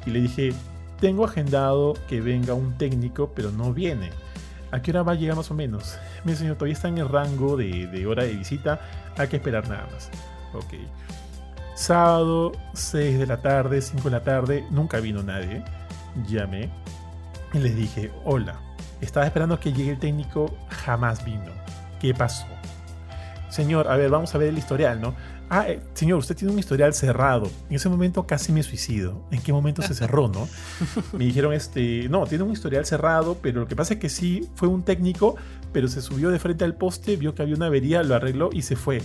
[0.06, 0.54] y le dije,
[1.02, 4.10] tengo agendado que venga un técnico, pero no viene.
[4.72, 5.98] ¿A qué hora va a llegar más o menos?
[6.24, 8.80] Mi señor, todavía está en el rango de, de hora de visita.
[9.18, 10.10] Hay que esperar nada más.
[10.54, 10.74] Ok.
[11.76, 15.64] Sábado, 6 de la tarde, 5 de la tarde, nunca vino nadie.
[16.28, 16.70] Llamé
[17.54, 18.60] y les dije, hola,
[19.02, 21.52] estaba esperando que llegue el técnico, jamás vino.
[22.00, 22.46] ¿Qué pasó?
[23.50, 25.14] Señor, a ver, vamos a ver el historial, ¿no?
[25.54, 27.52] Ah, eh, señor, usted tiene un historial cerrado.
[27.70, 29.22] En ese momento casi me suicido.
[29.32, 30.48] ¿En qué momento se cerró, no?
[31.12, 34.48] Me dijeron, este, no, tiene un historial cerrado, pero lo que pasa es que sí
[34.56, 35.36] fue un técnico,
[35.74, 38.62] pero se subió de frente al poste, vio que había una avería, lo arregló y
[38.62, 39.02] se fue.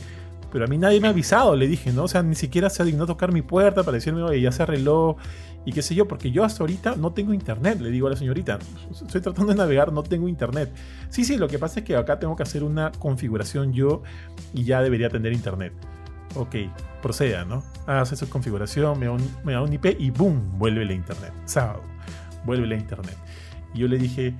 [0.52, 2.04] Pero a mí nadie me ha avisado, le dije, ¿no?
[2.04, 4.62] O sea, ni siquiera se dignó a tocar mi puerta para decirme, oye, ya se
[4.62, 5.16] arregló
[5.64, 8.16] y qué sé yo, porque yo hasta ahorita no tengo internet, le digo a la
[8.16, 8.60] señorita.
[8.92, 10.72] Estoy tratando de navegar, no tengo internet.
[11.10, 14.04] Sí, sí, lo que pasa es que acá tengo que hacer una configuración yo
[14.54, 15.72] y ya debería tener internet.
[16.36, 16.54] Ok,
[17.00, 17.62] proceda, ¿no?
[17.86, 20.58] Hace su configuración, me da, un, me da un IP y ¡boom!
[20.58, 21.32] Vuelve la internet.
[21.46, 21.82] Sábado,
[22.44, 23.16] vuelve la internet.
[23.74, 24.34] Y yo le dije,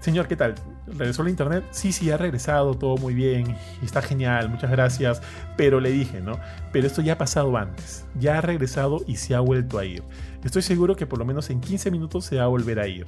[0.00, 0.54] Señor, ¿qué tal?
[0.86, 1.64] ¿Regresó la internet?
[1.70, 5.22] Sí, sí, ha regresado, todo muy bien, está genial, muchas gracias.
[5.56, 6.38] Pero le dije, ¿no?
[6.72, 10.02] Pero esto ya ha pasado antes, ya ha regresado y se ha vuelto a ir.
[10.44, 13.06] Estoy seguro que por lo menos en 15 minutos se va a volver a ir.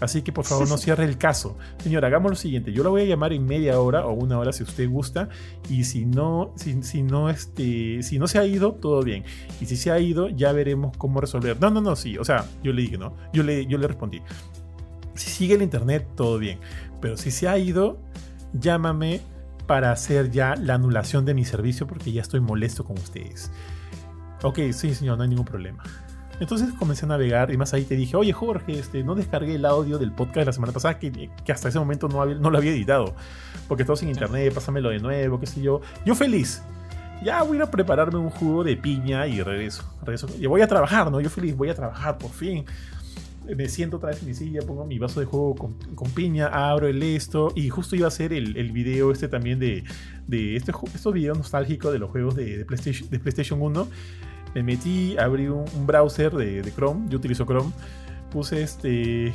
[0.00, 1.56] Así que por favor no cierre el caso.
[1.82, 2.72] Señor, hagamos lo siguiente.
[2.72, 5.28] Yo la voy a llamar en media hora o una hora si usted gusta.
[5.68, 9.24] Y si no, si, no, este, si no se ha ido, todo bien.
[9.60, 11.60] Y si se ha ido, ya veremos cómo resolver.
[11.60, 12.18] No, no, no, sí.
[12.18, 13.14] O sea, yo le dije, ¿no?
[13.32, 14.22] Yo le, yo le respondí.
[15.14, 16.58] Si sigue el internet, todo bien.
[17.00, 17.98] Pero si se ha ido,
[18.52, 19.20] llámame
[19.66, 23.50] para hacer ya la anulación de mi servicio porque ya estoy molesto con ustedes.
[24.42, 25.82] Ok, sí, señor, no hay ningún problema.
[26.40, 29.64] Entonces comencé a navegar y más ahí te dije, oye Jorge, este, no descargué el
[29.64, 32.72] audio del podcast de la semana pasada que, hasta ese momento no, no lo había
[32.72, 33.14] editado.
[33.68, 35.80] Porque estaba sin internet, pásamelo de nuevo, qué sé yo.
[36.04, 36.62] Yo feliz.
[37.22, 39.84] Ya voy a prepararme un jugo de piña y regreso.
[40.00, 40.26] regreso.
[40.38, 41.20] Y voy a trabajar, ¿no?
[41.20, 42.64] Yo feliz, voy a trabajar, por fin
[43.54, 46.86] me siento otra vez en mi silla, pongo mi vaso de jugo con, piña, abro
[46.86, 49.84] el esto y justo iba a hacer el, el video este también de,
[50.26, 53.88] de este, estos videos nostálgicos de los juegos de, PlayStation, de PlayStation 1.
[54.54, 57.72] Me metí, abrí un, browser de, de, Chrome, yo utilizo Chrome,
[58.30, 59.32] puse este,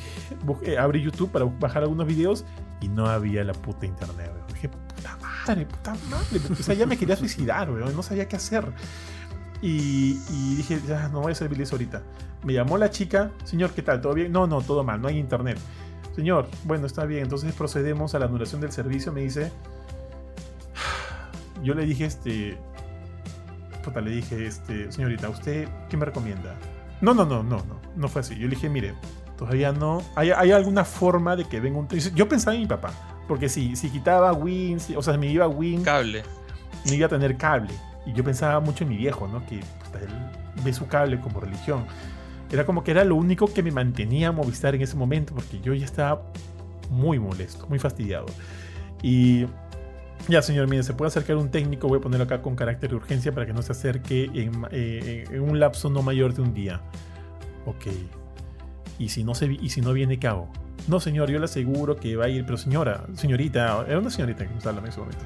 [0.80, 2.46] abrí YouTube para bajar algunos videos
[2.82, 4.32] y no había la puta internet.
[4.54, 8.74] Dije, puta madre, puta madre, o sea, ya me quería suicidar, no sabía qué hacer.
[9.62, 12.04] Y, dije, ya, no voy a servirles ahorita.
[12.44, 14.02] Me llamó la chica, señor, ¿qué tal?
[14.02, 14.32] ¿Todo bien?
[14.32, 15.58] No, no, todo mal, no hay internet.
[16.16, 19.12] Señor, bueno, está bien, entonces procedemos a la anulación del servicio.
[19.12, 19.52] Me dice,
[21.64, 22.58] yo le dije, este,
[23.86, 26.56] puta, le dije, este, señorita, ¿usted qué me recomienda?
[27.02, 28.36] No, no, no, no, no, no fue así.
[28.36, 28.94] Yo le dije, mire,
[29.38, 31.88] todavía no, ¿hay, hay alguna forma de que venga un...
[31.88, 32.92] Yo pensaba en mi papá,
[33.28, 35.84] Porque si, si quitaba Win, o sea, me iba Win.
[35.84, 36.24] Cable.
[36.86, 37.74] No iba a tener cable.
[38.06, 39.46] Y yo pensaba mucho en mi viejo, ¿no?
[39.46, 39.64] Que él
[40.64, 41.86] ve su cable como religión.
[42.52, 45.74] Era como que era lo único que me mantenía Movistar en ese momento, porque yo
[45.74, 46.22] ya estaba
[46.90, 48.28] muy molesto, muy fastidiado.
[49.02, 49.46] Y
[50.28, 52.96] ya, señor, mire, se puede acercar un técnico, voy a ponerlo acá con carácter de
[52.96, 56.82] urgencia para que no se acerque en, eh, un lapso no mayor de un día.
[57.66, 57.88] Ok.
[58.98, 60.50] ¿Y si no, se, y si no viene, ¿qué hago?
[60.88, 64.46] No, señor, yo le aseguro que va a ir, pero señora, señorita, era una señorita
[64.46, 65.26] que me estaba en ese momento.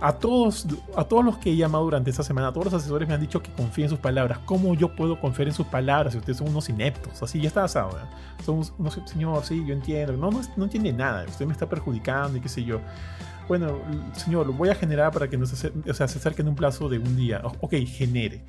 [0.00, 0.66] A todos,
[0.96, 3.20] a todos los que he llamado durante esta semana, a todos los asesores me han
[3.20, 4.38] dicho que confíe en sus palabras.
[4.44, 7.20] ¿Cómo yo puedo confiar en sus palabras si ustedes son unos ineptos?
[7.20, 7.90] Así ya está asado.
[7.98, 8.44] ¿eh?
[8.44, 10.12] Son unos, señor, sí, yo entiendo.
[10.12, 11.24] No, no, no entiende nada.
[11.28, 12.80] Usted me está perjudicando y qué sé yo.
[13.48, 13.80] Bueno,
[14.12, 15.72] señor, lo voy a generar para que nos o sea,
[16.06, 17.40] se acerque en un plazo de un día.
[17.60, 18.44] Ok, genere.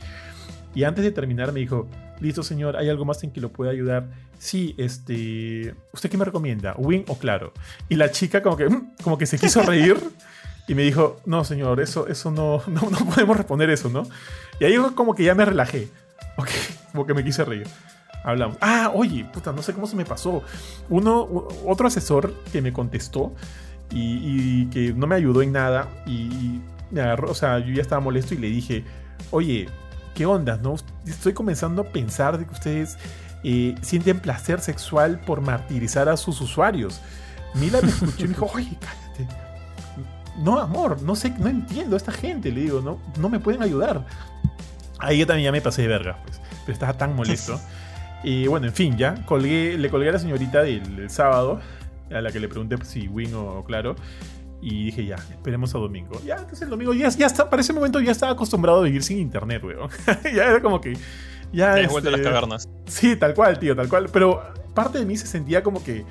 [0.76, 1.88] Y antes de terminar me dijo,
[2.20, 4.10] listo señor, ¿hay algo más en que lo pueda ayudar?
[4.38, 5.74] Sí, este...
[5.94, 6.76] ¿Usted qué me recomienda?
[6.78, 7.54] ¿Win o Claro?
[7.88, 9.98] Y la chica como que, mm, como que se quiso reír
[10.68, 14.04] y me dijo, no señor, eso, eso no, no, podemos responder eso, ¿no?
[14.60, 15.88] Y ahí como que ya me relajé.
[16.38, 16.50] Ok,
[16.92, 17.68] como que me quise reír.
[18.24, 18.58] Hablamos.
[18.62, 20.44] Ah, oye, puta, no sé cómo se me pasó.
[20.90, 23.34] Uno, otro asesor que me contestó
[23.92, 26.62] y, que no me ayudó en nada y,
[26.92, 28.84] me agarró, o sea, yo ya estaba molesto y le dije,
[29.30, 29.70] oye,
[30.16, 30.58] ¿qué onda?
[30.58, 30.76] No?
[31.06, 32.98] Estoy comenzando a pensar de que ustedes
[33.44, 37.00] eh, sienten placer sexual por martirizar a sus usuarios.
[37.54, 39.28] Mila me escuchó y me dijo, oye, cállate.
[40.40, 43.62] No, amor, no sé, no entiendo a esta gente, le digo, no, no me pueden
[43.62, 44.06] ayudar.
[45.00, 47.60] Ahí yo también ya me pasé de verga, pues, pero estaba tan molesto.
[48.24, 51.60] y bueno, en fin, ya colgué, le colgué a la señorita del, sábado,
[52.12, 53.96] a la que le pregunté si Win o Claro.
[54.62, 56.20] Y dije, ya, esperemos a domingo.
[56.26, 59.04] Ya, entonces el domingo ya, ya está, para ese momento ya estaba acostumbrado a vivir
[59.04, 59.90] sin internet, weón.
[60.24, 60.98] ya era como que.
[61.54, 61.80] Ya.
[61.80, 62.70] He vuelto a las este, cavernas.
[62.86, 64.10] Sí, tal cual, tío, tal cual.
[64.12, 64.42] Pero
[64.74, 66.04] parte de mí se sentía como que.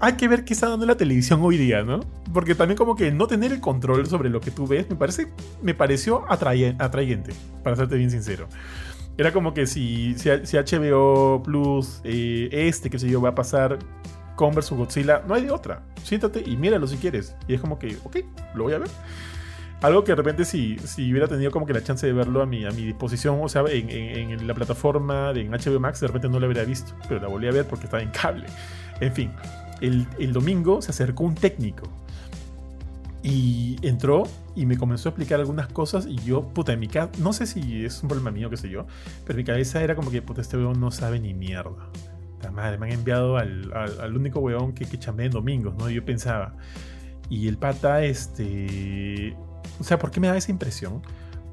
[0.00, 2.00] hay que ver qué está dando la televisión hoy día, ¿no?
[2.34, 5.28] Porque también como que no tener el control sobre lo que tú ves me parece
[5.62, 7.32] me pareció atrayente,
[7.64, 8.46] para serte bien sincero.
[9.16, 13.80] Era como que si, si, HBO Plus, eh, este, que sé yo, va a pasar
[14.38, 15.82] Converse o Godzilla, no hay de otra.
[16.04, 17.34] Siéntate y míralo si quieres.
[17.48, 18.18] Y es como que, ok,
[18.54, 18.88] lo voy a ver.
[19.82, 22.46] Algo que de repente si, si hubiera tenido como que la chance de verlo a
[22.46, 26.06] mi, a mi disposición, o sea, en, en, la plataforma de en HBO Max, de
[26.06, 28.46] repente no lo habría visto, pero la volví a ver porque estaba en cable.
[29.00, 29.32] En fin,
[29.80, 31.88] el, el domingo se acercó un técnico
[33.24, 34.22] y entró
[34.54, 37.46] y me comenzó a explicar algunas cosas y yo, puta, en mi casa, no sé
[37.46, 38.86] si es un problema mío, qué sé yo,
[39.24, 41.90] pero en mi cabeza era como que, puta, este weón no sabe ni mierda
[42.50, 45.88] madre, me han enviado al, al, único weón que, que en domingos, ¿no?
[45.90, 46.54] Yo pensaba.
[47.30, 49.36] Y el pata, este.
[49.80, 51.02] O sea, ¿por qué me da esa impresión?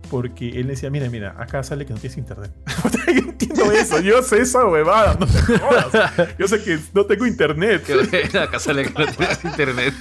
[0.10, 2.52] Porque él decía, mira, mira, acá sale que no tienes internet.
[3.08, 6.38] yo entiendo eso, yo sé esa huevada, no te jodas.
[6.38, 7.84] Yo sé que no tengo internet.
[8.36, 9.94] acá sale que no tienes internet.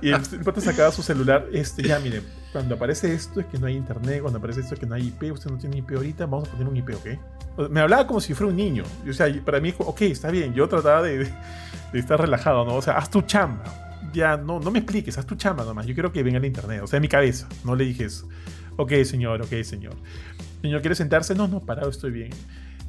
[0.00, 3.66] y el, pata sacaba su celular, este, ya, mire, cuando aparece esto es que no
[3.66, 6.26] hay internet, cuando aparece esto es que no hay IP, usted no tiene IP ahorita,
[6.26, 7.68] vamos a poner un IP, ¿ok?
[7.70, 8.84] Me hablaba como si fuera un niño.
[9.08, 12.74] O sea, para mí, ok, está bien, yo trataba de, de estar relajado, ¿no?
[12.74, 13.64] O sea, haz tu chamba.
[14.12, 15.86] Ya, no, no me expliques, haz tu chamba nomás.
[15.86, 17.48] Yo quiero que venga el internet, o sea, en mi cabeza.
[17.64, 18.28] No le dije eso.
[18.76, 19.94] Ok, señor, ok, señor.
[20.62, 21.34] Señor, ¿quiere sentarse?
[21.34, 22.30] No, no, parado, estoy bien.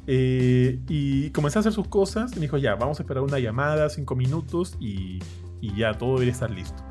[0.06, 2.34] Eh, y comenzó a hacer sus cosas.
[2.36, 5.18] Me dijo, ya, vamos a esperar una llamada, cinco minutos y,
[5.60, 6.82] y ya todo debería estar listo.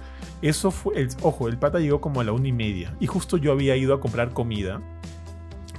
[0.42, 2.96] Eso fue, el, ojo, el pata llegó como a la una y media.
[3.00, 4.82] Y justo yo había ido a comprar comida,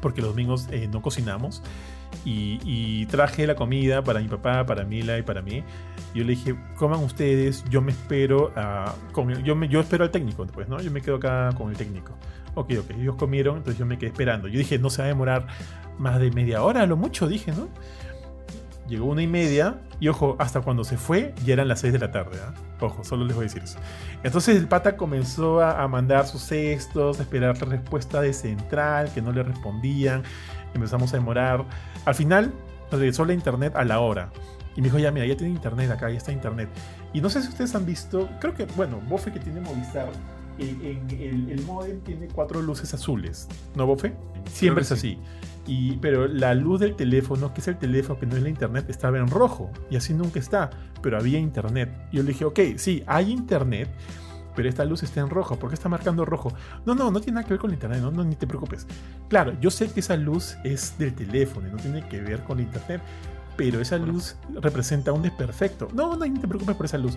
[0.01, 1.63] porque los domingos eh, no cocinamos.
[2.25, 5.63] Y, traje la comida para mi papá, para Mila y para mí.
[6.15, 10.11] Yo le dije, coman ustedes, yo me espero a, con yo, me, yo espero al
[10.11, 10.81] técnico, pues, ¿no?
[10.81, 12.13] Yo me quedo acá con el técnico.
[12.55, 14.49] Ok, ok, ellos comieron, entonces yo me quedé esperando.
[14.49, 15.47] Yo dije, no se va a demorar
[15.99, 17.69] más de media hora, lo mucho, dije, ¿no?
[18.89, 21.99] Llegó una y media, y ojo, hasta cuando se fue, ya eran las seis de
[21.99, 22.53] la tarde, ¿ah?
[22.81, 23.79] Ojo, solo les voy a decir eso.
[24.23, 29.23] Entonces el pata comenzó a, mandar sus cestos, a esperar la respuesta de central, que
[29.23, 30.23] no le respondían.
[30.75, 31.65] Empezamos a demorar.
[32.05, 32.53] Al final,
[32.91, 34.31] regresó la internet a la hora.
[34.77, 36.69] Y me dijo, ya, mira, ya tiene internet acá, ya está internet.
[37.13, 40.09] Y no sé si ustedes han visto, creo que, bueno, Bofe que tiene Movistar,
[40.59, 44.15] en, el, el, modem tiene cuatro luces azules, ¿no, Bofe?
[44.51, 45.19] Siempre es así.
[45.67, 48.87] Y, pero la luz del teléfono, que es el teléfono, que no es la internet,
[48.89, 49.71] estaba en rojo.
[49.91, 50.71] Y así nunca está.
[51.03, 51.91] Pero había internet.
[52.13, 53.89] Y yo le dije, ok, sí, hay internet,
[54.55, 55.59] pero esta luz está en rojo.
[55.59, 56.53] ¿Por qué está marcando rojo?
[56.85, 58.87] No, no, no tiene nada que ver con el internet, no, no, ni te preocupes.
[59.29, 62.59] Claro, yo sé que esa luz es del teléfono y no tiene que ver con
[62.59, 63.01] el internet
[63.57, 65.89] pero esa luz representa un desperfecto.
[65.93, 67.17] No, no, te preocupes por esa luz.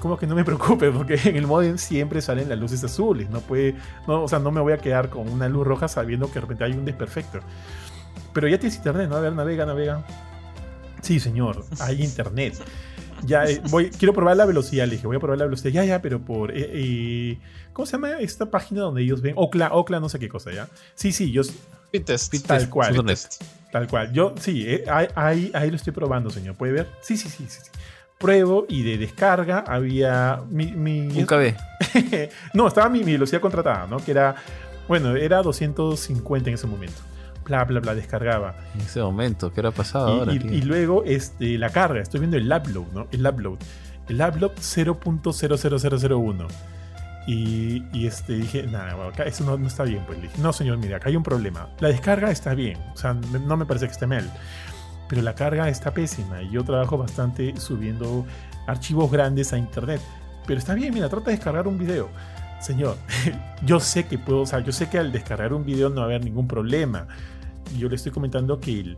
[0.00, 0.90] ¿Cómo que no me preocupe?
[0.92, 3.28] Porque en el modem siempre salen las luces azules.
[3.30, 3.76] No puede,
[4.06, 6.40] no, o sea, no me voy a quedar con una luz roja sabiendo que de
[6.40, 7.40] repente hay un desperfecto.
[8.32, 9.16] Pero ya tienes internet, ¿no?
[9.16, 10.04] A ver, navega, navega.
[11.02, 12.54] Sí, señor, hay internet.
[13.24, 14.86] ya, eh, voy, quiero probar la velocidad.
[14.86, 15.72] Le dije, voy a probar la velocidad.
[15.72, 16.50] Ya, ya, pero por.
[16.50, 17.38] Eh, eh,
[17.72, 19.34] ¿Cómo se llama esta página donde ellos ven?
[19.36, 20.68] Ocla, Ocla, no sé qué cosa, ¿ya?
[20.94, 21.42] Sí, sí, yo.
[21.44, 22.46] Speedtest.
[22.46, 22.94] Tal cual.
[22.94, 23.42] Speedtest.
[23.72, 24.12] Tal cual.
[24.12, 26.54] Yo, sí, eh, ahí, ahí, lo estoy probando, señor.
[26.56, 26.88] ¿Puede ver?
[27.02, 27.60] Sí, sí, sí, sí.
[27.62, 27.70] sí.
[28.18, 30.72] Pruebo y de descarga había mi.
[30.72, 31.54] mi Un KB.
[32.54, 33.98] no, estaba mi, mi velocidad contratada, ¿no?
[33.98, 34.34] Que era.
[34.88, 36.96] Bueno, era 250 en ese momento.
[37.44, 38.54] Bla, bla, bla, descargaba.
[38.74, 40.32] En ese momento, ¿qué era pasado Y, ahora?
[40.32, 42.00] y- y luego este, la carga.
[42.00, 43.06] Estoy viendo el upload, ¿no?
[43.12, 43.58] El upload.
[44.08, 46.46] El upload 0.00001.
[47.30, 50.02] Y, este, dije, nada, acá eso no, está bien.
[50.06, 51.68] Pues le dije, no, señor, mire, acá hay un problema.
[51.78, 52.78] La descarga está bien.
[52.94, 54.24] O sea, no me parece que esté mal.
[55.10, 56.42] Pero la carga está pésima.
[56.42, 58.24] Y yo trabajo bastante subiendo
[58.66, 60.00] archivos grandes a internet.
[60.46, 62.08] Pero está bien, mira, trata de descargar un video.
[62.62, 62.96] Señor,
[63.66, 66.02] yo sé que puedo, o sea, yo sé que al descargar un video no va
[66.02, 67.08] a haber ningún problema.
[67.76, 68.96] Yo le estoy comentando que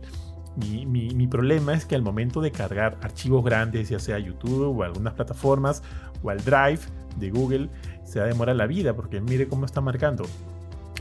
[0.55, 4.83] mi- mi problema es que al momento de cargar archivos grandes, ya sea YouTube o
[4.83, 5.83] algunas plataformas
[6.23, 6.79] o al Drive
[7.17, 7.69] de Google,
[8.11, 10.25] se va a demorar la vida porque mire cómo está marcando.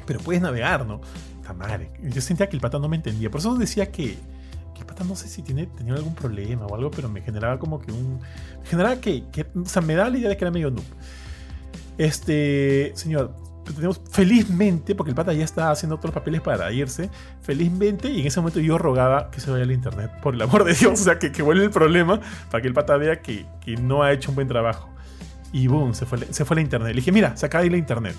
[0.07, 1.01] Pero puedes navegar, ¿no?
[1.41, 1.91] Está madre.
[2.03, 3.31] Yo sentía que el pata no me entendía.
[3.31, 4.17] Por eso decía que,
[4.75, 7.59] que el pata no sé si tiene, tenía algún problema o algo, pero me generaba
[7.59, 8.19] como que un.
[8.63, 9.47] Me generaba que, que-
[9.85, 10.85] me daba la idea de que era medio noob.
[11.99, 12.93] Este.
[12.95, 13.35] Señor.
[13.75, 17.09] Tenemos, felizmente, porque el pata ya estaba haciendo otros papeles para irse,
[17.41, 20.65] felizmente, y en ese momento yo rogaba que se vaya al internet, por el amor
[20.65, 23.47] de Dios, o sea, que, que vuelva el problema para que el pata vea que,
[23.61, 24.89] que no ha hecho un buen trabajo.
[25.53, 26.91] Y boom, se fue, se fue la internet.
[26.95, 28.15] Le dije, mira, se acaba de ir la internet.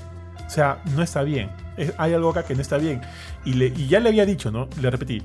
[0.45, 1.49] O sea, no está bien.
[1.77, 3.01] Es- hay algo acá que no está bien.
[3.45, 4.67] Y, le, y ya le había dicho, ¿no?
[4.81, 5.21] Le repetí,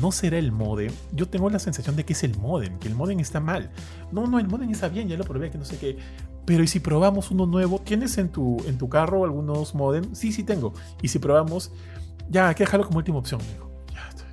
[0.00, 0.92] no será el modem.
[1.12, 3.70] Yo tengo la sensación de que es el modem, que el modem está mal.
[4.12, 5.96] No, no, el modem está bien, ya lo probé, que no sé qué.
[6.44, 7.80] Pero ¿y si probamos uno nuevo?
[7.80, 10.14] ¿Tienes en tu, en tu carro algunos modem?
[10.14, 10.74] Sí, sí tengo.
[11.00, 11.72] Y si probamos,
[12.28, 13.70] ya, hay que dejarlo como última opción, me dijo.
[13.94, 14.26] Ya estoy.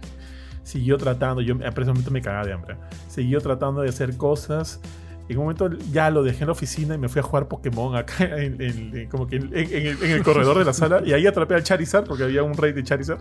[0.64, 2.76] Siguió tratando, yo a ese momento me cagaba de hambre.
[3.08, 4.82] Siguió tratando de hacer cosas.
[5.30, 7.96] En un momento ya lo dejé en la oficina y me fui a jugar Pokémon
[7.96, 11.02] acá, en, como que en, el, corredor de la sala.
[11.06, 13.20] Y ahí atrapé al Charizard, porque había un rey de Charizard.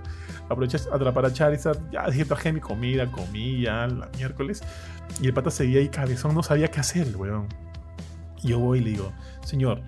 [0.48, 1.78] Aproveché a atrapar a Charizard.
[1.90, 4.62] Ya dije, traje mi comida, comí ya la miércoles.
[5.20, 7.46] Y el pata seguía ahí cabezón, no sabía qué hacer, weón.
[8.42, 9.12] Y yo voy y le digo,
[9.44, 9.80] señor,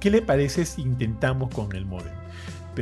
[0.00, 2.19] ¿qué le parece si intentamos con el modem?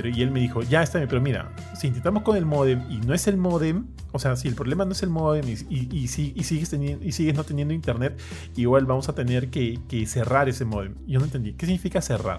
[0.07, 2.99] Y él me dijo, ya está bien, pero mira, si intentamos con el modem y
[2.99, 5.89] no es el modem, o sea, si el problema no es el modem y, y-
[5.97, 8.19] y si- y sigues, teniendo, y sigues no teniendo internet,
[8.57, 10.95] igual vamos a tener que, cerrar ese modem.
[11.07, 12.39] Yo no entendí, ¿qué significa cerrar?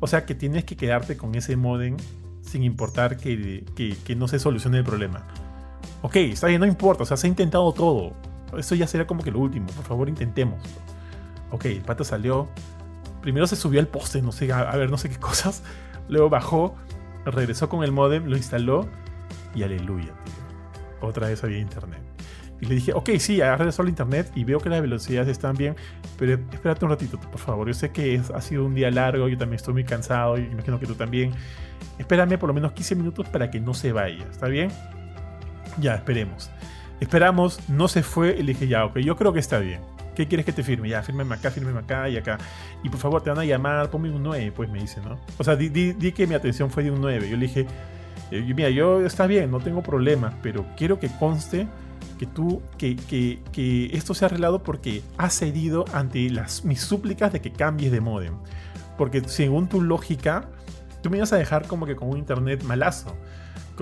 [0.00, 1.96] O sea, que tienes que quedarte con ese modem
[2.42, 5.26] sin importar que, que- no se solucione el problema.
[6.02, 8.12] Ok, está bien, no importa, o sea, se ha intentado todo.
[8.58, 10.60] Eso ya será como que lo último, por favor intentemos.
[11.50, 12.48] Ok, el pata salió.
[13.22, 15.62] Primero se subió al poste, no sé, a ver, no sé qué cosas.
[16.08, 16.74] Luego bajó,
[17.24, 18.88] regresó con el modem, lo instaló
[19.54, 21.08] y aleluya, tío.
[21.08, 22.00] Otra vez había internet.
[22.60, 25.74] Y le dije, ok, sí, regresado al internet y veo que las velocidades están bien,
[26.16, 27.66] pero espérate un ratito, por favor.
[27.66, 30.78] Yo sé que ha sido un día largo, yo también estoy muy cansado y imagino
[30.78, 31.32] que tú también.
[31.98, 34.70] Espérame por lo menos 15 minutos para que no se vaya, ¿está bien?
[35.80, 36.52] Ya, esperemos.
[37.00, 39.80] Esperamos, no se fue y le dije, ya, ok, yo creo que está bien.
[40.14, 40.88] ¿Qué quieres que te firme?
[40.88, 42.38] Ya, fírmeme acá, fírmeme acá y acá.
[42.82, 45.18] Y por favor, te van a llamar, ponme un 9, pues me dice, ¿no?
[45.38, 47.28] O sea, di, di- di que mi atención fue de un 9.
[47.30, 47.66] Yo le dije,
[48.30, 51.66] eh, mira, yo está bien, no tengo problemas, pero quiero que conste
[52.18, 56.80] que tú, que, que, que esto se ha arreglado porque has cedido ante las, mis
[56.80, 58.34] súplicas de que cambies de modem.
[58.98, 60.48] Porque según tu lógica,
[61.02, 63.16] tú me ibas a dejar como que con un internet malazo.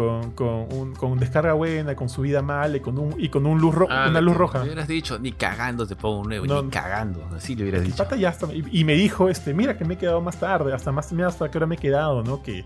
[0.01, 3.61] Con, con, un- con descarga buena, con subida mala y con, un, y con un
[3.61, 4.61] luz Ah, una luz roja.
[4.61, 6.63] Le hubieras dicho, ni cagando te pongo un nuevo, No.
[6.63, 7.23] ni cagando.
[7.37, 7.97] Así le hubieras dicho.
[7.99, 10.73] pata ya hasta- y, y me dijo, este, mira que me he quedado más tarde,
[10.73, 12.43] hasta más mira hasta qué hora me he quedado, ¿no?
[12.43, 12.65] Que,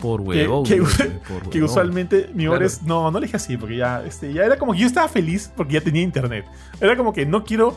[0.00, 0.62] Por huevón.
[0.64, 1.62] que- güey, que- por que huevón.
[1.70, 2.66] usualmente mi hora Claro.
[2.66, 2.82] es.
[2.84, 5.50] No, no le dije así, porque ya, este, ya era como que yo estaba feliz
[5.56, 6.44] porque ya tenía internet.
[6.80, 7.74] Era como que no quiero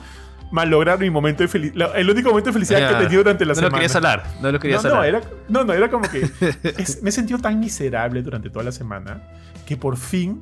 [0.51, 1.91] malograr mi momento de felicidad.
[1.97, 3.69] El único momento de felicidad que he tenido durante la no semana.
[3.71, 6.21] lo querías hablar, no lo querías no, no, era, no, no, era como que
[6.77, 9.21] es- me he sentido tan miserable durante toda la semana
[9.65, 10.41] que por fin,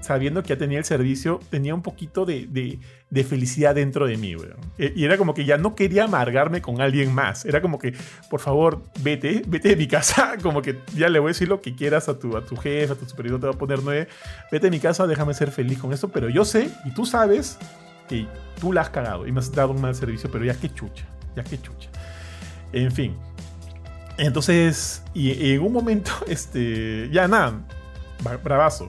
[0.00, 2.78] sabiendo que ya tenía el servicio, tenía un poquito de, de-
[3.10, 4.56] de felicidad dentro de mí, weón.
[4.76, 7.44] E- Y era como que ya no quería amargarme con alguien más.
[7.46, 7.94] Era como que,
[8.30, 10.34] por favor, vete, vete de mi casa.
[10.42, 12.92] Como que ya le voy a decir lo que quieras a tu, a tu jefe,
[12.92, 14.08] a tu superior, te va a poner nueve.
[14.52, 16.08] Vete de mi casa, déjame ser feliz con esto.
[16.10, 17.58] Pero yo sé, y tú sabes,
[18.08, 18.26] que
[18.60, 21.04] tú la has cagado y me has dado un mal servicio, pero ya que chucha,
[21.36, 21.88] ya que chucha.
[22.72, 23.16] En fin.
[24.16, 27.60] Entonces, y en un momento, este, ya nada,
[28.42, 28.88] bravazo.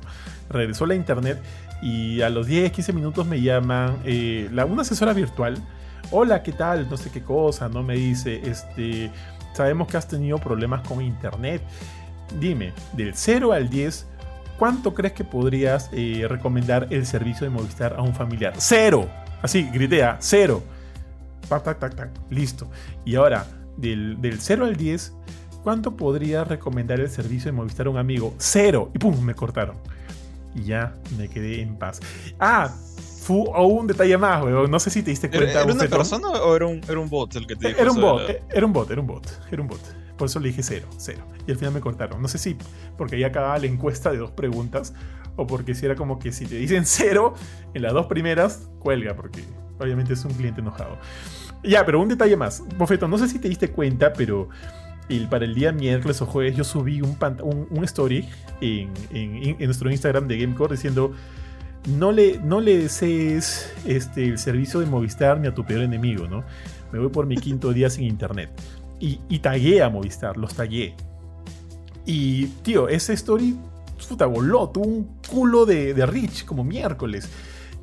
[0.50, 1.40] Regresó la internet
[1.82, 5.58] y a los 10, 15 minutos me llaman eh, la, una asesora virtual.
[6.12, 6.90] Hola, ¿qué tal?
[6.90, 7.84] No sé qué cosa, ¿no?
[7.84, 9.12] Me dice, este,
[9.54, 11.62] sabemos que has tenido problemas con internet.
[12.40, 14.08] Dime, del 0 al 10,
[14.60, 18.54] ¿cuánto crees que podrías eh, recomendar el servicio de Movistar a un familiar?
[18.58, 19.10] ¡Cero!
[19.42, 20.62] Así, gritea, cero.
[21.48, 22.10] Tac, tac, tac, tac.
[22.30, 22.70] Listo.
[23.06, 23.48] Y ahora,
[23.78, 25.14] del, del 0 al 10,
[25.64, 28.36] ¿cuánto podría recomendar el servicio de Movistar a un amigo?
[28.38, 28.92] Cero.
[28.94, 29.78] Y pum, me cortaron.
[30.54, 32.02] Y ya me quedé en paz.
[32.40, 32.70] Ah,
[33.22, 34.70] fue o un detalle más, weón.
[34.70, 35.52] No sé si te diste cuenta.
[35.52, 37.92] ¿Era, era una persona o era un, era un bot el que te dijo Era
[37.92, 39.80] un bot, la- eh, era un bot, era un bot, era un bot.
[40.20, 41.24] Por eso le dije cero, cero.
[41.48, 42.22] Y al final me cortaron.
[42.22, 42.56] No sé si
[42.98, 44.94] porque ya acababa la encuesta de dos preguntas
[45.38, 47.34] o porque si era como que si te dicen cero
[47.74, 49.44] en las dos primeras, cuelga, porque
[49.80, 50.98] obviamente es un cliente enojado.
[51.64, 52.62] Ya, pero un detalle más.
[52.78, 54.50] Bofeto, no sé si te diste cuenta, pero
[55.10, 58.28] el- para el día miércoles o jueves yo subí un, un, un story
[58.62, 61.14] en, en- en nuestro Instagram de Gamecore diciendo
[61.98, 66.28] no le, no le desees este, el servicio de Movistar ni a tu peor enemigo,
[66.28, 66.44] ¿no?
[66.92, 68.50] Me voy por mi quinto día sin internet.
[69.00, 70.96] Y, y tagué a Movistar, los tagué.
[72.06, 73.56] Y, tío, ese story,
[74.08, 77.30] puta, voló, tuvo un culo de, de reach, como miércoles.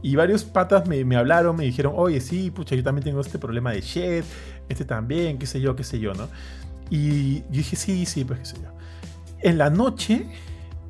[0.02, 3.38] Y varios patas me, me hablaron, me dijeron, oye, sí, pucha, yo también tengo este
[3.38, 4.24] problema de shed,
[4.68, 6.28] este también, qué sé yo, qué sé yo, ¿no?
[6.90, 8.70] Y yo dije, sí, sí, pues qué sé yo.
[9.40, 10.28] En la noche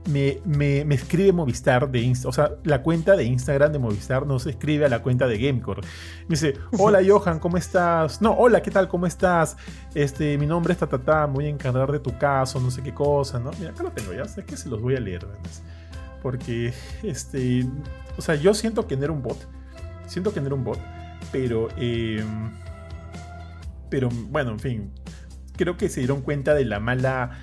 [0.09, 4.27] me, me- me escribe Movistar de Insta, o sea, la cuenta de Instagram de Movistar
[4.27, 5.83] nos escribe a la cuenta de Gamecore.
[6.29, 8.23] Me dice, hola Johan, ¿cómo estás?
[8.23, 8.89] No, hola, ¿qué tal?
[8.89, 9.57] ¿Cómo estás?
[9.95, 12.95] Este, mi nombre es Tatata, me voy a encargar de tu caso, no sé qué
[12.95, 13.51] cosa, ¿no?
[13.59, 15.63] Mira, acá lo tengo ya, sé que se los voy a leer, además.
[16.23, 17.67] Porque, este,
[18.17, 19.39] o sea, yo siento que no era un bot,
[20.07, 20.79] siento que no era un bot,
[21.33, 22.25] pero, eh,
[23.91, 24.91] pero bueno, en fin,
[25.57, 27.39] creo que se dieron cuenta de la mala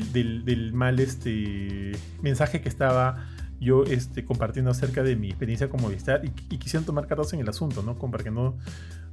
[0.00, 3.26] del, mal este mensaje que estaba
[3.60, 7.48] yo este, compartiendo acerca de mi experiencia con Movistar y, quisieron tomar cartas en el
[7.48, 7.96] asunto, ¿no?
[7.96, 8.56] Como para que no,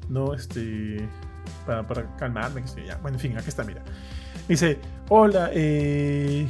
[0.10, 1.08] no, este,
[1.66, 2.64] para, calmarme.
[3.02, 3.84] Bueno, en fin, aquí está, mira.
[4.48, 6.48] Dice, hola, eh,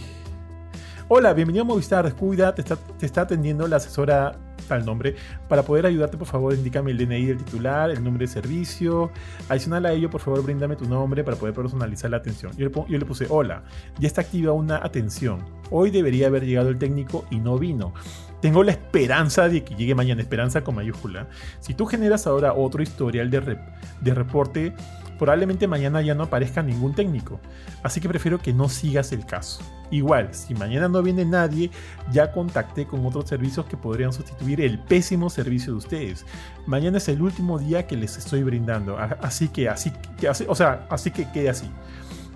[1.09, 5.15] hola, bienvenido a Movistar, descuida, te está, te está atendiendo la asesora tal nombre.
[5.49, 9.11] Para poder ayudarte, por favor, indícame el DNI del titular, el nombre de servicio.
[9.49, 12.53] Adicional a ello, por favor, bríndame tu nombre para poder personalizar la atención.
[12.55, 13.63] Yo le, puse, hola,
[13.99, 15.43] ya está activa una atención.
[15.71, 17.93] Hoy debería haber llegado el técnico y no vino.
[18.41, 21.27] Tengo la esperanza de que llegue mañana, esperanza con mayúscula.
[21.59, 23.59] Si tú generas ahora otro historial de,
[23.99, 24.73] de reporte,
[25.19, 27.39] probablemente mañana ya no aparezca ningún técnico.
[27.83, 29.61] Así que prefiero que no sigas el caso.
[29.91, 31.69] Igual, si mañana no viene nadie,
[32.11, 36.25] ya contacté con otros servicios que podrían sustituir el pésimo servicio de ustedes.
[36.65, 40.55] Mañana es el último día que les estoy brindando, así que así, que así- o
[40.55, 41.69] sea, así que quede así.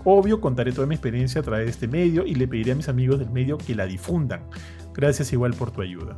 [0.03, 2.89] Obvio, contaré toda mi experiencia a través de este medio y le pediré a mis
[2.89, 4.41] amigos del medio que la difundan.
[4.93, 6.17] Gracias igual por tu ayuda.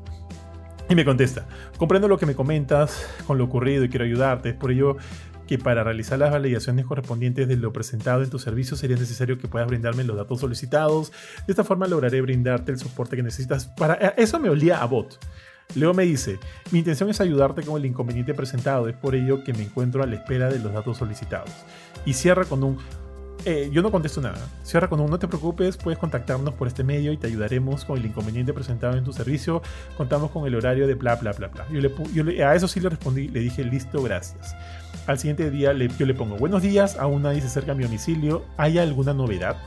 [0.90, 1.48] Y me contesta,
[1.78, 4.98] comprendo lo que me comentas con lo ocurrido y quiero ayudarte, por ello
[5.48, 9.48] que para realizar las validaciones correspondientes de lo presentado en tu servicio sería necesario que
[9.48, 11.12] puedas brindarme los datos solicitados.
[11.46, 13.68] De esta forma lograré brindarte el soporte que necesitas.
[13.68, 15.20] Para eh, eso me olía a bot.
[15.76, 16.40] Luego me dice,
[16.72, 20.06] mi intención es ayudarte con el inconveniente presentado, es por ello que me encuentro a
[20.06, 21.50] la espera de los datos solicitados.
[22.06, 22.78] Y cierra con un,
[23.46, 24.38] eh, yo no contesto nada.
[24.64, 27.98] Cierra con un no te preocupes, puedes contactarnos por este medio y te ayudaremos con
[27.98, 29.62] el inconveniente presentado en tu servicio.
[29.98, 31.66] Contamos con el horario de bla bla bla bla.
[31.72, 34.56] Yo, le, yo a eso sí le respondí, le dije listo, gracias.
[35.08, 38.44] Al siguiente día yo le pongo buenos días, aún nadie se acerca a mi domicilio.
[38.58, 39.58] ¿Hay alguna novedad?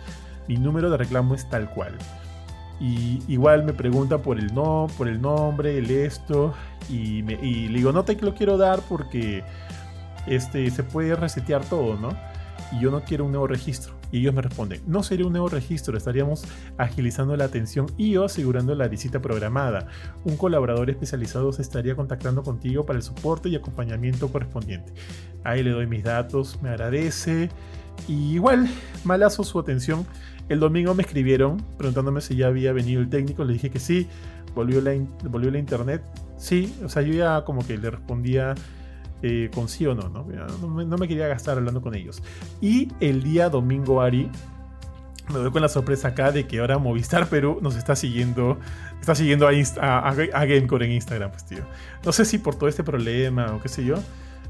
[0.49, 1.95] Mi número de reclamo es tal cual.
[2.81, 6.55] Y igual me pregunta por el no, por el nombre, el esto.
[6.89, 9.43] Y, me- y le digo, no te lo quiero dar porque
[10.27, 12.11] este, se puede resetear todo, ¿no?
[12.73, 13.95] Y yo no quiero un nuevo registro.
[14.11, 16.45] Y ellos me responden, no sería un nuevo registro, estaríamos
[16.79, 19.89] agilizando la atención y o asegurando la visita programada.
[20.25, 24.93] Un colaborador especializado se estaría contactando contigo para el soporte y acompañamiento correspondiente.
[25.45, 27.51] Ahí le doy mis datos, me agradece.
[28.07, 28.69] Y igual,
[29.05, 30.07] malazo su atención.
[30.49, 34.09] El domingo me escribieron preguntándome si ya había venido el técnico, le dije que sí,
[34.55, 34.93] volvió la,
[35.25, 36.03] volvió la internet.
[36.39, 38.55] Sí, o sea, yo ya como que le respondía
[39.23, 40.27] eh, con sí o no, ¿no?
[40.61, 42.23] No me, no me quería gastar hablando con ellos.
[42.61, 44.31] Y el día domingo, Ari,
[45.29, 48.59] me doy con la sorpresa acá de que ahora Movistar Perú nos está siguiendo,
[49.01, 49.51] está siguiendo a,
[49.81, 51.65] a, a- Gamecore en Instagram, pues tío.
[52.05, 53.97] No sé si por todo este problema o qué sé yo,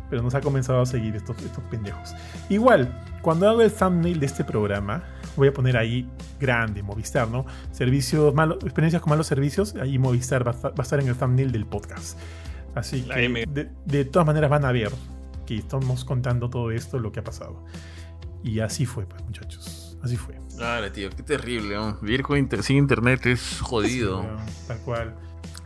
[0.08, 2.14] pero nos ha comenzado a seguir estos, estos pendejos.
[2.48, 5.02] Igual, cuando hago el thumbnail de este programa,
[5.36, 6.08] voy a poner ahí
[6.40, 7.44] grande, Movistar, ¿no?
[7.72, 11.50] Servicios malos, experiencias con malos servicios, ahí Movistar va va a estar en el thumbnail
[11.50, 12.18] del podcast.
[12.78, 14.90] Así que de, de todas maneras van a ver
[15.46, 17.64] que estamos contando todo esto, lo que ha pasado.
[18.42, 19.96] Y así fue, pues, muchachos.
[20.02, 20.38] Así fue.
[20.56, 21.74] Claro, tío, qué terrible.
[21.76, 21.94] ¿no?
[22.00, 24.20] Vivir con inter- sin internet es jodido.
[24.22, 25.14] Sí, weón, tal cual.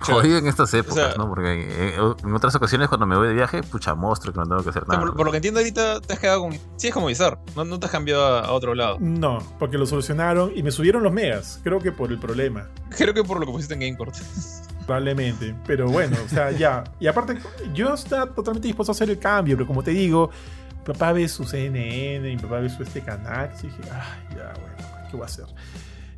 [0.01, 1.29] Jodido en estas épocas, sea- ¿no?
[1.29, 1.95] Porque eh,
[2.25, 4.83] en otras ocasiones cuando me voy de viaje, pucha, monstruo que no tengo que hacer
[4.83, 5.01] O nada.
[5.01, 6.53] por, por lo que entiendo ahorita te has quedado con...
[6.77, 7.39] Sí, es como Bizarre.
[7.55, 8.97] No, no te has cambiado a, a otro lado.
[9.01, 11.61] No, porque lo solucionaron y me subieron los megas.
[11.63, 12.69] Creo que por el problema.
[12.97, 14.17] Creo que por lo que pusiste en GameCourt.
[14.87, 16.85] Probablemente, pero bueno, o sea, ya.
[16.99, 17.39] Y aparte,
[17.73, 20.31] yo estaba totalmente dispuesto a hacer el cambio, pero como te digo,
[20.79, 24.53] mi papá ve su CNN, mi papá ve su este canal, y dije, ah, ya,
[24.61, 25.47] bueno, ¿qué voy a hacer?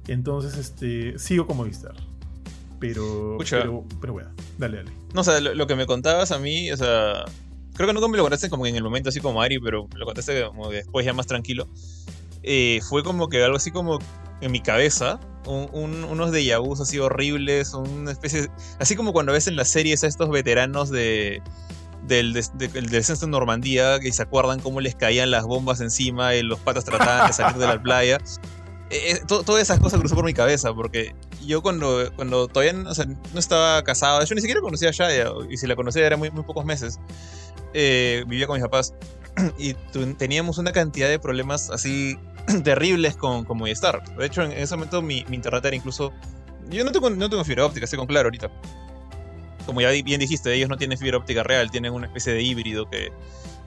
[0.08, 1.94] Entonces, este, sigo como Movistar.
[2.80, 4.92] Pero, pero, pero, bueno, dale, dale.
[5.14, 7.24] No, o sea, lo, que me contabas a mí, o sea,
[7.74, 10.04] creo que nunca me lo contaste como en el momento así como Ari, pero lo
[10.04, 11.68] contaste como después ya más tranquilo.
[12.42, 14.00] Eh, fue como que algo así como
[14.44, 19.56] en mi cabeza, unos de vus así horribles, una especie, así como cuando ves en
[19.56, 21.42] las series a estos veteranos de
[22.06, 26.58] del, descenso en Normandía, que se acuerdan cómo les caían las bombas encima y los
[26.60, 28.18] patas trataban de salir de la playa.
[28.90, 31.14] Eh, eh, todas esas cosas cruzó por mi cabeza, porque
[31.46, 32.90] yo cuando, cuando todavía no,
[33.38, 36.44] estaba casado, yo ni siquiera conocía a Shaya, y si la conocía era muy, muy
[36.44, 37.00] pocos meses,
[37.72, 38.92] eh, vivía con mis papás,
[39.58, 39.74] y
[40.14, 42.18] teníamos una cantidad de problemas así
[42.64, 44.02] terribles con, con Movistar.
[44.16, 46.12] De hecho, en ese momento mi, internet era incluso...
[46.70, 48.50] Yo no tengo, no tengo fibra óptica, estoy con claro ahorita.
[49.66, 52.88] Como ya bien dijiste, ellos no tienen fibra óptica real, tienen una especie de híbrido
[52.88, 53.12] que,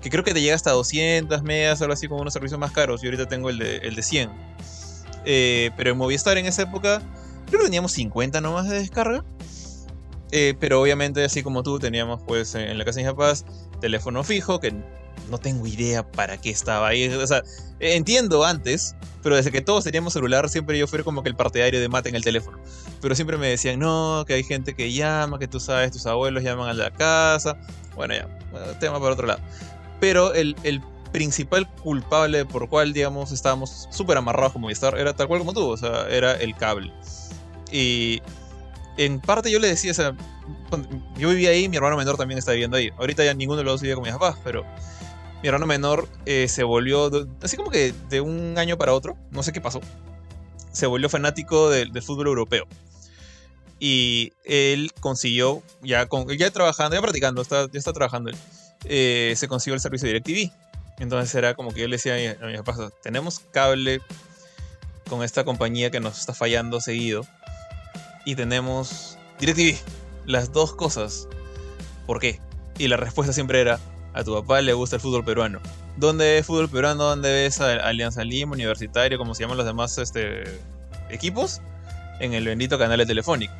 [0.01, 3.03] que creo que te llega hasta 200 megas, algo así como unos servicios más caros.
[3.03, 4.31] Y ahorita tengo el de, el de 100.
[5.25, 7.01] Eh, pero en Movistar en esa época,
[7.47, 9.23] creo que teníamos 50 nomás de descarga.
[10.31, 13.45] Eh, pero obviamente, así como tú, teníamos pues en la casa de mis papás
[13.79, 14.73] teléfono fijo, que
[15.29, 17.07] no tengo idea para qué estaba ahí.
[17.07, 17.43] O sea,
[17.79, 21.79] entiendo antes, pero desde que todos teníamos celular, siempre yo fui como que el partidario
[21.79, 22.59] de mate en el teléfono.
[23.01, 26.43] Pero siempre me decían, no, que hay gente que llama, que tú sabes, tus abuelos
[26.43, 27.57] llaman a la casa.
[27.95, 28.27] Bueno, ya,
[28.79, 29.41] tema para otro lado.
[29.99, 35.27] Pero el, el principal culpable por cual, digamos, estábamos súper amarrados como Movistar era tal
[35.27, 36.91] cual como tú, o sea, era el cable.
[37.71, 38.21] Y
[38.97, 40.15] en parte yo le decía, o sea,
[41.17, 42.91] yo vivía ahí, mi hermano menor también está viviendo ahí.
[42.97, 44.65] Ahorita ya ninguno de los dos vive con mis papás, pero
[45.41, 49.43] mi hermano menor eh, se volvió, así como que de un año para otro, no
[49.43, 49.81] sé qué pasó,
[50.71, 52.67] se volvió fanático del, fútbol europeo.
[53.79, 58.37] Y él consiguió, ya, con, ya trabajando, ya practicando, está, ya está trabajando él,
[58.85, 60.51] eh, se consiguió el servicio de DirecTV.
[60.99, 64.01] Entonces era como que yo le decía a, mi, mis papás, tenemos cable
[65.07, 67.21] con esta compañía que nos está fallando seguido.
[68.27, 69.77] Y tenemos DirecTV.
[70.25, 71.29] Las dos cosas.
[72.05, 72.41] ¿Por qué?
[72.77, 73.79] Y la respuesta siempre era,
[74.13, 75.61] a tu papá le gusta el fútbol peruano.
[75.95, 77.05] ¿Dónde ves fútbol peruano?
[77.05, 80.43] ¿Dónde ves Alianza Lima, Universitario, como se llaman los demás este,
[81.09, 81.61] equipos?
[82.19, 83.53] En el bendito canal de Telefónico.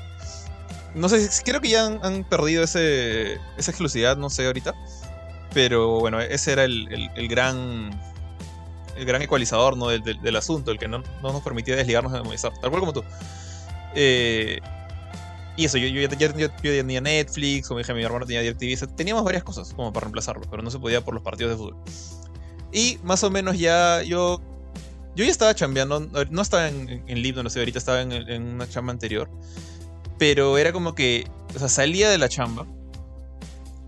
[0.94, 4.74] No sé, creo que ya han, perdido ese, esa exclusividad, no sé ahorita.
[5.54, 7.98] Pero bueno, ese era el, gran
[8.98, 9.88] el gran ecualizador ¿no?
[9.88, 13.06] del, asunto, el que no, nos permitía desligarnos de Movistar, tal cual como tú.
[14.00, 14.60] Eh,
[15.56, 16.08] y eso, yo, yo,
[16.62, 20.62] tenía Netflix, como dije, mi hermano tenía DirecTV, teníamos varias cosas como para reemplazarlo, pero
[20.62, 21.78] no se podía por los partidos de fútbol.
[22.72, 24.40] Y más o menos ya yo
[25.16, 28.44] yo ya estaba chambeando, no estaba en, en Lib, no sé, ahorita estaba en, en,
[28.44, 29.28] una chamba anterior.
[30.20, 31.26] Pero era como que,
[31.56, 32.68] o sea, salía de la chamba,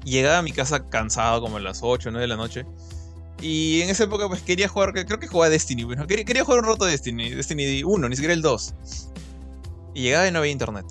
[0.04, 2.66] llegaba a mi casa cansado como a las 8 o 9 de la noche.
[3.42, 6.62] Y en esa época pues quería jugar, creo que jugaba Destiny, bueno, quería, quería jugar
[6.62, 8.74] un rato Destiny, Destiny 1, ni siquiera el 2.
[10.00, 10.86] Y llegaba y no había internet.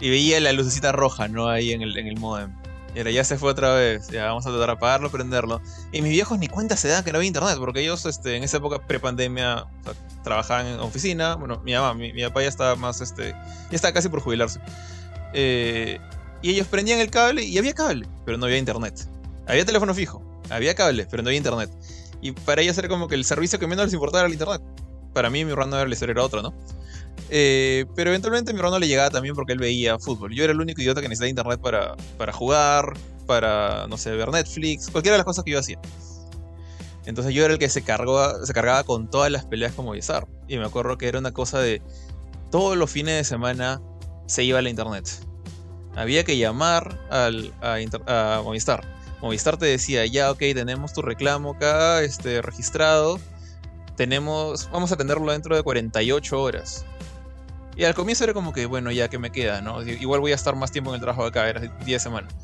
[0.00, 1.48] Y veía la lucecita roja, ¿no?
[1.48, 2.52] Ahí en el, en el modem.
[2.96, 4.08] Y ahora ya se fue otra vez.
[4.08, 5.60] Ya vamos a tratar de apagarlo, prenderlo.
[5.92, 8.42] Y mis viejos ni cuenta se dan que no había internet, porque ellos este, en
[8.42, 9.66] esa época pre-pandemia
[10.24, 11.36] trabajaban en oficina.
[11.36, 14.58] Bueno, mi mamá, mi, papá ya estaba más, este, ya estaba casi por jubilarse.
[15.32, 16.00] Eh,
[16.42, 19.08] y ellos prendían el cable y había cable, pero no había internet.
[19.46, 21.70] Había teléfono fijo, había cable, pero no había internet.
[22.20, 24.60] Y para ellos era como que el servicio que menos les importaba era el internet.
[25.12, 26.52] Para mí mi random era otro, ¿no?
[27.30, 30.34] Eh, pero eventualmente mi hermano le llegaba también porque él veía fútbol.
[30.34, 32.94] Yo era el único idiota que necesitaba internet para, para jugar,
[33.26, 35.78] para, no sé, ver Netflix, cualquiera de las cosas que yo hacía.
[37.04, 40.26] Entonces yo era el que se, cargó, se cargaba con todas las peleas como Movistar.
[40.48, 41.82] Y me acuerdo que era una cosa de
[42.50, 43.80] todos los fines de semana
[44.26, 45.08] se iba a la internet.
[45.96, 48.84] Había que llamar a, Movistar.
[49.20, 53.18] Movistar te decía, ya, ok, tenemos tu reclamo acá este, registrado.
[53.96, 56.84] Tenemos, vamos a atenderlo dentro de 48 horas.
[57.76, 59.82] Y al comienzo era como que, bueno, ya que me queda, ¿no?
[59.82, 62.34] Igual voy a estar más tiempo en el trabajo de acá, era 10 semanas.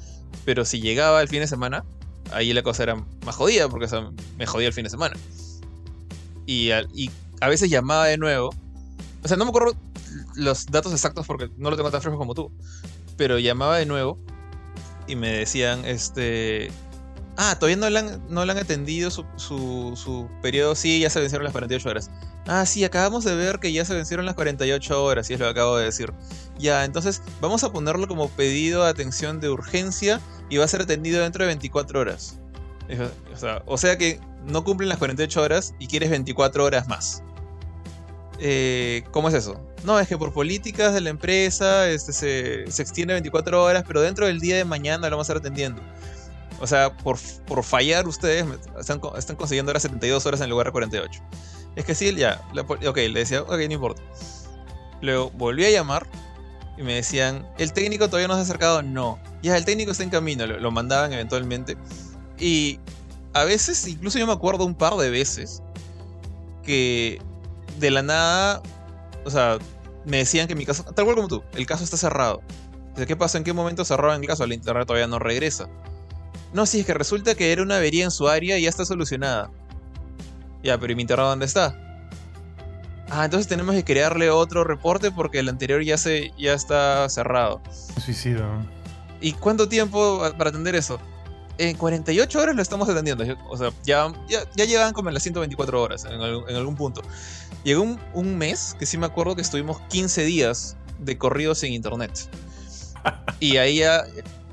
[0.45, 1.85] Pero si llegaba el fin de semana,
[2.33, 3.89] ahí la cosa era más jodida, porque
[4.39, 5.17] me jodía el fin de semana.
[6.47, 6.71] Y,
[7.41, 8.55] a veces llamaba de nuevo.
[9.23, 9.77] O sea, no me acuerdo
[10.35, 12.51] los datos exactos porque no lo tengo tan fresco como tú.
[13.17, 14.19] Pero llamaba de nuevo
[15.07, 16.71] y me decían, este...
[17.37, 20.75] Ah, todavía no le han, no han atendido su, su, su periodo.
[20.75, 22.11] Sí, ya se vencieron las 48 horas.
[22.51, 25.45] Ah, sí, acabamos de ver que ya se vencieron las 48 horas, y es lo
[25.47, 26.15] que acabo de decir.
[26.59, 30.19] Ya, entonces vamos a ponerlo como pedido de atención de urgencia
[30.49, 32.39] y va a ser atendido dentro de 24 horas.
[33.67, 37.23] O sea, que no cumplen las 48 horas y quieres 24 horas más.
[38.41, 39.61] eh, ¿cómo es eso?
[39.85, 44.01] No, es que por políticas de la empresa este, se, se extiende 24 horas, pero
[44.01, 45.83] dentro del día de mañana lo vamos a estar atendiendo.
[46.61, 48.47] O sea, por, por fallar ustedes
[48.81, 51.21] están, están consiguiendo ahora 72 horas en lugar de 48.
[51.79, 54.03] Es que sí, ya, ok, le decía, ok, no importa.
[55.01, 56.09] Luego volví a llamar
[56.77, 58.83] y me decían, ¿el técnico todavía no se ha acercado?
[58.83, 59.21] No.
[59.43, 61.77] Ya, el técnico está en camino, lo, lo mandaban eventualmente.
[62.37, 62.81] Y
[63.33, 65.63] a veces, incluso yo me acuerdo un par de veces,
[66.65, 67.23] que
[67.79, 68.61] de la nada,
[69.25, 69.59] o sea,
[70.05, 72.43] me decían que mi caso, tal cual como tú, el caso está cerrado.
[73.07, 73.39] ¿Qué pasa?
[73.39, 74.43] ¿En qué momento cerraron el caso?
[74.43, 75.69] El internet todavía no regresa.
[76.53, 78.85] No, sí, es que resulta que era una avería en su área y ya está
[78.85, 79.53] solucionada.
[80.63, 81.77] Ya, pero ¿y mi internet dónde está?
[83.11, 87.63] Ah, entonces tenemos que crearle otro reporte porque el anterior ya se ya está cerrado.
[88.05, 88.45] Suicidio.
[89.21, 91.01] ¿Y cuánto tiempo para atender eso?
[91.57, 93.25] En 48 horas lo estamos atendiendo.
[93.49, 97.03] O sea, ya, ya, llevan como en las 124 horas en, algún punto.
[97.65, 102.13] Llegó un, mes que sí me acuerdo que estuvimos 15 días de corridos en internet.
[103.41, 104.05] Y ahí ya.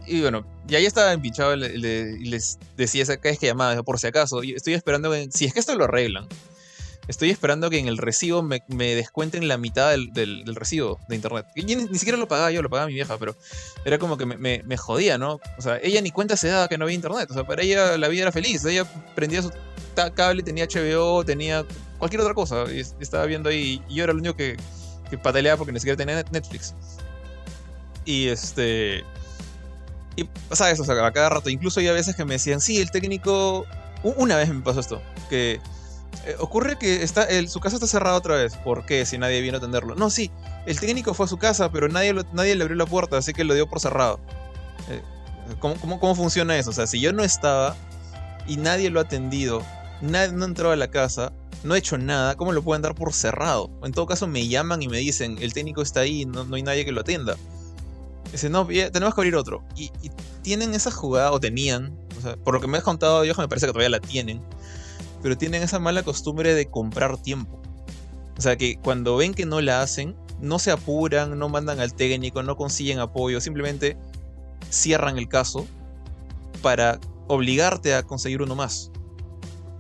[0.08, 4.08] Y bueno, ya ahí estaba empinchado y les decía esa vez que llamaba, por si
[4.08, 4.42] acaso.
[4.42, 6.28] estoy esperando, si es que esto lo arreglan,
[7.08, 8.62] estoy esperando que en el recibo me,
[8.96, 11.46] descuenten la mitad del, recibo de internet.
[11.56, 13.36] Y ni, siquiera lo pagaba yo, lo pagaba mi vieja, pero
[13.84, 15.40] era como que me, jodía, ¿no?
[15.58, 17.30] O sea, ella ni cuenta se daba que no había internet.
[17.32, 18.64] O sea, para ella la vida era feliz.
[18.66, 18.86] Ella
[19.16, 19.52] prendía su
[20.16, 21.66] cable, tenía HBO, tenía
[21.98, 22.66] cualquier otra cosa.
[22.72, 23.82] Y, estaba viendo ahí.
[23.90, 24.58] Y yo era el único que,
[25.10, 26.74] que pataleaba porque ni siquiera tenía Netflix.
[28.06, 29.04] Y este.
[30.16, 30.80] Y, ¿sabes?
[30.80, 31.50] O sea, a cada rato.
[31.50, 33.66] Incluso hay veces que me decían, sí, el técnico.
[34.04, 35.02] Una vez me pasó esto.
[35.30, 35.60] Que
[36.26, 38.56] eh, ocurre que está, su casa está cerrada otra vez.
[38.58, 39.06] ¿Por qué?
[39.06, 39.96] Si nadie vino a atenderlo.
[39.96, 40.32] No, sí.
[40.66, 43.44] El técnico fue a su casa, pero nadie, nadie le abrió la puerta, así que
[43.44, 44.20] lo dio por cerrado.
[44.90, 45.02] Eh,
[45.60, 46.72] ¿cómo, cómo, funciona eso?
[46.72, 47.76] O sea, si yo no estaba
[48.48, 49.64] y nadie lo ha atendido,
[50.02, 53.14] nadie no entró a la casa, no he hecho nada, ¿cómo lo pueden dar por
[53.14, 53.70] cerrado?
[53.84, 56.64] En todo caso, me llaman y me dicen, el técnico está ahí, no, no hay
[56.64, 57.36] nadie que lo atienda.
[58.32, 59.64] Dice, no, tenemos que abrir otro.
[59.76, 59.92] Y,
[60.42, 63.48] tienen esa jugada, o tenían, o sea, por lo que me has contado, yo me
[63.48, 64.42] parece que todavía la tienen
[65.26, 67.60] pero tienen esa mala costumbre de comprar tiempo.
[68.38, 71.96] O sea que cuando ven que no la hacen, no se apuran, no mandan al
[71.96, 73.98] técnico, no consiguen apoyo, simplemente
[74.70, 75.66] cierran el caso
[76.62, 78.92] para obligarte a conseguir uno más.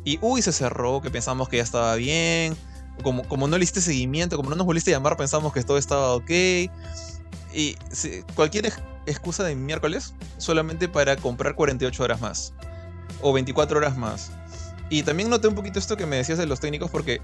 [0.03, 2.57] Y uy, se cerró, que pensamos que ya estaba bien.
[3.03, 5.77] Como, como no le hiciste seguimiento, como no nos volviste a llamar, pensamos que todo
[5.77, 6.31] estaba ok.
[7.55, 7.77] Y
[8.35, 8.71] cualquier
[9.05, 12.53] excusa de miércoles solamente para comprar 48 horas más.
[13.21, 14.31] O 24 horas más.
[14.89, 17.21] Y también noté un poquito esto que me decías de los técnicos, porque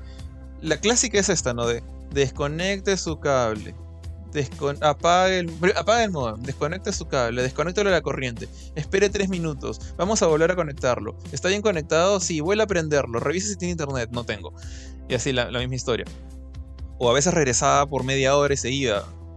[0.61, 1.67] la clásica es esta, ¿no?
[1.67, 3.75] De desconecte su cable.
[4.81, 6.13] apague, el, apague el
[6.43, 11.15] desconecte su cable, desconecte la corriente, espere tres minutos, vamos a volver a conectarlo.
[11.31, 12.19] ¿Está bien conectado?
[12.19, 14.53] Sí, vuelve a prenderlo, revise si tiene internet, no tengo.
[15.09, 16.05] Y así la, misma historia.
[16.97, 18.69] O a veces regresaba por media hora y se.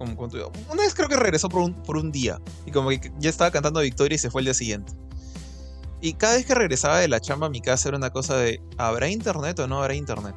[0.06, 0.28] Como,
[0.70, 3.50] una vez creo que regresó por un, por un día y como que ya estaba
[3.50, 4.92] cantando victoria y se fue el día siguiente.
[6.00, 8.60] Y cada vez que regresaba de la chamba a mi casa era una cosa de,
[8.76, 10.34] ¿habrá internet o no habrá internet?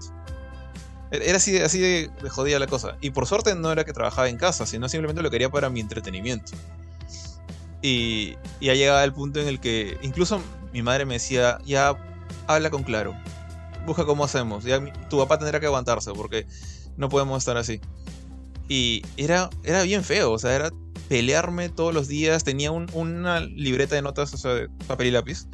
[1.12, 2.98] E-, era así, así de, jodida la cosa.
[3.02, 5.80] Y por suerte no era que trabajaba en casa, sino simplemente lo quería para mi
[5.80, 6.54] entretenimiento.
[7.82, 10.42] Y, ya llegaba el punto en el que incluso
[10.74, 11.96] mi madre me decía, ya
[12.48, 13.14] habla con Claro,
[13.86, 16.48] busca cómo hacemos, ya tu papá tendrá que aguantarse porque
[16.98, 17.80] no podemos estar así.
[18.68, 20.72] Y era, era bien feo, o sea, era
[21.08, 22.44] pelearme todos los días.
[22.44, 25.48] Tenía una libreta de notas, o sea, de papel y lápiz,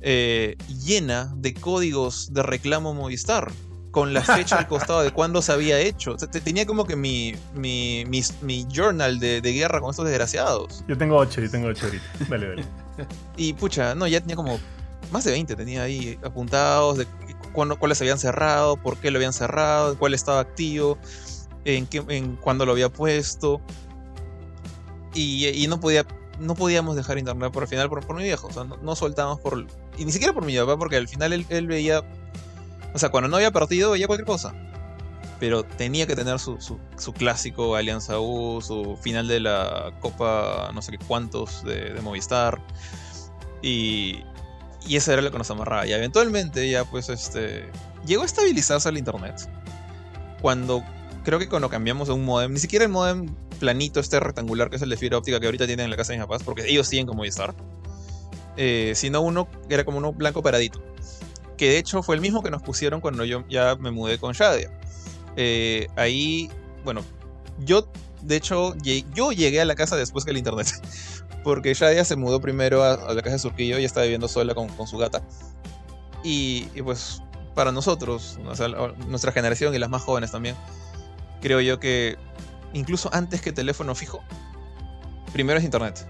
[0.00, 3.50] eh, llena de códigos de reclamo Movistar.
[3.90, 6.16] Con la fecha al costado de cuándo se había hecho.
[6.16, 8.04] tenía como que mi, mi,
[8.42, 10.84] mi, journal de, guerra con estos desgraciados.
[10.88, 12.04] Yo tengo 8, yo tengo 8 ahorita.
[12.28, 12.64] Dale, dale.
[13.36, 14.58] y pucha, no, ya tenía como
[15.12, 17.06] más de 20 tenía ahí apuntados de
[17.52, 20.98] cuáles habían cerrado, por qué lo habían cerrado, cuál estaba activo,
[21.64, 23.60] en, cuándo lo había puesto.
[25.14, 26.04] Y, no podía
[26.38, 28.48] no podíamos dejar internet por el final por, por mi viejo.
[28.48, 29.66] O sea, no, soltamos por.
[29.96, 32.02] Y ni siquiera por mi papá, porque al final él, veía.
[32.92, 34.54] O sea, cuando no había partido, veía cualquier cosa.
[35.40, 40.80] Pero tenía que tener su, su, clásico Alianza U, su final de la Copa, no
[40.80, 42.60] sé qué cuántos de, Movistar.
[43.62, 44.22] Y,
[44.86, 45.86] y eso era lo que nos amarraba.
[45.86, 47.70] Y eventualmente ya, pues, este.
[48.06, 49.48] Llegó a estabilizarse el internet.
[50.40, 50.82] Cuando.
[51.24, 54.76] Creo que cuando cambiamos de un modem, ni siquiera el modem planito este rectangular que
[54.76, 56.68] es el de fibra óptica que ahorita tienen en la casa de mis papás, porque
[56.68, 57.54] ellos siguen como Movistar.
[58.56, 60.82] Eh, sino uno era como uno blanco paradito.
[61.56, 64.32] Que de hecho fue el mismo que nos pusieron cuando yo ya me mudé con
[64.32, 64.70] Shadia.
[65.36, 66.50] Eh, ahí,
[66.84, 67.02] bueno,
[67.58, 67.88] yo
[68.22, 68.74] de hecho
[69.14, 70.68] yo llegué a la casa después que el internet.
[71.44, 74.70] Porque Shadia se mudó primero a, la casa de Surquillo y estaba viviendo sola con,
[74.86, 75.22] su gata.
[76.22, 77.22] Y, pues
[77.54, 78.38] para nosotros,
[79.06, 80.56] nuestra generación y las más jóvenes también,
[81.40, 82.16] creo yo que
[82.72, 84.22] incluso antes que teléfono fijo,
[85.32, 86.06] primero es internet.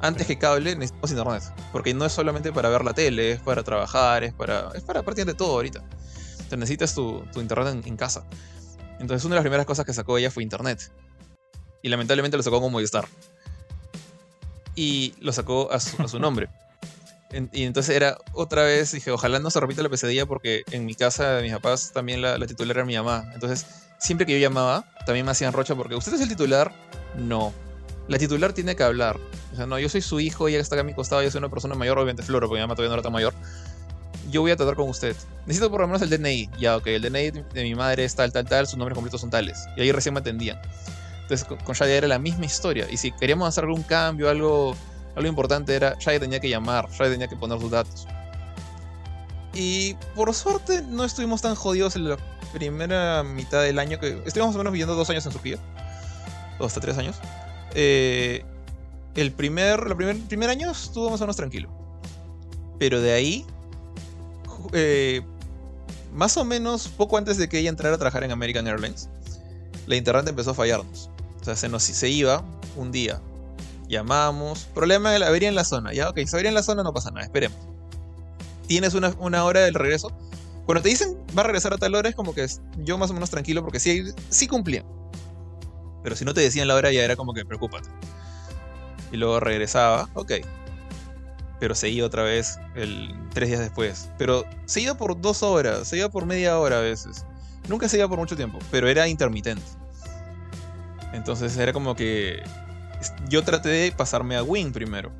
[0.00, 1.42] Antes que cable necesitamos internet.
[1.72, 4.70] Porque no es solamente para ver la tele, es para trabajar, es para.
[4.74, 5.80] es para partir de todo ahorita.
[5.80, 8.24] Entonces necesitas tu, internet en, casa.
[9.00, 10.92] Entonces una de las primeras cosas que sacó ella fue internet.
[11.82, 13.06] Y lamentablemente lo sacó como Movistar.
[14.74, 16.48] Y lo sacó a su, nombre.
[17.52, 20.94] y entonces era otra vez, dije, ojalá no se repita la pesadilla porque en mi
[20.94, 23.30] casa de mis papás también la, la titular era mi mamá.
[23.32, 23.66] Entonces,
[23.98, 26.72] siempre que yo llamaba, también me hacían rocha porque usted es el titular.
[27.16, 27.52] No,
[28.08, 29.18] la titular tiene que hablar.
[29.52, 31.38] O sea, no, yo soy su hijo, ella está acá a mi costado, yo soy
[31.38, 33.34] una persona mayor, obviamente Floro, porque mi mamá todavía no era tan mayor.
[34.30, 35.16] Yo voy a tratar con usted.
[35.46, 36.50] Necesito por lo menos el DNI.
[36.58, 39.30] Ya, ok, el DNI de mi madre es tal, tal, tal, sus nombres completos son
[39.30, 39.66] tales.
[39.76, 40.60] Y ahí recién me atendían.
[41.22, 42.86] Entonces con, con era la misma historia.
[42.90, 44.76] Y si queríamos hacer algún cambio, algo,
[45.14, 48.06] algo importante, era Shadia tenía que llamar, Shadia tenía que poner sus datos.
[49.56, 52.18] Y por suerte no estuvimos tan jodidos en la
[52.52, 55.56] primera mitad del año que estuvimos más o menos viviendo dos años en Surquía.
[56.58, 57.16] Dos hasta tres años.
[57.74, 58.44] Eh,
[59.14, 61.70] el primer, primer, primer año estuvo más o menos tranquilo.
[62.78, 63.46] Pero de ahí,
[64.74, 65.22] eh,
[66.12, 69.08] más o menos poco antes de que ella entrara a trabajar en American Airlines,
[69.86, 71.08] la internet empezó a fallarnos.
[71.40, 72.44] O sea, se nos se iba
[72.76, 73.22] un día.
[73.88, 74.66] Llamamos.
[74.74, 75.94] Problema de la avería en la zona.
[75.94, 77.75] Ya, ok, se avería en la zona, no pasa nada, esperemos.
[78.66, 80.10] Tienes una, una hora del regreso.
[80.64, 82.46] Cuando te dicen va a regresar a tal hora, es como que
[82.78, 84.48] yo más o menos tranquilo porque sí, sí.
[86.02, 87.88] Pero si no te decían la hora ya era como que preocúpate.
[89.12, 90.32] Y luego regresaba, ok.
[91.58, 94.10] Pero seguía otra vez el, tres días después.
[94.18, 97.24] Pero se iba por dos horas, se iba por media hora a veces.
[97.68, 99.64] Nunca se iba por mucho tiempo, pero era intermitente.
[101.12, 102.42] Entonces era como que
[103.28, 105.12] yo traté de pasarme a Win primero.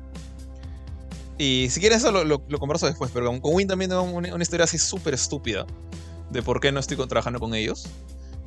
[1.37, 4.63] Y si quieres eso lo, converso después, pero con, Win también tengo una, una historia
[4.63, 5.65] así súper estúpida
[6.29, 7.87] de por qué no estoy trabajando con ellos.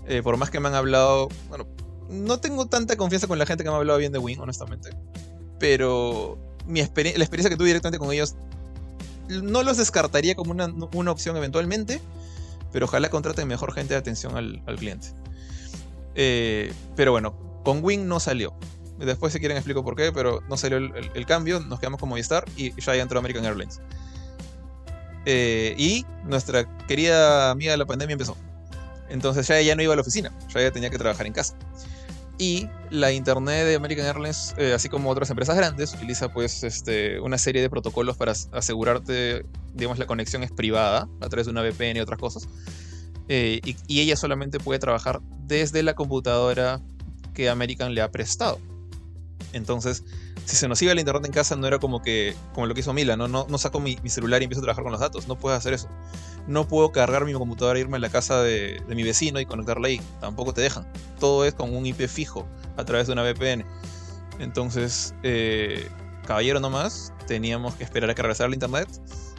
[0.07, 1.67] Eh, por más que me han hablado, bueno,
[2.09, 4.91] no tengo tanta confianza con la gente que me ha hablado bien de Wing, honestamente.
[5.59, 8.35] Pero mi la experiencia que tuve directamente con ellos,
[9.29, 12.01] no los descartaría como una, opción eventualmente,
[12.73, 15.09] pero ojalá contraten mejor gente de atención al, cliente.
[16.15, 18.55] Eh, pero bueno, con Wing no salió.
[19.01, 22.45] Después, si quieren, explico por qué, pero no salió el, cambio, nos quedamos con Movistar
[22.57, 23.81] y ya entró American Airlines.
[25.27, 28.37] Eh, y nuestra querida amiga de la pandemia empezó.
[29.09, 31.57] Entonces ya ella no iba a la oficina, ya ella tenía que trabajar en casa.
[32.39, 37.21] Y la internet de American Airlines, eh, así como otras empresas grandes, utiliza pues este,
[37.21, 39.45] una serie de protocolos para asegurarte,
[39.75, 42.49] digamos, la conexión es privada a través de una VPN y otras cosas.
[43.29, 46.81] Eh, y, ella solamente puede trabajar desde la computadora
[47.35, 48.59] que American le ha prestado.
[49.53, 50.05] Entonces,
[50.45, 52.81] si se nos iba el internet en casa, no era como que como lo que
[52.81, 55.29] hizo Mila, no, no, no saco mi, celular y empiezo a trabajar con los datos.
[55.29, 55.89] No puedes hacer eso
[56.47, 59.89] no puedo cargar mi computadora e irme a la casa de, mi vecino y conectarla
[59.89, 60.01] ahí.
[60.21, 60.87] Tampoco te dejan.
[61.19, 62.47] Todo es con un IP fijo
[62.77, 63.65] a través de una VPN.
[64.39, 65.89] Entonces, eh,
[66.27, 68.89] caballero nomás, teníamos que esperar a que regresara el internet.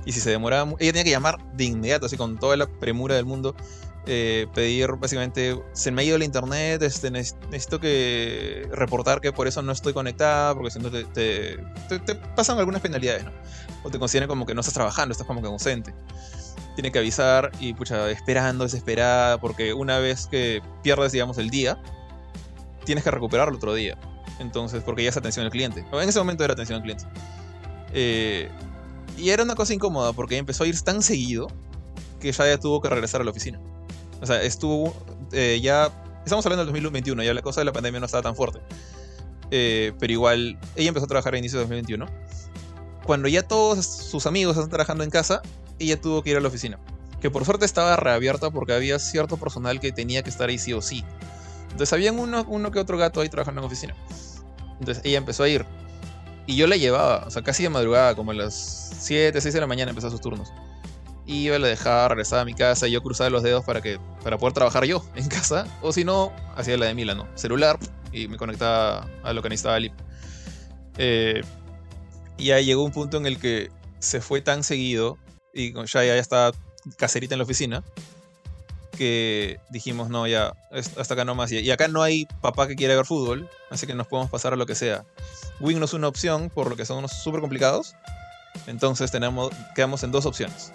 [0.06, 3.16] Y si se demoraba, ella tenía que llamar de inmediato, así con toda la premura
[3.16, 3.56] del mundo.
[4.08, 9.48] Eh, pedir básicamente, se me ha ido el internet, este, necesito que reportar que por
[9.48, 13.32] eso no estoy conectada, porque si no te, te, pasan algunas penalidades, ¿no?
[13.84, 15.94] O te consideran como que no estás trabajando, estás como que ausente
[16.76, 21.82] tiene que avisar y pucha, esperando, desesperada, porque una vez que pierdes, digamos, el día,
[22.86, 23.98] tienes que recuperarlo otro día.
[24.40, 25.86] Entonces, porque ya es atención al cliente.
[25.92, 27.06] En ese momento era atención al cliente.
[27.94, 28.50] Eh,
[29.18, 31.48] y era una cosa incómoda porque empezó a ir tan seguido
[32.20, 33.60] que ya, ya tuvo que regresar a la oficina.
[34.22, 34.94] O sea, estuvo
[35.32, 35.92] eh, ya...
[36.24, 38.60] Estamos hablando del 2021, ya la cosa de la pandemia no estaba tan fuerte.
[39.50, 42.06] Eh, pero igual, ella empezó a trabajar a inicio de 2021.
[43.06, 45.42] Cuando ya todos sus amigos están trabajando en casa,
[45.80, 46.80] ella tuvo que ir a la oficina.
[47.20, 50.74] Que por suerte estaba reabierta porque había cierto personal que tenía que estar ahí sí
[50.74, 51.04] o sí.
[51.64, 53.96] Entonces había uno, uno que otro gato ahí trabajando en la oficina.
[54.80, 55.66] Entonces ella empezó a ir.
[56.48, 59.62] Y yo la llevaba, o sea, casi de madrugada, como a las 7, 6 de
[59.62, 60.52] la mañana empezó sus turnos.
[61.26, 64.38] Iba, la dejaba, regresaba a mi casa y yo cruzaba los dedos para, que, para
[64.38, 65.66] poder trabajar yo en casa.
[65.82, 67.28] O si no, hacía la de Mila, ¿no?
[67.36, 67.78] Celular
[68.12, 69.92] y me conectaba a lo que necesitaba el
[70.98, 71.42] eh,
[72.38, 73.70] y ahí llegó un punto en el que
[74.00, 75.18] se fue tan seguido
[75.54, 76.52] y ya, ya estaba
[76.98, 77.84] caserita en la oficina,
[78.98, 81.52] que dijimos, no, ya, hasta acá nomás.
[81.52, 84.56] Y acá no hay papá que quiera ver fútbol, así que nos podemos pasar a
[84.56, 85.06] lo que sea.
[85.60, 87.96] Wing no es una opción, por lo que son unos súper complicados.
[88.68, 90.72] Entonces tenemos, quedamos en dos opciones.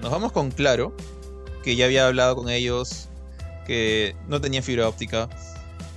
[0.00, 0.94] Nos vamos con Claro,
[1.62, 3.08] que ya había hablado con ellos,
[3.66, 5.28] que no tenían fibra óptica,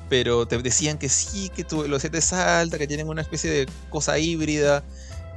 [0.10, 3.68] pero te decían que sí, que tu velocidad es alta, que tienen una especie de
[3.90, 4.84] cosa híbrida,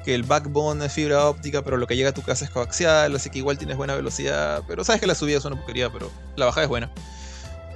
[0.05, 3.15] que el backbone es fibra óptica, pero lo que llega a tu casa es coaxial,
[3.17, 4.63] así que igual tienes buena velocidad.
[4.69, 6.91] Pero sabes que la subida es una porquería, pero la bajada es buena.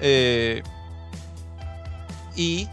[0.01, 0.63] Eh,
[2.37, 2.69] Y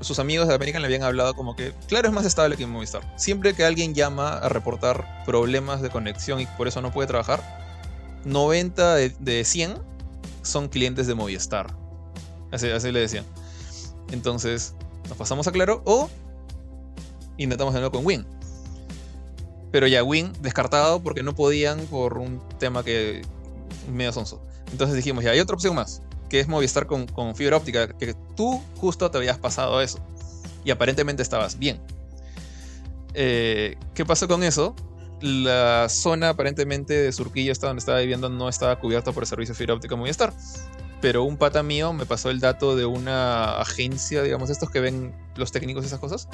[0.00, 3.02] sus amigos de American le habían hablado como que, claro, es más estable que Movistar.
[3.16, 7.40] Siempre que alguien llama a reportar problemas de conexión y por eso no puede trabajar,
[8.24, 9.74] 90 de, de 100
[10.42, 11.74] son clientes de Movistar.
[12.50, 13.24] Así, le decían.
[14.10, 14.74] Entonces,
[15.08, 16.08] nos pasamos a Claro o
[17.36, 18.26] intentamos de con Win.
[19.70, 23.22] Pero ya Win descartado porque no podían por un tema que
[23.90, 24.42] medio sonso.
[24.72, 28.14] Entonces dijimos, ya hay otra opción más, que es Movistar con, con fibra óptica, que
[28.36, 30.00] tú justo te habías pasado eso.
[30.64, 31.80] Y aparentemente estabas bien.
[33.14, 34.74] Eh, ¿Qué pasó con eso?
[35.20, 39.54] La zona aparentemente de Surquillo, hasta donde estaba viviendo, no estaba cubierta por el servicio
[39.54, 40.32] de fibra óptica Movistar.
[41.00, 45.14] Pero un pata mío me pasó el dato de una agencia, digamos, estos que ven
[45.36, 46.28] los técnicos y esas cosas,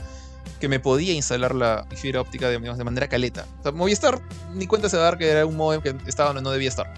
[0.60, 3.46] que me podía instalar la fibra óptica de, manera caleta.
[3.60, 4.20] O sea, Movistar
[4.54, 6.68] ni cuenta se va a dar que era un modem que estaba donde no debía
[6.68, 6.92] estar.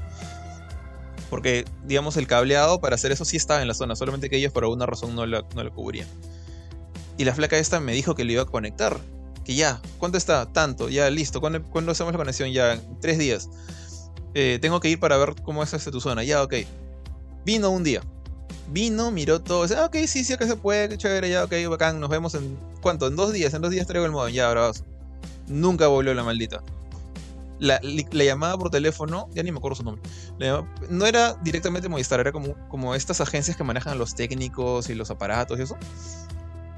[1.29, 4.53] Porque, digamos, el cableado para hacer eso sí estaba en la zona, solamente que ellos
[4.53, 6.09] por alguna razón no la, no la cubrían.
[7.19, 8.99] Y la flaca esta me dijo que le iba a conectar.
[9.55, 10.47] Ya, ¿cuánto está?
[10.53, 11.41] Tanto, ya, listo.
[11.41, 12.51] ¿Cuándo, cuándo hacemos la conexión?
[12.53, 13.49] Ya, tres días.
[14.35, 16.23] Eh, tengo que ir para ver cómo es este, tu zona.
[16.23, 16.55] Ya, ok.
[17.47, 18.03] Vino un día.
[18.71, 19.63] Vino, miró todo.
[19.63, 21.99] Dice, ah, ok, sí, sí, acá se puede, qué chévere, ya, ok, bacán.
[21.99, 22.59] Nos vemos en.
[22.83, 23.07] ¿Cuánto?
[23.07, 23.55] En dos días.
[23.55, 24.35] En dos días traigo el modem.
[24.35, 24.85] Ya, bravos.
[25.47, 26.63] Nunca volvió la maldita.
[27.59, 30.03] La, la llamaba por teléfono, ya ni me acuerdo su nombre.
[30.91, 35.11] No era directamente Movistar, era como, como estas agencias que manejan los técnicos y los
[35.11, 35.77] aparatos y eso.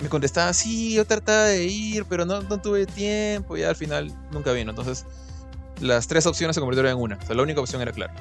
[0.01, 3.57] Me contestaba, sí, yo trataba de ir, pero no, no tuve tiempo.
[3.57, 4.71] Y al final nunca vino.
[4.71, 5.05] Entonces,
[5.81, 7.17] las tres opciones se convirtieron en una.
[7.17, 8.13] O sea, la única opción era claro.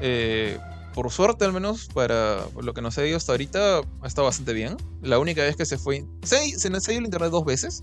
[0.00, 0.58] Eh,
[0.94, 4.52] por suerte, al menos, para lo que nos ha ido hasta ahorita, ha estado bastante
[4.52, 4.76] bien.
[5.02, 6.04] La única vez que se fue.
[6.22, 7.82] Se, se nos ha ido el internet dos veces.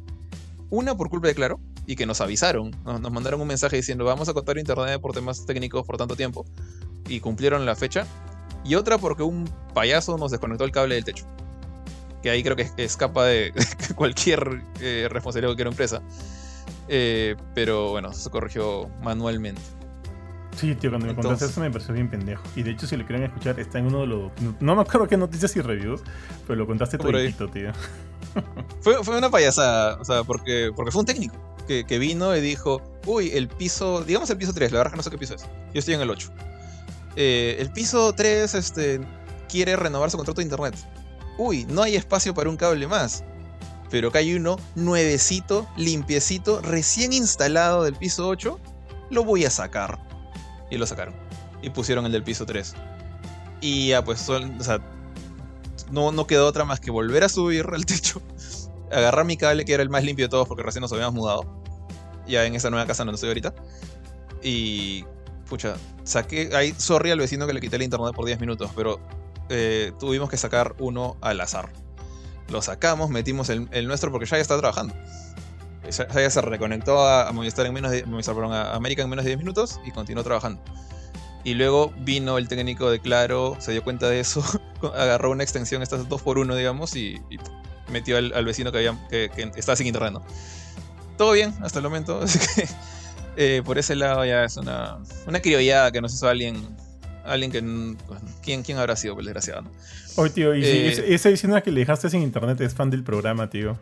[0.69, 2.71] Una por culpa de Claro, y que nos avisaron.
[2.85, 6.15] Nos, nos mandaron un mensaje diciendo: Vamos a cortar internet por temas técnicos por tanto
[6.15, 6.45] tiempo.
[7.07, 8.05] Y cumplieron la fecha.
[8.63, 11.25] Y otra porque un payaso nos desconectó el cable del techo.
[12.21, 13.53] Que ahí creo que es- escapa de
[13.95, 16.01] cualquier eh, responsabilidad de cualquier empresa.
[16.87, 19.61] Eh, pero bueno, se corrigió manualmente.
[20.57, 22.43] Sí, tío, cuando me contaste eso me pareció bien pendejo.
[22.57, 24.31] Y de hecho, si lo quieren escuchar, está en uno de los.
[24.59, 26.01] No me acuerdo qué noticias y reviews,
[26.45, 27.71] pero lo contaste todito, tío.
[28.81, 31.35] Fue, fue una payasada, o sea, porque, porque fue un técnico
[31.67, 34.97] que, que vino y dijo, uy, el piso, digamos el piso 3, la verdad que
[34.97, 35.41] no sé qué piso es,
[35.73, 36.31] yo estoy en el 8.
[37.17, 39.01] Eh, el piso 3 este,
[39.49, 40.75] quiere renovar su contrato de internet.
[41.37, 43.23] Uy, no hay espacio para un cable más.
[43.89, 48.59] Pero acá hay uno nuevecito, limpiecito, recién instalado del piso 8.
[49.09, 49.99] Lo voy a sacar.
[50.69, 51.13] Y lo sacaron.
[51.61, 52.73] Y pusieron el del piso 3.
[53.59, 54.79] Y ya, pues, o sea,
[55.91, 58.21] no, no quedó otra más que volver a subir al techo,
[58.91, 61.61] agarrar mi cable, que era el más limpio de todos porque recién nos habíamos mudado,
[62.27, 63.53] ya en esa nueva casa donde estoy ahorita,
[64.41, 65.05] y
[65.49, 68.99] pucha, saqué, ahí, sorry al vecino que le quité el internet por 10 minutos, pero
[69.51, 71.71] eh, tuvimos que sacar uno al azar.
[72.49, 74.93] Lo sacamos, metimos el, el nuestro porque ya está trabajando.
[75.89, 79.09] Ya, ya se reconectó a, a Movistar en menos de, Movistar, perdón, a América en
[79.09, 80.61] menos de 10 minutos y continuó trabajando.
[81.43, 84.43] Y luego vino el técnico de Claro, se dio cuenta de eso,
[84.95, 87.37] agarró una extensión, estas 2x1, digamos, y, y
[87.91, 90.21] metió al, al vecino que, había, que, que estaba sin internet.
[91.17, 92.67] Todo bien hasta el momento, así que
[93.37, 94.97] eh, por ese lado ya es una,
[95.27, 96.75] una criollada que nos hizo alguien.
[97.23, 97.61] Alguien que.
[98.07, 99.61] pues, ¿quién, ¿Quién habrá sido, pues, desgraciado?
[99.61, 99.71] ¿no?
[100.15, 102.89] Oye, tío, y si Eh, ese, ese vecino que le dejaste sin internet es fan
[102.89, 103.77] del programa, tío.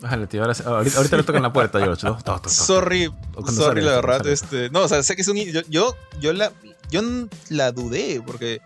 [0.00, 0.42] Bájale, tío.
[0.42, 2.06] Ahora, ahorita, ahorita le tocan la puerta, George.
[2.06, 2.14] ¿no?
[2.14, 2.50] Toc, toc, toc.
[2.52, 4.26] Sorry, sorry, sale la verdad.
[4.26, 5.36] Este, no, o sea, sé que es un.
[5.36, 6.52] Yo, yo, yo la.
[6.90, 7.02] Yo
[7.48, 8.60] la dudé, porque.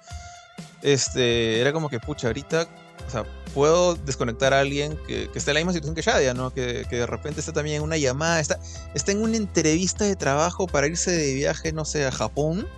[0.82, 1.60] Este.
[1.60, 2.68] Era como que, pucha, ahorita.
[3.06, 3.24] O sea,
[3.54, 6.52] puedo desconectar a alguien que, que esté en la misma situación que Shadia, ¿no?
[6.52, 8.58] Que, que de repente está también en una llamada, está,
[8.94, 12.68] está en una entrevista de trabajo para irse de viaje, no sé, a Japón.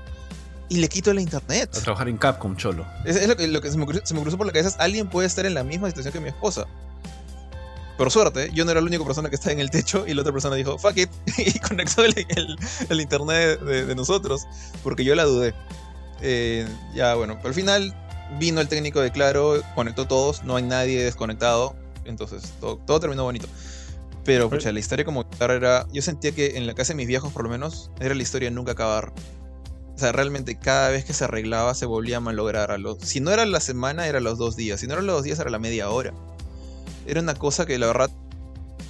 [0.69, 1.71] Y le quito la internet.
[1.77, 2.87] A trabajar en Capcom, cholo.
[3.05, 4.71] Es, es lo que, lo que se, me cruzó, se me cruzó por la cabeza.
[4.71, 6.67] es, Alguien puede estar en la misma situación que mi esposa.
[7.99, 10.23] Por suerte, yo no era la única persona que estaba en el techo y la
[10.23, 12.57] otra persona dijo, fuck it, y conectó el, el-
[12.89, 14.47] el internet de, de nosotros,
[14.83, 15.55] porque yo la dudé.
[16.21, 17.95] Eh, ya, bueno, al final
[18.41, 23.23] vino el técnico de Claro, conectó todos, no hay nadie desconectado, entonces todo, todo terminó
[23.23, 23.47] bonito.
[24.25, 25.87] Pero, pucha, la historia como tal era.
[25.93, 28.49] Yo sentía que en la casa de mis viejos, por lo menos, era la historia
[28.49, 29.13] de nunca acabar.
[29.95, 32.71] O sea, realmente cada vez que se arreglaba se volvía a malograr.
[32.71, 34.81] A los, si no era la semana, era los dos días.
[34.81, 36.13] Si no eran los dos días, era la media hora.
[37.07, 38.11] Era una cosa que la verdad.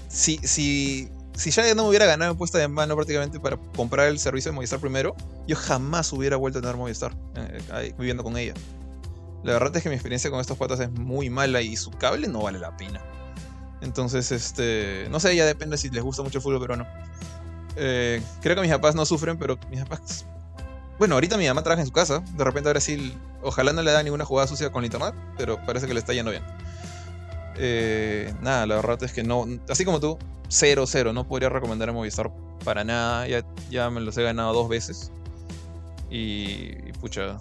[0.09, 4.09] Si, si, si ya no me hubiera ganado en puesta de mano prácticamente para comprar
[4.09, 5.15] el servicio de Movistar primero,
[5.47, 8.55] yo jamás hubiera vuelto a tener Movistar eh, viviendo con ella.
[9.43, 12.29] La verdad es que mi experiencia con estos patas es muy mala y su cable
[12.29, 13.03] no vale la pena.
[13.83, 15.07] Entonces, este.
[15.11, 16.87] No sé, ya depende si les gusta mucho el fútbol, pero no.
[17.77, 20.25] Eh, creo que mis papás no sufren, pero mis papás
[20.99, 22.21] Bueno, ahorita mi mamá trabaja en su casa.
[22.37, 25.59] De repente ahora sí, ojalá no le da ninguna jugada sucia con el internet, pero
[25.67, 26.43] parece que le está yendo bien.
[27.57, 30.19] Eh, nada, la verdad es que no, así como tú,
[30.49, 32.31] cero, cero, no podría recomendar a Movistar
[32.65, 33.27] para nada.
[33.29, 35.11] Ya, ya me los he ganado dos veces.
[36.11, 37.39] Y, pucha,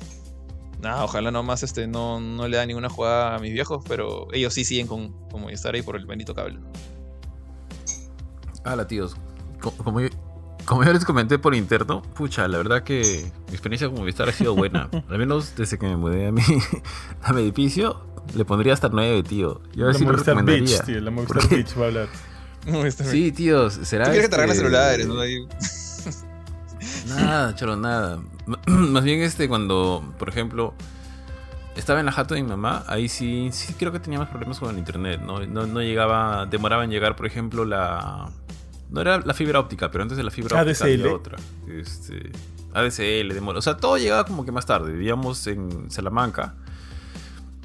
[0.82, 4.54] nada, ojalá nomás este, no, no le da ninguna jugada a mis viejos, pero ellos
[4.56, 6.60] sí siguen con, con Movistar ahí por el bendito cable.
[8.64, 9.16] Hala, tíos.
[9.62, 10.10] Co- Como yo,
[10.66, 14.32] como yo les comenté por interno, pucha, la verdad que mi experiencia con Movistar ha
[14.32, 14.90] sido buena.
[15.10, 16.42] Al menos desde que me mudé a mi,
[17.24, 18.02] a mi edificio,
[18.36, 19.62] le pondría hasta 9, tío.
[19.74, 20.78] Yo La sí lo Movistar recomendaría.
[20.78, 21.02] Beach, tío.
[21.02, 22.08] La Movistar Porque- Beach va a hablar.
[22.68, 23.08] Movistar.
[23.08, 24.06] Sí, tíos, será.
[24.06, 25.20] Tú quieres que te regalen este- celulares, ¿no?
[25.20, 25.48] Ahí-
[27.08, 28.20] Nada, choro, nada.
[28.68, 30.74] Más bien este cuando, por ejemplo,
[31.76, 34.60] estaba en la jato de mi mamá, ahí sí, sí creo que tenía más problemas
[34.60, 35.40] con el internet, ¿no?
[35.46, 38.30] No, no llegaba, demoraba en llegar, por ejemplo, la...
[38.94, 41.02] No era la fibra óptica, pero antes de la fibra óptica ADSL.
[41.02, 41.38] había otra.
[41.68, 42.32] Este,
[42.74, 43.60] ADSL, demora.
[43.60, 44.92] O sea, todo llegaba como que más tarde.
[44.94, 46.54] Vivíamos en Salamanca,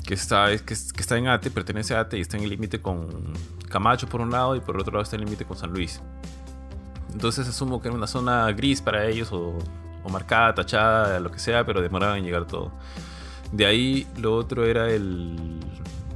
[0.07, 2.49] que está, es- que, que está en ATE, pertenece a ATE y está en el
[2.51, 3.09] límite con
[3.69, 6.01] Camacho por un lado y por otro lado está en el límite con San Luis.
[7.13, 9.59] Entonces asumo que era una zona gris para ellos o,
[10.05, 12.73] o marcada, tachada, lo que sea, pero demoraba en llegar todo.
[13.53, 15.61] De ahí lo otro era el...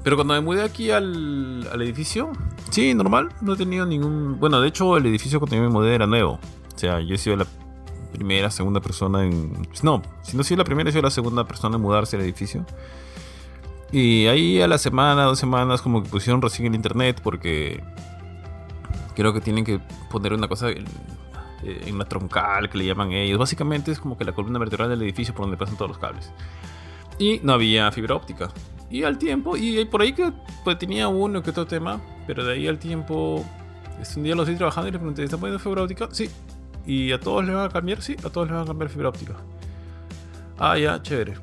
[0.03, 2.33] Pero cuando me mudé aquí al, al edificio,
[2.71, 4.39] sí, normal, no he tenido ningún...
[4.41, 6.41] Bueno, de hecho el edificio cuando yo me mudé era nuevo.
[6.75, 7.47] O sea, yo he sido la
[8.13, 9.53] primera, segunda persona en...
[9.83, 12.23] No, si no he sido la primera, he sido la segunda persona en mudarse al
[12.23, 12.67] edificio.
[13.93, 17.85] Y ahí a la semana, dos semanas, como que pusieron recién el internet porque
[19.15, 19.81] creo que tienen que
[20.11, 20.87] poner una cosa en,
[21.63, 23.39] en la troncal que le llaman ellos.
[23.39, 26.33] Básicamente es como que la columna vertebral del edificio por donde pasan todos los cables.
[27.19, 28.51] Y no había fibra óptica.
[28.93, 30.31] Y al tiempo, y por ahí que
[30.65, 33.43] pues, tenía uno que otro tema, pero de ahí al tiempo,
[33.99, 36.09] este, un día los vi trabajando y les pregunté, ¿están poniendo fibra óptica?
[36.13, 36.29] Sí.
[36.85, 38.03] ¿Y a todos les van a cambiar?
[38.03, 39.37] Sí, a todos les van a cambiar fibra óptica.
[40.59, 41.37] Ah, ya, chévere.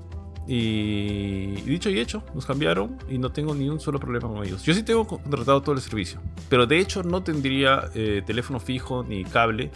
[0.46, 4.64] Y dicho y hecho, nos cambiaron y no tengo ni un solo problema con ellos.
[4.64, 6.20] Yo sí tengo contratado todo el servicio,
[6.50, 9.72] pero de hecho no tendría eh, teléfono fijo ni cable,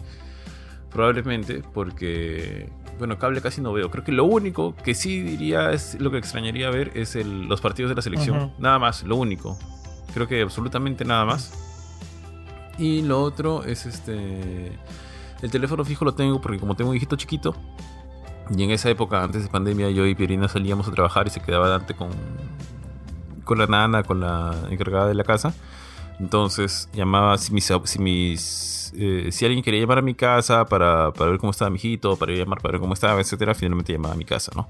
[0.91, 3.89] probablemente, porque, bueno, cable casi no veo.
[3.91, 7.61] Creo que lo único que sí diría es lo que extrañaría ver es el- los
[7.61, 8.37] partidos de la selección.
[8.37, 8.51] Ujú.
[8.59, 9.57] Nada más, lo único.
[10.13, 11.51] Creo que absolutamente nada más.
[12.77, 14.71] Y lo otro es este.
[15.41, 17.55] El teléfono fijo lo tengo porque como tengo un hijito chiquito,
[18.55, 21.39] y en esa época, antes de pandemia, yo y Pierina salíamos a trabajar y se
[21.39, 22.09] quedaba Dante con,
[23.43, 25.53] con la nana, con la encargada de la casa.
[26.19, 31.11] Entonces llamaba si mis, si mis eh, si alguien quería llamar a mi casa para,
[31.13, 34.13] para ver cómo estaba mi hijito, para llamar para ver cómo estaba, etcétera, finalmente llamaba
[34.13, 34.69] a mi casa, ¿no?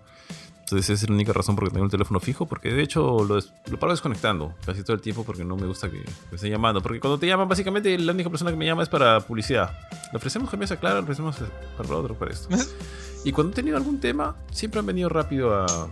[0.62, 2.82] Entonces esa es la única razón por la que tengo el teléfono fijo, porque de
[2.82, 5.98] hecho lo, des- lo paro desconectando casi todo el tiempo porque no me gusta que
[5.98, 6.82] me estén llamando.
[6.82, 9.78] Porque cuando te llaman, básicamente la única persona que me llama es para publicidad.
[10.12, 11.36] Le ofrecemos que me hace claro, le ofrecemos
[11.78, 12.48] para lo otro, para esto.
[13.26, 15.88] Y cuando he tenido algún tema, siempre han venido rápido a, a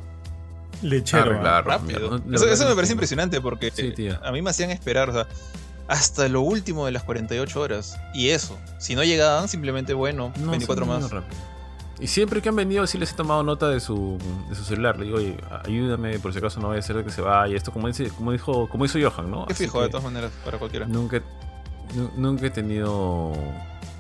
[0.82, 1.24] Lechero.
[1.24, 1.26] ¿ah?
[1.28, 1.72] arreglarlo.
[1.72, 1.99] Rápido.
[2.12, 2.36] mira, ¿no?
[2.36, 5.28] Eso, eso me parece impresionante porque Sí, a mí me hacían esperar, o sea,
[5.92, 8.00] hasta lo último de las 48 horas.
[8.14, 11.12] Y eso, si no llegaban, simplemente, bueno, No, 24 sí, han más.
[12.00, 14.18] Y siempre que han venido, sí les he tomado nota de su,
[14.50, 14.98] de su celular.
[14.98, 17.56] Le digo, oye, ayúdame, por si acaso no vaya a ser que se vaya.
[17.56, 19.46] Esto, como, dice, como, dijo, como hizo Johan, ¿no?
[19.46, 20.88] Qué Así fijo, de todas maneras, para cualquiera.
[20.88, 21.22] Nunca,
[21.94, 23.34] nu- nunca he tenido.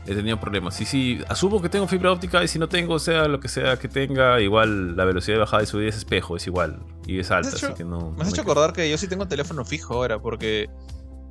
[0.07, 0.81] He tenido problemas.
[0.81, 3.77] Y sí, asumo que tengo fibra óptica y si no tengo, sea lo que sea
[3.77, 6.79] que tenga, igual la velocidad de bajada y subida es espejo, es igual.
[7.05, 7.99] Y es alta, hecho, así que no.
[7.99, 10.69] Me has no hecho me- acordar que yo sí tengo teléfono fijo ahora, porque,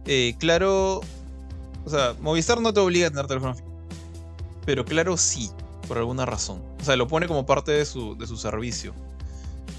[0.06, 1.00] eh, claro,
[1.84, 3.56] o sea, Movistar no te obliga a tener teléfono.
[4.66, 5.50] Pero claro, sí,
[5.88, 6.62] por alguna razón.
[6.80, 8.94] O sea, lo pone como parte de su, de su servicio.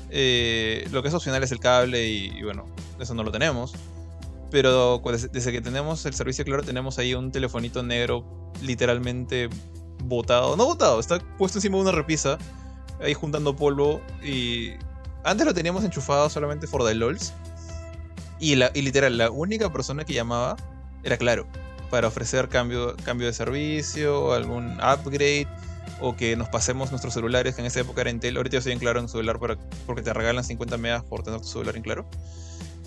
[0.09, 2.65] Eh, lo que es opcional es el cable y, y bueno,
[2.99, 3.73] eso no lo tenemos.
[4.49, 8.25] Pero desde, desde que tenemos el servicio claro, tenemos ahí un telefonito negro
[8.61, 9.49] literalmente
[10.03, 10.57] botado.
[10.57, 12.37] No botado, está puesto encima de una repisa,
[13.01, 14.01] ahí juntando polvo.
[14.21, 14.71] Y
[15.23, 17.33] antes lo teníamos enchufado solamente for the LOLs.
[18.41, 20.57] Y, la, y literal, la única persona que llamaba
[21.03, 21.45] era Claro.
[21.91, 25.47] Para ofrecer cambio, cambio de servicio, algún upgrade.
[25.99, 28.35] O que nos pasemos nuestros celulares, que en esa época era Intel.
[28.35, 31.39] Ahorita yo estoy en Claro en celular para, porque te regalan 50 megas por tener
[31.39, 32.09] tu celular en Claro.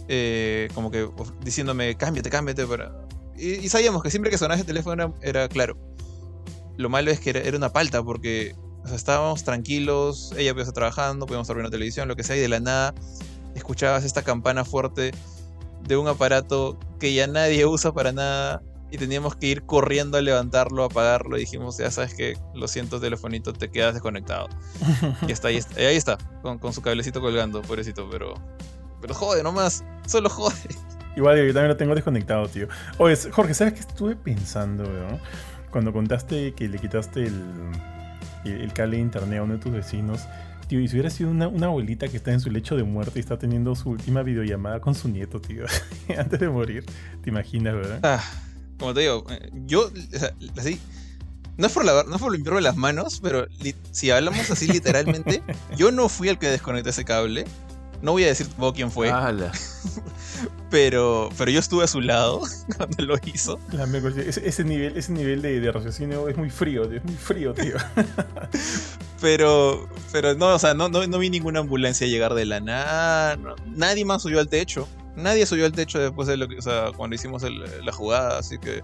[0.08, 1.08] Eh, como que
[1.44, 2.66] diciéndome, cámbiate, cámbiate.
[2.66, 3.06] Para...
[3.36, 5.76] Y, sabíamos que siempre que sonaba ese teléfono era, Claro.
[6.76, 8.56] Lo malo es que era, una palta porque
[8.92, 12.48] estábamos tranquilos, ella podía estar trabajando, podíamos estar viendo televisión, lo que sea, y de
[12.48, 12.94] la nada
[13.54, 15.12] escuchabas esta campana fuerte
[15.86, 20.22] de un aparato que ya nadie usa para nada y teníamos que ir corriendo a
[20.22, 24.48] levantarlo, a apagarlo y dijimos, ya sabes que lo siento telefonito, te quedas desconectado.
[25.26, 28.34] Y está ahí, está, ahí está, con, con su cablecito colgando, pobrecito, pero...
[29.00, 30.54] Pero jode nomás, solo jode.
[31.16, 32.68] Igual yo también lo tengo desconectado, tío.
[32.98, 35.20] Oye, Jorge, ¿sabes qué estuve pensando, weón?
[35.70, 37.42] Cuando contaste que le quitaste el,
[38.44, 40.20] el, el cable de internet a uno de tus vecinos.
[40.74, 43.12] Tío, y si hubiera sido una, una abuelita que está en su lecho de muerte
[43.14, 45.66] y está teniendo su última videollamada con su nieto, tío,
[46.18, 46.84] antes de morir,
[47.22, 48.00] ¿te imaginas, verdad?
[48.02, 48.20] Ah,
[48.76, 50.80] como te digo, eh, yo, o sea, así,
[51.56, 53.46] no es por lavar, no es por limpiarme las manos, pero
[53.92, 55.44] si hablamos así literalmente,
[55.76, 57.44] yo no fui el que desconecté ese cable.
[58.04, 59.50] No voy a decir tampoco quién fue, Ala.
[60.70, 62.42] pero, pero yo estuve a su lado
[62.76, 63.58] cuando lo hizo.
[63.72, 63.84] La
[64.20, 67.54] ese, ese nivel, ese nivel de, de raciocinio es muy frío, tío, es muy frío,
[67.54, 67.76] tío.
[69.20, 73.36] Pero, pero no, o sea, no, no, no vi ninguna ambulancia llegar de la nada.
[73.36, 74.86] no- nadie más subió al techo.
[75.16, 78.38] Nadie subió al techo después de lo que, o sea, cuando hicimos el- la jugada,
[78.38, 78.82] así que.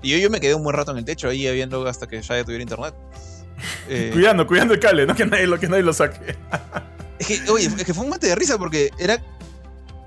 [0.00, 2.22] Y yo, yo me quedé un buen rato en el techo ahí viendo hasta que
[2.22, 2.94] ya tuviera internet.
[3.86, 6.36] Eh, cuidando, cuidando el cable, no que nadie lo, que nadie lo saque.
[7.32, 9.22] Es que, oye, es que fue un mate de risa porque era.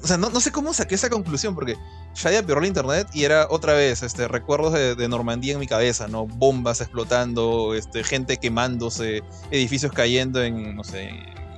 [0.02, 1.76] O sea, no, no sé cómo saqué esa conclusión, porque
[2.14, 6.08] Shadia perdió el internet y era otra vez este, recuerdos de, Normandía en mi cabeza,
[6.08, 6.28] ¿no?
[6.28, 11.10] Bombas explotando, este, gente quemándose, edificios cayendo en, no sé,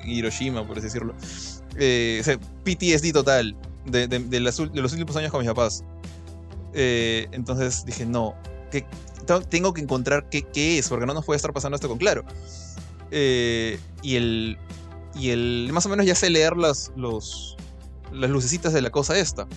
[0.06, 1.14] Hiroshima, por así decirlo.
[1.76, 3.56] Eh, o sea, PTSD total
[3.86, 5.84] de, de- de los últimos años con mis papás.
[6.74, 8.36] Eh, entonces dije, no,
[8.72, 8.86] que,
[9.26, 11.98] te- tengo que encontrar qué, qué es, porque no nos puede estar pasando esto con
[11.98, 12.24] claro.
[13.12, 14.58] Eh, y el.
[15.20, 15.70] Y el.
[15.74, 17.58] Más o menos ya sé leer las, los,
[18.12, 19.48] las lucecitas de la cosa esta.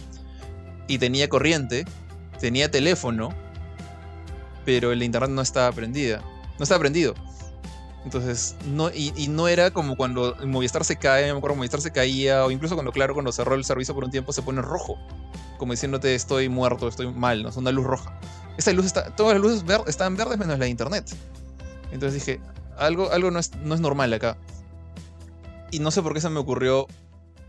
[0.88, 1.84] Y tenía corriente,
[2.40, 3.30] tenía teléfono,
[4.64, 6.20] pero el internet no estaba prendida.
[6.58, 7.14] No estaba prendido.
[8.04, 12.44] Entonces, no, y, no era como cuando Movistar se cae, me acuerdo, Movistar se caía,
[12.44, 14.98] o incluso cuando, claro, cuando cerró el servicio por un tiempo se pone rojo.
[15.56, 18.18] Como diciéndote, estoy muerto, estoy mal, no es una luz roja.
[18.56, 21.14] Esta luz está, todas las luces ver- estaban verdes menos la internet.
[21.92, 22.40] Entonces dije,
[22.76, 24.36] algo, algo no, es, no es normal acá.
[25.72, 26.86] Y no sé por qué se me ocurrió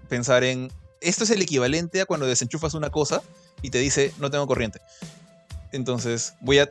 [0.10, 0.72] pensar en,
[1.02, 3.22] esto es el equivalente a cuando desenchufas una cosa
[3.62, 4.80] y te dice, no tengo corriente.
[5.72, 6.70] Entonces voy a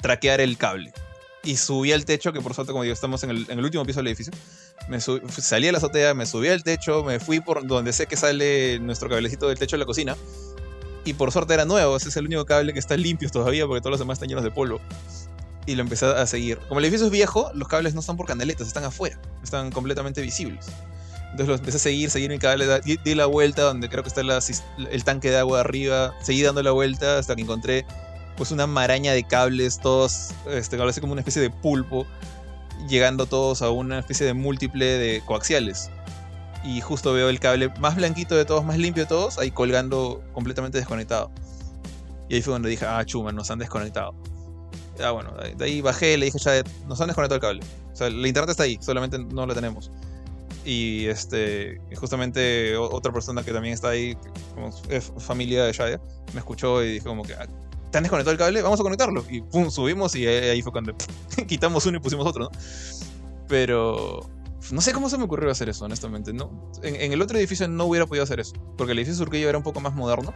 [0.00, 0.92] traquear el cable.
[1.42, 3.84] Y subí al techo, que por suerte, como digo, estamos en el, en el último
[3.84, 4.32] piso del edificio.
[4.88, 8.06] Me sub- salí a la azotea, me subí al techo, me fui por donde sé
[8.06, 10.16] que sale nuestro cablecito del techo de la cocina.
[11.04, 13.80] Y por suerte era nuevo, ese es el único cable que está limpio todavía porque
[13.80, 14.80] todos los demás están llenos de polvo.
[15.70, 16.58] Y lo empecé a seguir.
[16.66, 20.20] Como el edificio es viejo, los cables no están por canaletas, están afuera, están completamente
[20.20, 20.66] visibles.
[21.30, 24.20] Entonces lo empecé a seguir, seguir mi cable, di, la vuelta donde creo que está
[24.20, 27.86] el tanque de agua arriba, seguí dando la vuelta hasta que encontré
[28.36, 32.04] pues una maraña de cables, todos, este, como una especie de pulpo,
[32.88, 35.88] llegando todos a una especie de múltiple de coaxiales.
[36.64, 40.20] Y justo veo el cable más blanquito de todos, más limpio de todos, ahí colgando
[40.32, 41.30] completamente desconectado.
[42.28, 44.16] Y ahí fue donde dije, ah, chuma, nos han desconectado.
[45.02, 47.60] Ah, bueno, de ahí- bajé, le dije, ya, nos han desconectado el cable.
[47.92, 49.90] O sea, la internet está ahí, solamente no lo tenemos.
[50.64, 54.16] Y este, justamente otra persona que también está ahí,
[54.54, 56.00] como es familia de Shaya,
[56.34, 57.46] me escuchó y dijo como que, "Ah,
[57.90, 58.60] ¿te han desconectado el cable?
[58.62, 59.24] Vamos a conectarlo.
[59.30, 60.94] Y pum, subimos y ahí fue cuando
[61.48, 62.50] quitamos uno y pusimos otro, ¿no?
[63.48, 64.20] Pero
[64.70, 66.32] no sé cómo se me ocurrió hacer eso, honestamente.
[66.32, 69.48] No, en, en el otro edificio no hubiera podido hacer eso, porque el edificio Surquillo
[69.48, 70.32] era un poco más moderno.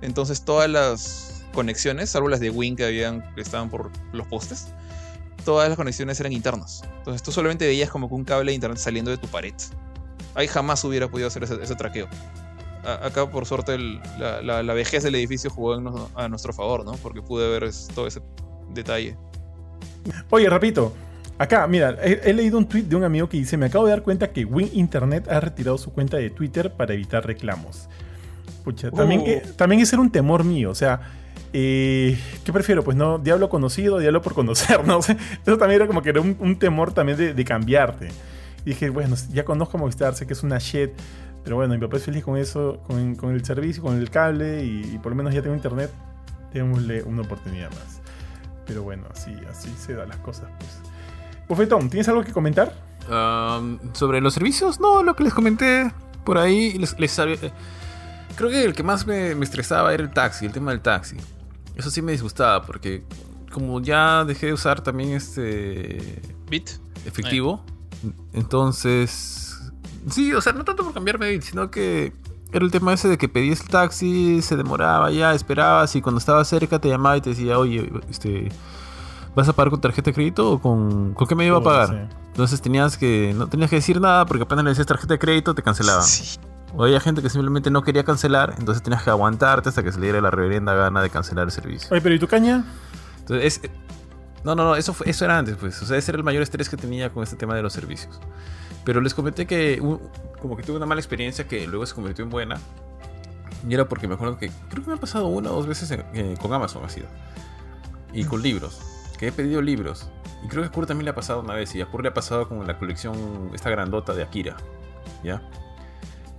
[0.00, 4.68] Entonces todas las conexiones, salvo las de Wing que, habían, que estaban por los postes,
[5.44, 6.82] todas las conexiones eran internas.
[6.98, 9.54] Entonces tú solamente veías como que un cable de internet saliendo de tu pared.
[10.34, 12.08] Ahí jamás hubiera podido hacer ese, ese traqueo.
[12.84, 16.52] A- acá, por suerte, el- la, la- la vejez del edificio jugó en a nuestro
[16.52, 16.92] favor, ¿no?
[16.92, 18.20] Porque pude ver todo ese
[18.72, 19.16] detalle.
[20.30, 20.94] Oye, repito.
[21.38, 23.90] Acá, mira, he, he leído un tweet de un amigo que dice: Me acabo de
[23.92, 27.88] dar cuenta que Win Internet ha retirado su cuenta de Twitter para evitar reclamos.
[28.64, 29.52] Pucha, también, Uh.
[29.56, 30.70] también ese era un temor mío.
[30.70, 31.00] O sea,
[31.52, 32.84] ¿qué prefiero?
[32.84, 35.02] Pues no, diablo conocido, diablo por conocer, ¿no?
[35.02, 38.08] Sea, eso también era como que era un, temor también de, de cambiarte.
[38.64, 40.90] Dije, bueno, ya conozco Movistar, sé que es una shit.
[41.42, 44.64] Pero bueno, mi papá es feliz con eso, con, con el servicio, con el cable
[44.64, 45.90] y, por lo menos ya tengo internet.
[46.52, 48.00] Démosle una oportunidad más.
[48.66, 50.80] Pero bueno, así, así se dan las cosas, pues.
[51.48, 52.72] Bufetón, ¿tienes algo que comentar?
[53.94, 55.90] Sobre los servicios, no, lo que les comenté
[56.24, 60.52] por ahí, les, les creo que el que más me estresaba era el taxi, el
[60.52, 61.16] tema del taxi.
[61.76, 63.04] Eso sí me disgustaba porque
[63.52, 66.70] como ya dejé de usar también este ¿Bit?
[67.04, 67.64] efectivo,
[68.32, 69.58] entonces
[70.08, 72.12] sí, o sea, no tanto por cambiarme de bit, sino que
[72.52, 76.18] era el tema ese de que pedías el taxi, se demoraba ya, esperabas y cuando
[76.18, 78.50] estaba cerca te llamaba y te decía, oye, este,
[79.34, 81.88] ¿vas a pagar con tarjeta de crédito o con, con qué me iba a pagar?
[81.88, 82.16] Sí.
[82.28, 85.54] Entonces tenías que no tenías que decir nada porque apenas le decías tarjeta de crédito
[85.54, 86.04] te cancelaban.
[86.04, 86.38] Sí.
[86.74, 89.98] O había gente que simplemente no quería cancelar, entonces tenías que aguantarte hasta que se
[89.98, 91.88] le diera la reverenda gana de cancelar el servicio.
[91.90, 92.64] Oye, pero ¿y tu caña?
[93.18, 93.70] Entonces, es-
[94.44, 95.80] no, no, no, eso, fue- eso era antes, pues.
[95.82, 98.18] O sea, ese era el mayor estrés que tenía con este tema de los servicios.
[98.84, 100.00] Pero les comenté que un-
[100.40, 102.56] como que tuve una mala experiencia que luego se convirtió en buena.
[103.68, 105.90] Y era porque me acuerdo que creo que me ha pasado una o dos veces
[105.90, 107.06] en- eh, con Amazon ha sido.
[108.12, 108.80] Y con libros.
[109.18, 110.08] Que he pedido libros.
[110.42, 111.74] Y creo que a Kurt también le ha pasado una vez.
[111.74, 114.56] Y a Kurt le ha pasado con la colección, esta grandota de Akira.
[115.22, 115.42] ¿Ya?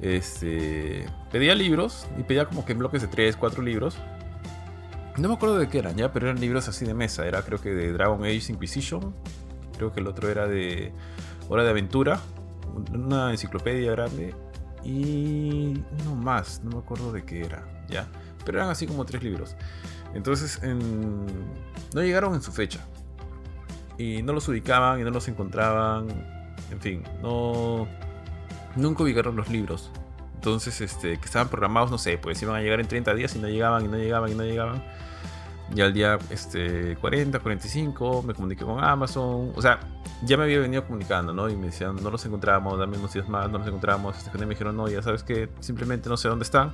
[0.02, 1.06] Este.
[1.32, 3.98] Pedía libros y pedía como que en bloques de 3, 4 libros.
[5.18, 7.26] No me acuerdo de qué eran, ya, pero eran libros así de mesa.
[7.28, 9.14] Era creo que de Dragon Age Inquisition.
[9.78, 10.94] Creo que el otro era de
[11.49, 12.19] Hora de Aventura.
[12.94, 14.34] Una enciclopedia grande.
[14.84, 18.07] Y uno más, no me acuerdo de qué era, ya.
[18.45, 19.56] Pero eran así como tres libros.
[20.14, 22.80] Entonces no llegaron en su fecha.
[23.98, 26.07] Y no los ubicaban y no los encontraban.
[26.72, 27.88] En fin, no.
[28.76, 29.91] Nunca ubicaron los libros.
[30.35, 33.39] Entonces, este, que estaban programados, no sé, pues iban a llegar en 30 días y
[33.39, 34.84] no llegaban y no llegaban y no llegaban.
[35.73, 39.53] Y al día este, 40, 45 me comuniqué con Amazon.
[39.56, 39.80] O sea,
[40.23, 41.49] ya me había venido comunicando, ¿no?
[41.49, 44.18] Y me decían, no los encontramos, dame unos días más, no los encontramos.
[44.18, 46.73] Este, me dijeron, no, ya sabes que simplemente no sé dónde están.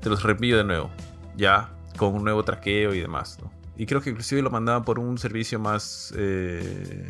[0.00, 0.90] Te los reenvío de nuevo.
[1.36, 3.50] Ya, con un nuevo traqueo y demás, ¿no?
[3.78, 7.06] Y creo que inclusive lo mandaban por un servicio más, eh,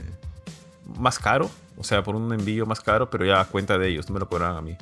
[0.97, 1.51] más caro.
[1.77, 4.21] O sea, por un envío más caro, pero ya a cuenta de ellos, no me
[4.21, 4.77] lo cobraban a mí.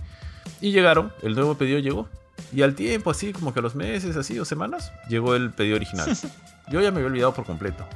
[0.60, 2.08] Y llegaron, el nuevo pedido llegó.
[2.52, 5.76] Y al tiempo, así como que a los meses, así, o semanas, llegó el pedido
[5.76, 6.16] original.
[6.70, 7.86] Yo ya me había olvidado por completo.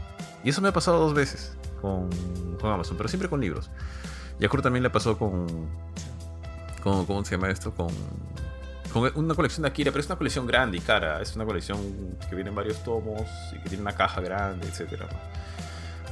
[0.44, 2.08] Y eso me ha pasado dos veces con,
[2.60, 3.70] con Amazon, pero siempre con libros.
[4.38, 5.46] Y a Kurt también le pasó con,
[6.82, 7.04] con.
[7.06, 7.72] ¿Cómo se llama esto?
[7.72, 7.88] Con,
[8.92, 11.20] con una colección de Akira, pero es una colección grande y cara.
[11.20, 11.78] Es una colección
[12.28, 13.22] que viene en varios tomos
[13.52, 15.02] y que tiene una caja grande, etc.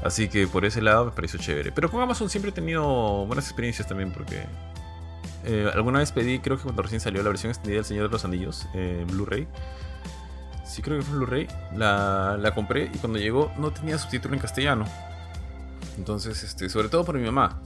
[0.03, 1.73] Así que por ese lado me pareció chévere.
[1.73, 4.45] Pero con Amazon siempre he tenido buenas experiencias también porque
[5.45, 8.13] eh, alguna vez pedí, creo que cuando recién salió la versión extendida del Señor de
[8.13, 9.47] los Anillos en Blu-ray.
[10.65, 11.49] Sí, creo que fue Blu-ray.
[11.75, 14.85] La, compré y cuando llegó no tenía subtítulo en castellano.
[15.97, 17.61] Entonces, este, sobre todo por mi mamá.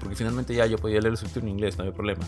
[0.00, 2.24] Porque finalmente ya yo podía leer el subtítulo en inglés, no había problema.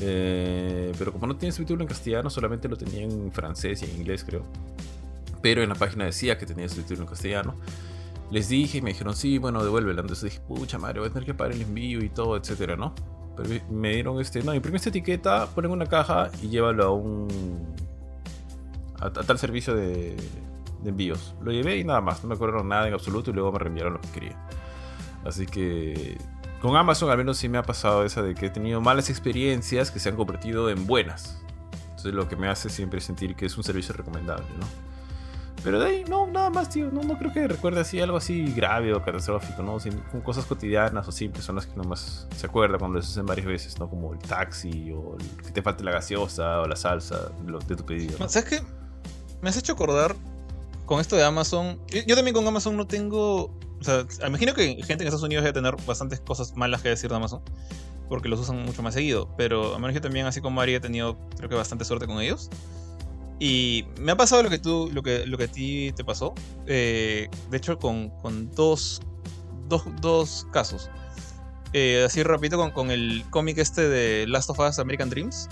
[0.00, 3.96] Eh, pero como no tiene subtítulo en castellano, solamente lo tenía en francés y en
[3.96, 4.42] inglés, creo.
[5.40, 7.54] Pero en la página decía que tenía subtítulo en castellano.
[8.30, 10.00] Les dije y me dijeron, sí, bueno, devuélvela.
[10.00, 12.94] Entonces dije, pucha madre, voy a tener que pagar el envío y todo, etcétera, ¿no?
[13.70, 14.42] me dieron este.
[14.42, 17.28] No, imprime esta etiqueta, ponen una caja y llévalo a un.
[19.00, 20.16] a, tal servicio de,
[20.82, 21.34] de, envíos.
[21.42, 23.94] Lo llevé y nada más, no me cobraron nada en absoluto y luego me reenviaron
[23.94, 24.48] lo que quería.
[25.24, 26.18] Así que.
[26.62, 29.90] Con Amazon al menos sí me ha pasado esa de que he tenido malas experiencias
[29.90, 31.40] que se han convertido en buenas.
[31.90, 34.66] Entonces lo que me hace siempre sentir que es un servicio recomendable, ¿no?
[35.66, 36.92] Pero de ahí, no, nada más, tío.
[36.92, 39.78] No, no creo que recuerde así algo así grave o catastrófico, ¿no?
[40.12, 43.48] con cosas cotidianas o simples son las que nomás se acuerda cuando les hacen varias
[43.48, 43.90] veces, ¿no?
[43.90, 48.16] Como el taxi o que te falte la gaseosa o la salsa de, tu pedido.
[48.28, 48.62] ¿Sabes qué?
[49.42, 50.14] Me has hecho acordar
[50.84, 51.80] con esto de Amazon.
[52.06, 53.46] Yo, también con Amazon no tengo.
[53.80, 57.10] O sea, imagino que gente en Estados Unidos debe tener bastantes cosas malas que decir
[57.10, 57.42] de Amazon.
[58.08, 59.34] Porque los usan mucho más seguido.
[59.36, 62.20] Pero a menos que también, así como María, he tenido, creo que bastante suerte con
[62.20, 62.50] ellos.
[63.38, 66.34] Y me ha pasado lo que tú, lo que, lo que a ti te pasó.
[66.66, 69.02] Eh, de hecho, con, con dos,
[69.68, 70.90] dos, dos, casos.
[71.72, 75.48] Eh, así repito con, con el cómic este de Last of Us American Dreams.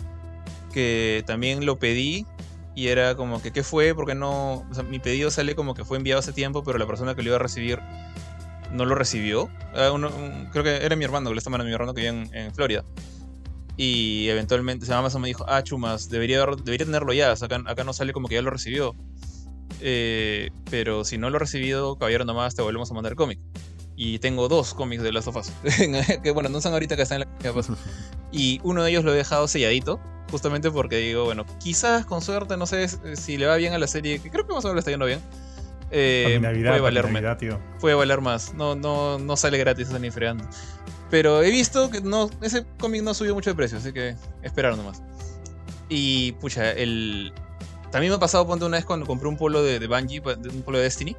[0.72, 2.26] Que también lo pedí.
[2.74, 3.94] Y era como que, ¿qué fue?
[3.94, 4.66] Porque no.
[4.88, 7.36] Mi pedido sale como que fue enviado hace tiempo, pero la persona que lo iba
[7.36, 7.80] a recibir
[8.72, 9.48] no lo recibió.
[9.74, 9.90] Ah,
[10.50, 12.84] creo que era mi hermano, le estaba mi hermano que vivía en, en Florida.
[13.76, 17.32] Y eventualmente Amazon me dijo, ah, chumas, debería, debería tenerlo ya.
[17.32, 18.94] acá, acá, no sale como que ya lo recibió.
[19.80, 23.40] Eh, pero si no lo he recibido, caballero nomás, te volvemos a mandar cómic.
[23.96, 25.52] Y tengo dos cómics de Last of Us.
[26.22, 27.68] que bueno, no son ahorita que están en la pues.
[28.32, 30.00] Y uno de ellos lo he dejado selladito.
[30.30, 33.86] Justamente porque digo, bueno, quizás con suerte, no sé si le va bien a la
[33.86, 34.18] serie.
[34.18, 35.20] Que creo que más o menos le está yendo bien.
[35.90, 37.06] Eh, puede valer
[37.78, 38.52] Puede valer más.
[38.54, 40.44] No, no, no sale gratis ni freando.
[41.14, 44.76] Pero he visto que no, ese cómic no subió mucho de precio, así que esperar
[44.76, 45.00] nomás.
[45.88, 47.32] Y pucha, el.
[47.92, 50.62] También me ha pasado, ponte una vez cuando compré un polo de, de Bungie, un
[50.62, 51.16] polo de Destiny,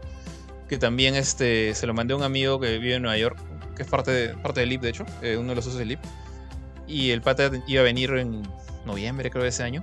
[0.68, 3.40] que también este, se lo mandé a un amigo que vive en Nueva York,
[3.74, 5.88] que es parte, de, parte del LIP, de hecho, eh, uno de los socios del
[5.88, 6.00] LIP.
[6.88, 8.46] Y el pata iba a venir en
[8.86, 9.82] noviembre, creo, de ese año.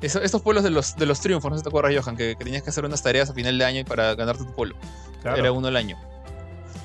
[0.00, 2.62] estos polos de los, de los triunfos, no sé si te acuerdas, Johan, que, tenías
[2.62, 4.74] que hacer unas tareas a final de año para ganarte tu polo.
[5.22, 5.98] Era uno al año.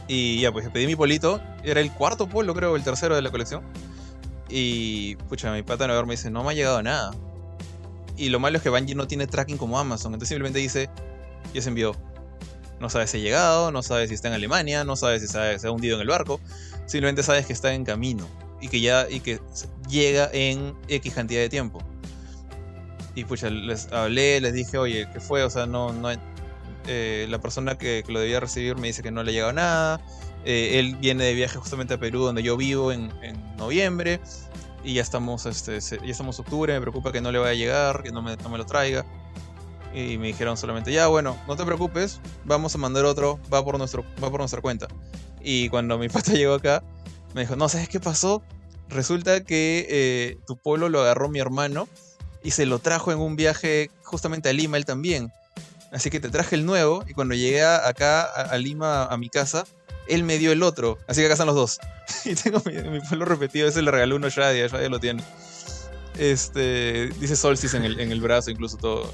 [0.07, 1.41] Y ya, pues pedí mi polito.
[1.63, 3.63] Era el cuarto polo, creo, el tercero de la colección.
[4.49, 7.11] Y, pucha, mi pata Nueva me dice, no me ha llegado nada.
[8.15, 10.13] Y lo malo es que Bungie no tiene tracking como Amazon.
[10.13, 10.89] Entonces simplemente dice,
[11.53, 11.95] ya se envió.
[12.79, 15.67] No sabe si ha llegado, no sabe si está en Alemania, no sabe si se
[15.67, 16.39] ha hundido en el barco.
[16.85, 18.27] Simplemente sabes que está en camino.
[18.61, 19.39] Y que ya, y que
[19.89, 21.79] llega en X cantidad de tiempo.
[23.13, 25.43] Y pucha, les hablé, les dije, oye, ¿qué fue?
[25.43, 26.09] O sea, no, no,
[26.87, 30.01] eh, la persona que, lo debía recibir me dice que no le ha llegado nada.
[30.45, 33.11] Eh, él viene de viaje justamente a Perú, donde yo vivo, en,
[33.57, 34.19] noviembre.
[34.83, 38.03] Y ya estamos, este, ya estamos octubre, me preocupa que no le vaya a llegar,
[38.03, 39.05] que no me, no me lo traiga.
[39.93, 43.77] Y me dijeron solamente, ya bueno, no te preocupes, vamos a mandar otro, va por,
[43.77, 44.87] nuestro, va por nuestra cuenta.
[45.41, 46.83] Y cuando mi pata llegó acá,
[47.33, 48.43] me dijo, no, ¿sabes qué pasó?
[48.89, 51.87] Resulta que eh, tu polo lo agarró mi hermano
[52.43, 55.31] y se lo trajo en un viaje justamente a Lima él también.
[55.91, 59.65] Así que te traje el nuevo y cuando llegué acá a, Lima a mi casa,
[60.07, 60.97] él me dio el otro.
[61.07, 61.79] Así que acá están los dos.
[62.25, 65.23] y tengo mi, polo repetido, ese le regaló uno a Shadia, Shadia lo tiene.
[66.17, 69.11] Este, dice Solstice en el, en el brazo, incluso todo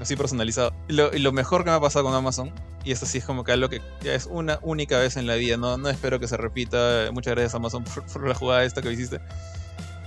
[0.00, 0.72] así personalizado.
[0.88, 2.52] Y lo, mejor que me ha pasado con Amazon,
[2.84, 5.34] y esto sí es como que algo que ya es una única vez en la
[5.34, 7.10] vida, no, no espero que se repita.
[7.12, 9.20] Muchas gracias Amazon por, la jugada esta que hiciste.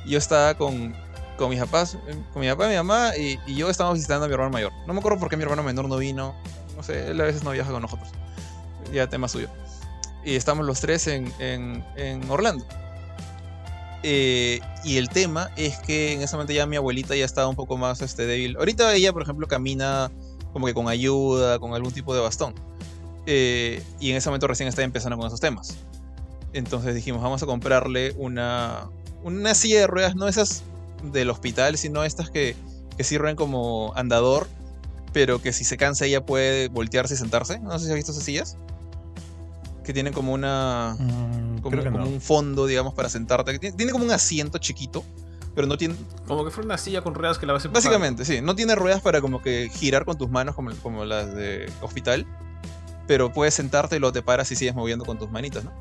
[0.06, 0.96] Yo estaba con,
[1.38, 1.98] con mis papás,
[2.34, 4.72] con mi papá y mi mamá, y, yo estábamos visitando a mi hermano mayor.
[4.86, 6.36] No me acuerdo por qué mi hermano menor no vino.
[6.76, 8.10] No sé, él a veces no viaja con nosotros.
[8.92, 9.50] Ya tema suyo.
[10.24, 12.66] Y estamos los tres en, en, en Orlando.
[14.04, 17.56] Eh, y el tema es que en ese momento ya mi abuelita ya estaba un
[17.56, 18.56] poco más este, débil.
[18.58, 20.12] Ahorita ella, por ejemplo, camina
[20.54, 22.54] como que con ayuda, con algún tipo de bastón.
[23.26, 25.78] Eh, y en ese momento recién está empezando con esos temas.
[26.54, 28.88] Entonces dijimos, vamos a comprarle una,
[29.24, 30.64] una silla de ruedas, no esas
[31.04, 32.56] del hospital, sino estas que,
[32.98, 34.48] que sirven como andador,
[35.14, 37.60] pero que si se cansa ella puede voltearse y sentarse.
[37.60, 38.58] No sé si has visto esas sillas
[39.88, 40.96] que tienen como una.
[41.00, 43.58] Mm, como, un fondo, digamos, para sentarte.
[43.58, 45.04] Tiene, como un asiento chiquito,
[45.56, 45.96] pero no tiene.
[46.28, 48.42] Como que fuera una silla con ruedas que la vas a Básicamente, sí.
[48.42, 52.28] No tiene ruedas para como que girar con tus manos como, como las de hospital.
[53.08, 55.72] Pero puedes sentarte y luego te paras y sigues moviendo con tus manitas, ¿no?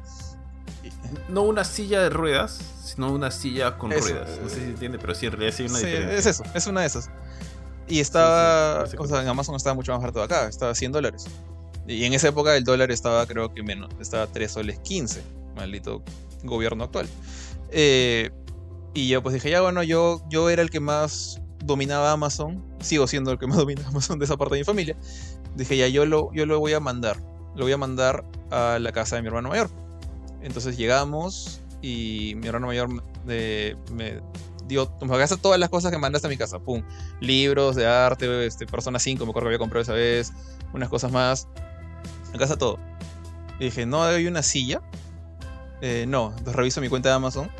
[1.28, 4.38] No una silla de ruedas, sino una silla con ruedas.
[4.42, 6.66] No sé si entiende, pero sí en realidad sí hay una sí, Es eso, es
[6.66, 7.10] una de esas.
[7.88, 8.84] Y estaba.
[8.98, 11.26] o sea, en Amazon estaba mucho más barato de acá, estaba 100 dólares.
[11.86, 15.22] Y en esa época el dólar estaba, creo que menos, estaba 3 soles 15,
[15.54, 16.02] maldito
[16.42, 17.08] gobierno actual.
[17.70, 18.30] Eh,
[18.94, 23.06] y yo pues dije, ya bueno, yo, yo era el que más dominaba Amazon, sigo
[23.06, 24.96] siendo el que más domina Amazon de esa parte de mi familia.
[25.54, 27.18] Dije, ya yo lo, yo lo voy a mandar,
[27.54, 29.70] lo voy a mandar a la casa de mi hermano mayor.
[30.42, 34.20] Entonces llegamos y mi hermano mayor me, me
[34.66, 36.82] dio, me gasta todas las cosas que mandaste a mi casa, pum,
[37.20, 40.32] libros de arte, este, Persona 5, me acuerdo que había comprado esa vez,
[40.72, 41.48] unas cosas más
[42.32, 42.78] en casa todo.
[43.58, 44.82] Y dije, ¿no hay una silla?
[45.80, 47.50] Eh, no, entonces reviso mi cuenta de Amazon,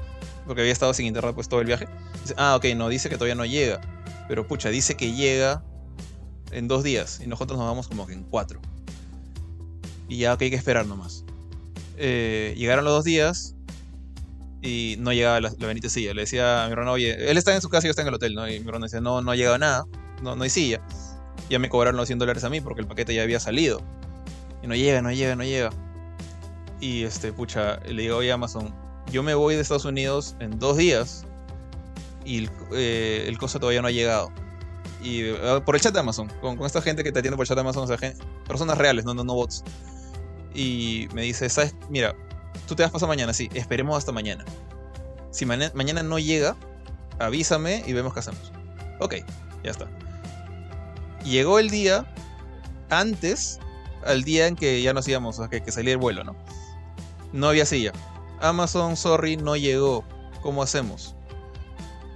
[0.46, 1.88] porque había estado sin internet pues todo el viaje.
[2.22, 3.80] Dice, ah, ok, no, dice que todavía no llega.
[4.28, 5.62] Pero pucha, dice que llega
[6.50, 8.60] en dos días y nosotros nos vamos como que en cuatro.
[10.08, 11.24] Y ya, ok, hay que esperar nomás.
[11.96, 13.54] Eh, llegaron los dos días
[14.62, 16.14] y no llegaba la, la benita silla.
[16.14, 18.08] Le decía a mi hermano, oye, él está en su casa y yo estoy en
[18.08, 18.48] el hotel, ¿no?
[18.48, 19.86] Y mi hermano decía, no, no ha llegado nada,
[20.22, 20.80] no, no hay silla.
[21.48, 23.80] Ya me cobraron los 100 dólares a mí porque el paquete ya había salido.
[24.62, 25.70] Y no llega, no llega, no llega.
[26.80, 28.74] Y este, pucha, le digo, oye Amazon,
[29.10, 31.24] yo me voy de Estados Unidos en dos días
[32.24, 34.30] y el, eh, el costo todavía no ha llegado.
[35.02, 37.48] Y ah, por el chat de Amazon, con, esta gente que te atiende por el
[37.48, 38.14] chat de Amazon, o sea,
[38.46, 39.62] personas reales, no, no, no bots.
[40.56, 41.74] Y me dice, ¿sabes?
[41.90, 42.14] Mira,
[42.66, 44.44] tú te vas pasar mañana, sí, esperemos hasta mañana.
[45.30, 46.56] Si mañana no llega,
[47.18, 48.52] avísame y vemos qué hacemos.
[49.00, 49.16] Ok,
[49.62, 49.86] ya está.
[51.24, 52.06] Llegó el día
[52.88, 53.60] antes
[54.04, 56.34] al día en que ya nos íbamos, o que, que salía el vuelo, ¿no?
[57.32, 57.92] No había silla.
[58.40, 60.04] Amazon, sorry, no llegó.
[60.40, 61.16] ¿Cómo hacemos?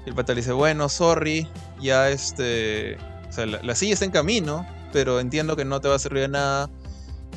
[0.06, 1.48] el pata le dice, bueno, sorry,
[1.80, 2.96] ya este...
[3.28, 6.22] O sea, la, silla está en camino, pero entiendo que no te va a servir
[6.22, 6.68] de nada.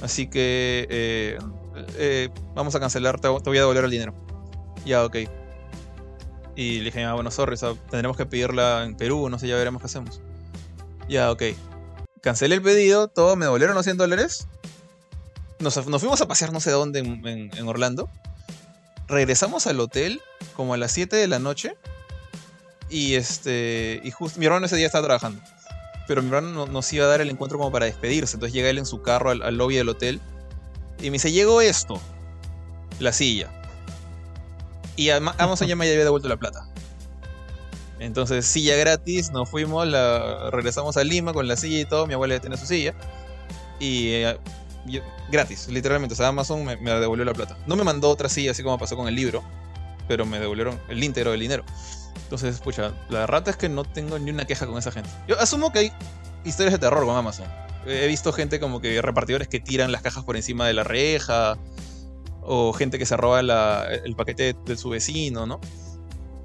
[0.04, 1.40] Así que eh,
[1.98, 4.14] eh, vamos a cancelar, te, voy a devolver el dinero.
[4.86, 5.16] Ya, ok.
[6.56, 7.58] Y le dije, ah, bueno, sorry,
[7.90, 10.22] tendremos que pedirla en Perú, no sé, ya veremos qué hacemos.
[11.10, 11.42] Ya, ok
[12.24, 14.48] cancelé el pedido, todo, me devolvieron los 100 dólares.
[15.60, 18.10] Nos, fuimos a pasear no sé dónde en, Orlando.
[19.08, 20.22] Regresamos al hotel
[20.56, 21.76] como a las 7 de la noche.
[22.90, 24.02] Y este.
[24.04, 24.40] Y justo.
[24.40, 25.42] Mi hermano ese día estaba trabajando.
[26.08, 28.36] Pero mi hermano nos iba a dar el encuentro como para despedirse.
[28.36, 30.20] Entonces llega él en su carro al, al lobby del hotel.
[31.00, 32.00] Y me dice: Llegó esto.
[33.00, 33.50] La silla.
[34.96, 36.68] Y Amazon ya me había devuelto la plata.
[38.00, 42.06] Entonces, silla gratis, nos fuimos, la, regresamos a Lima con la silla y todo.
[42.06, 42.94] Mi abuela ya tiene su silla.
[43.80, 44.38] Y eh,
[45.32, 46.14] gratis, literalmente.
[46.14, 47.58] O sea, Amazon me, devolvió la plata.
[47.66, 49.44] No me mandó otra silla, así como pasó con el libro,
[50.08, 51.64] pero me devolvieron el íntegro del dinero.
[52.24, 55.10] Entonces, pucha, la rata es que no tengo ni una queja con esa gente.
[55.28, 55.92] Yo asumo que hay
[56.44, 57.48] historias de terror con Amazon.
[57.86, 61.58] He visto gente como que repartidores que tiran las cajas por encima de la reja.
[62.42, 65.62] O gente que se roba el paquete de su vecino, ¿no?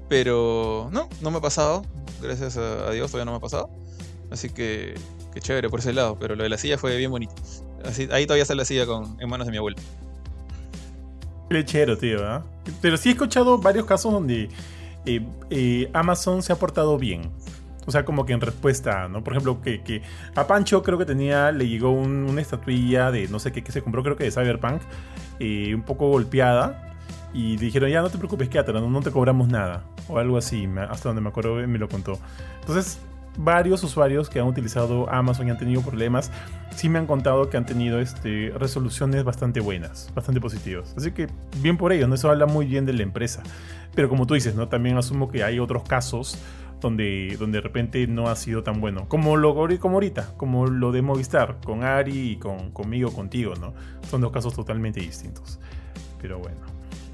[0.07, 1.83] Pero no, no me ha pasado.
[2.21, 3.69] Gracias a, Dios todavía no me ha pasado.
[4.31, 4.95] Así que,
[5.33, 6.17] qué chévere por ese lado.
[6.19, 7.33] Pero lo de la silla fue bien bonito.
[7.83, 9.77] Así, ahí todavía está la silla con, en manos de mi abuelo.
[11.49, 12.35] Qué tío.
[12.35, 12.41] ¿eh?
[12.81, 14.49] Pero sí he escuchado varios casos donde
[15.93, 17.31] Amazon se ha portado bien.
[17.85, 19.23] O sea, como que en respuesta, ¿no?
[19.23, 20.03] Por ejemplo, que,
[20.35, 23.81] a Pancho creo que tenía, le llegó una estatuilla de no sé qué que se
[23.81, 24.81] compró, creo que de Cyberpunk,
[25.39, 26.85] eh, un poco golpeada.
[27.33, 29.83] Y dijeron, ya no te preocupes, quédatela, no, no te cobramos nada.
[30.07, 32.19] O algo así, hasta donde me acuerdo me lo contó.
[32.59, 32.99] Entonces,
[33.37, 36.31] varios usuarios que han utilizado Amazon y han tenido problemas,
[36.75, 40.93] sí me han contado que han tenido este, resoluciones bastante buenas, bastante positivas.
[40.97, 41.27] Así que
[41.61, 42.15] bien por ellos, ¿no?
[42.15, 43.43] eso habla muy bien de la empresa.
[43.95, 44.67] Pero como tú dices, ¿no?
[44.67, 46.37] también asumo que hay otros casos
[46.79, 49.07] donde, donde de repente no ha sido tan bueno.
[49.07, 53.73] Como lo como ahorita, como lo de Movistar, con Ari y con, conmigo, contigo, ¿no?
[54.09, 55.59] Son dos casos totalmente distintos.
[56.21, 56.59] Pero bueno.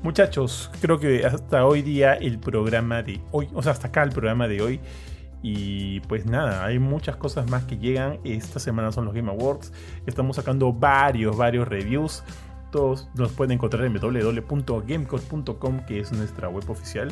[0.04, 4.12] Muchachos, creo que hasta hoy día el programa de hoy, o sea, hasta acá el
[4.12, 4.80] programa de hoy
[5.48, 8.18] y pues nada, hay muchas cosas más que llegan.
[8.24, 9.72] Esta semana son los Game Awards.
[10.08, 12.24] Estamos sacando varios, varios reviews.
[12.72, 17.12] Todos los pueden encontrar en www.gamecore.com, que es nuestra web oficial.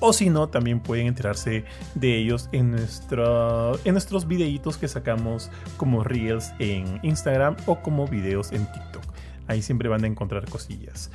[0.00, 6.04] O si no, también pueden enterarse de ellos en, en nuestros videitos que sacamos como
[6.04, 9.04] Reels en Instagram o como videos en TikTok.
[9.48, 11.10] Ahí siempre van a encontrar cosillas.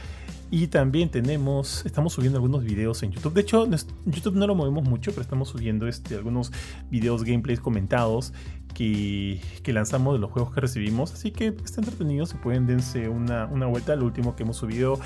[0.55, 3.33] Y también tenemos, estamos subiendo algunos videos en YouTube.
[3.33, 3.67] De hecho,
[4.05, 6.51] YouTube no lo movemos mucho, pero estamos subiendo este, algunos
[6.91, 8.33] videos gameplays comentados
[8.75, 11.11] que, lanzamos de los juegos que recibimos.
[11.11, 13.93] Así que está entretenido, se pueden dense una, vuelta.
[13.93, 14.99] El último que hemos subido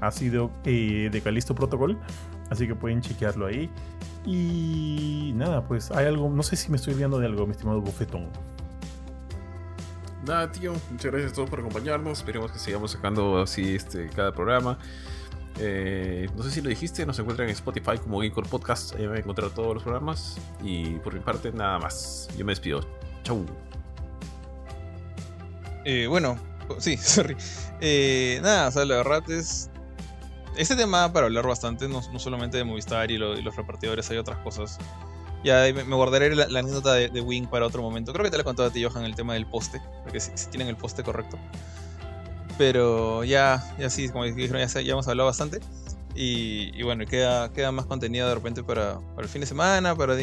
[0.00, 1.98] ha sido eh, de Calisto Protocol.
[2.48, 3.68] Así que pueden chequearlo ahí.
[4.24, 7.80] Y nada, pues hay algo, no sé si me estoy olvidando de algo, mi estimado
[7.80, 8.28] bufetón.
[10.24, 12.18] Nada, tío, muchas gracias a todos por acompañarnos.
[12.18, 14.78] Esperemos que sigamos sacando así este, cada programa.
[15.58, 18.94] Eh, no sé si lo dijiste, nos encuentran en Spotify como Gamecore Podcast.
[18.94, 20.38] Ahí van a encontrar todos los programas.
[20.62, 22.28] Y por mi parte, nada más.
[22.36, 22.86] Yo me despido.
[23.24, 23.44] Chau.
[25.84, 26.38] Eh, bueno,
[26.78, 27.36] sí, sorry.
[27.80, 29.70] Eh, nada, o sea, la verdad es.
[30.56, 34.78] Este tema para hablar bastante, no, solamente de Movistar y los repartidores, hay otras cosas
[35.44, 38.12] ya me, guardaré la, anécdota de, Wing para otro momento.
[38.12, 39.80] Creo que te la he contado a ti, Johan, el tema del poste.
[40.02, 41.38] Porque si, tienen el poste correcto.
[42.58, 45.60] Pero ya, ya sí, como dijeron, ya, ya hemos hablado bastante.
[46.14, 49.96] Y, bueno, queda, queda más contenido de repente para, el fin de semana.
[49.96, 50.16] Para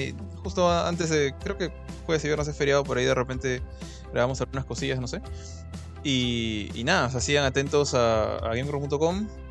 [0.43, 1.33] justo antes de.
[1.43, 1.71] Creo que
[2.05, 3.61] jueves y viernes es feriado, por ahí de repente
[4.11, 5.21] grabamos algunas cosillas, no sé.
[6.03, 8.53] Y, nada, o sea, sigan atentos a, a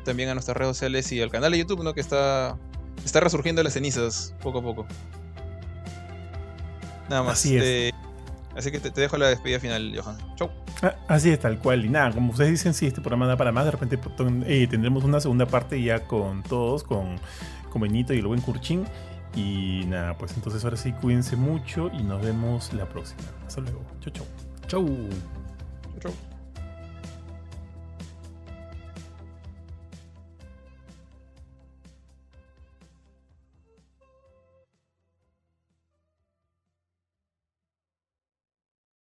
[0.03, 1.93] también a nuestras redes sociales y al canal de YouTube, ¿no?
[1.93, 2.57] Que está,
[3.05, 4.87] está resurgiendo las cenizas poco a poco.
[7.09, 7.33] Nada más.
[7.33, 7.93] Así es.
[8.55, 10.17] así que te, dejo la despedida final, Johan.
[10.35, 10.49] Chau.
[10.81, 11.85] Ah, así es, tal cual.
[11.85, 13.99] Y nada, como ustedes dicen, si este programa da para más, de repente
[14.45, 17.19] eh, tendremos una segunda parte ya con todos, con,
[17.71, 18.85] con Benito y el buen Curchín.
[19.35, 23.21] Y nada, pues entonces ahora sí, cuídense mucho y nos vemos la próxima.
[23.45, 23.81] Hasta luego.
[23.99, 24.25] Chau, chau.
[24.67, 24.85] Chau.
[24.87, 26.28] Chau, chau.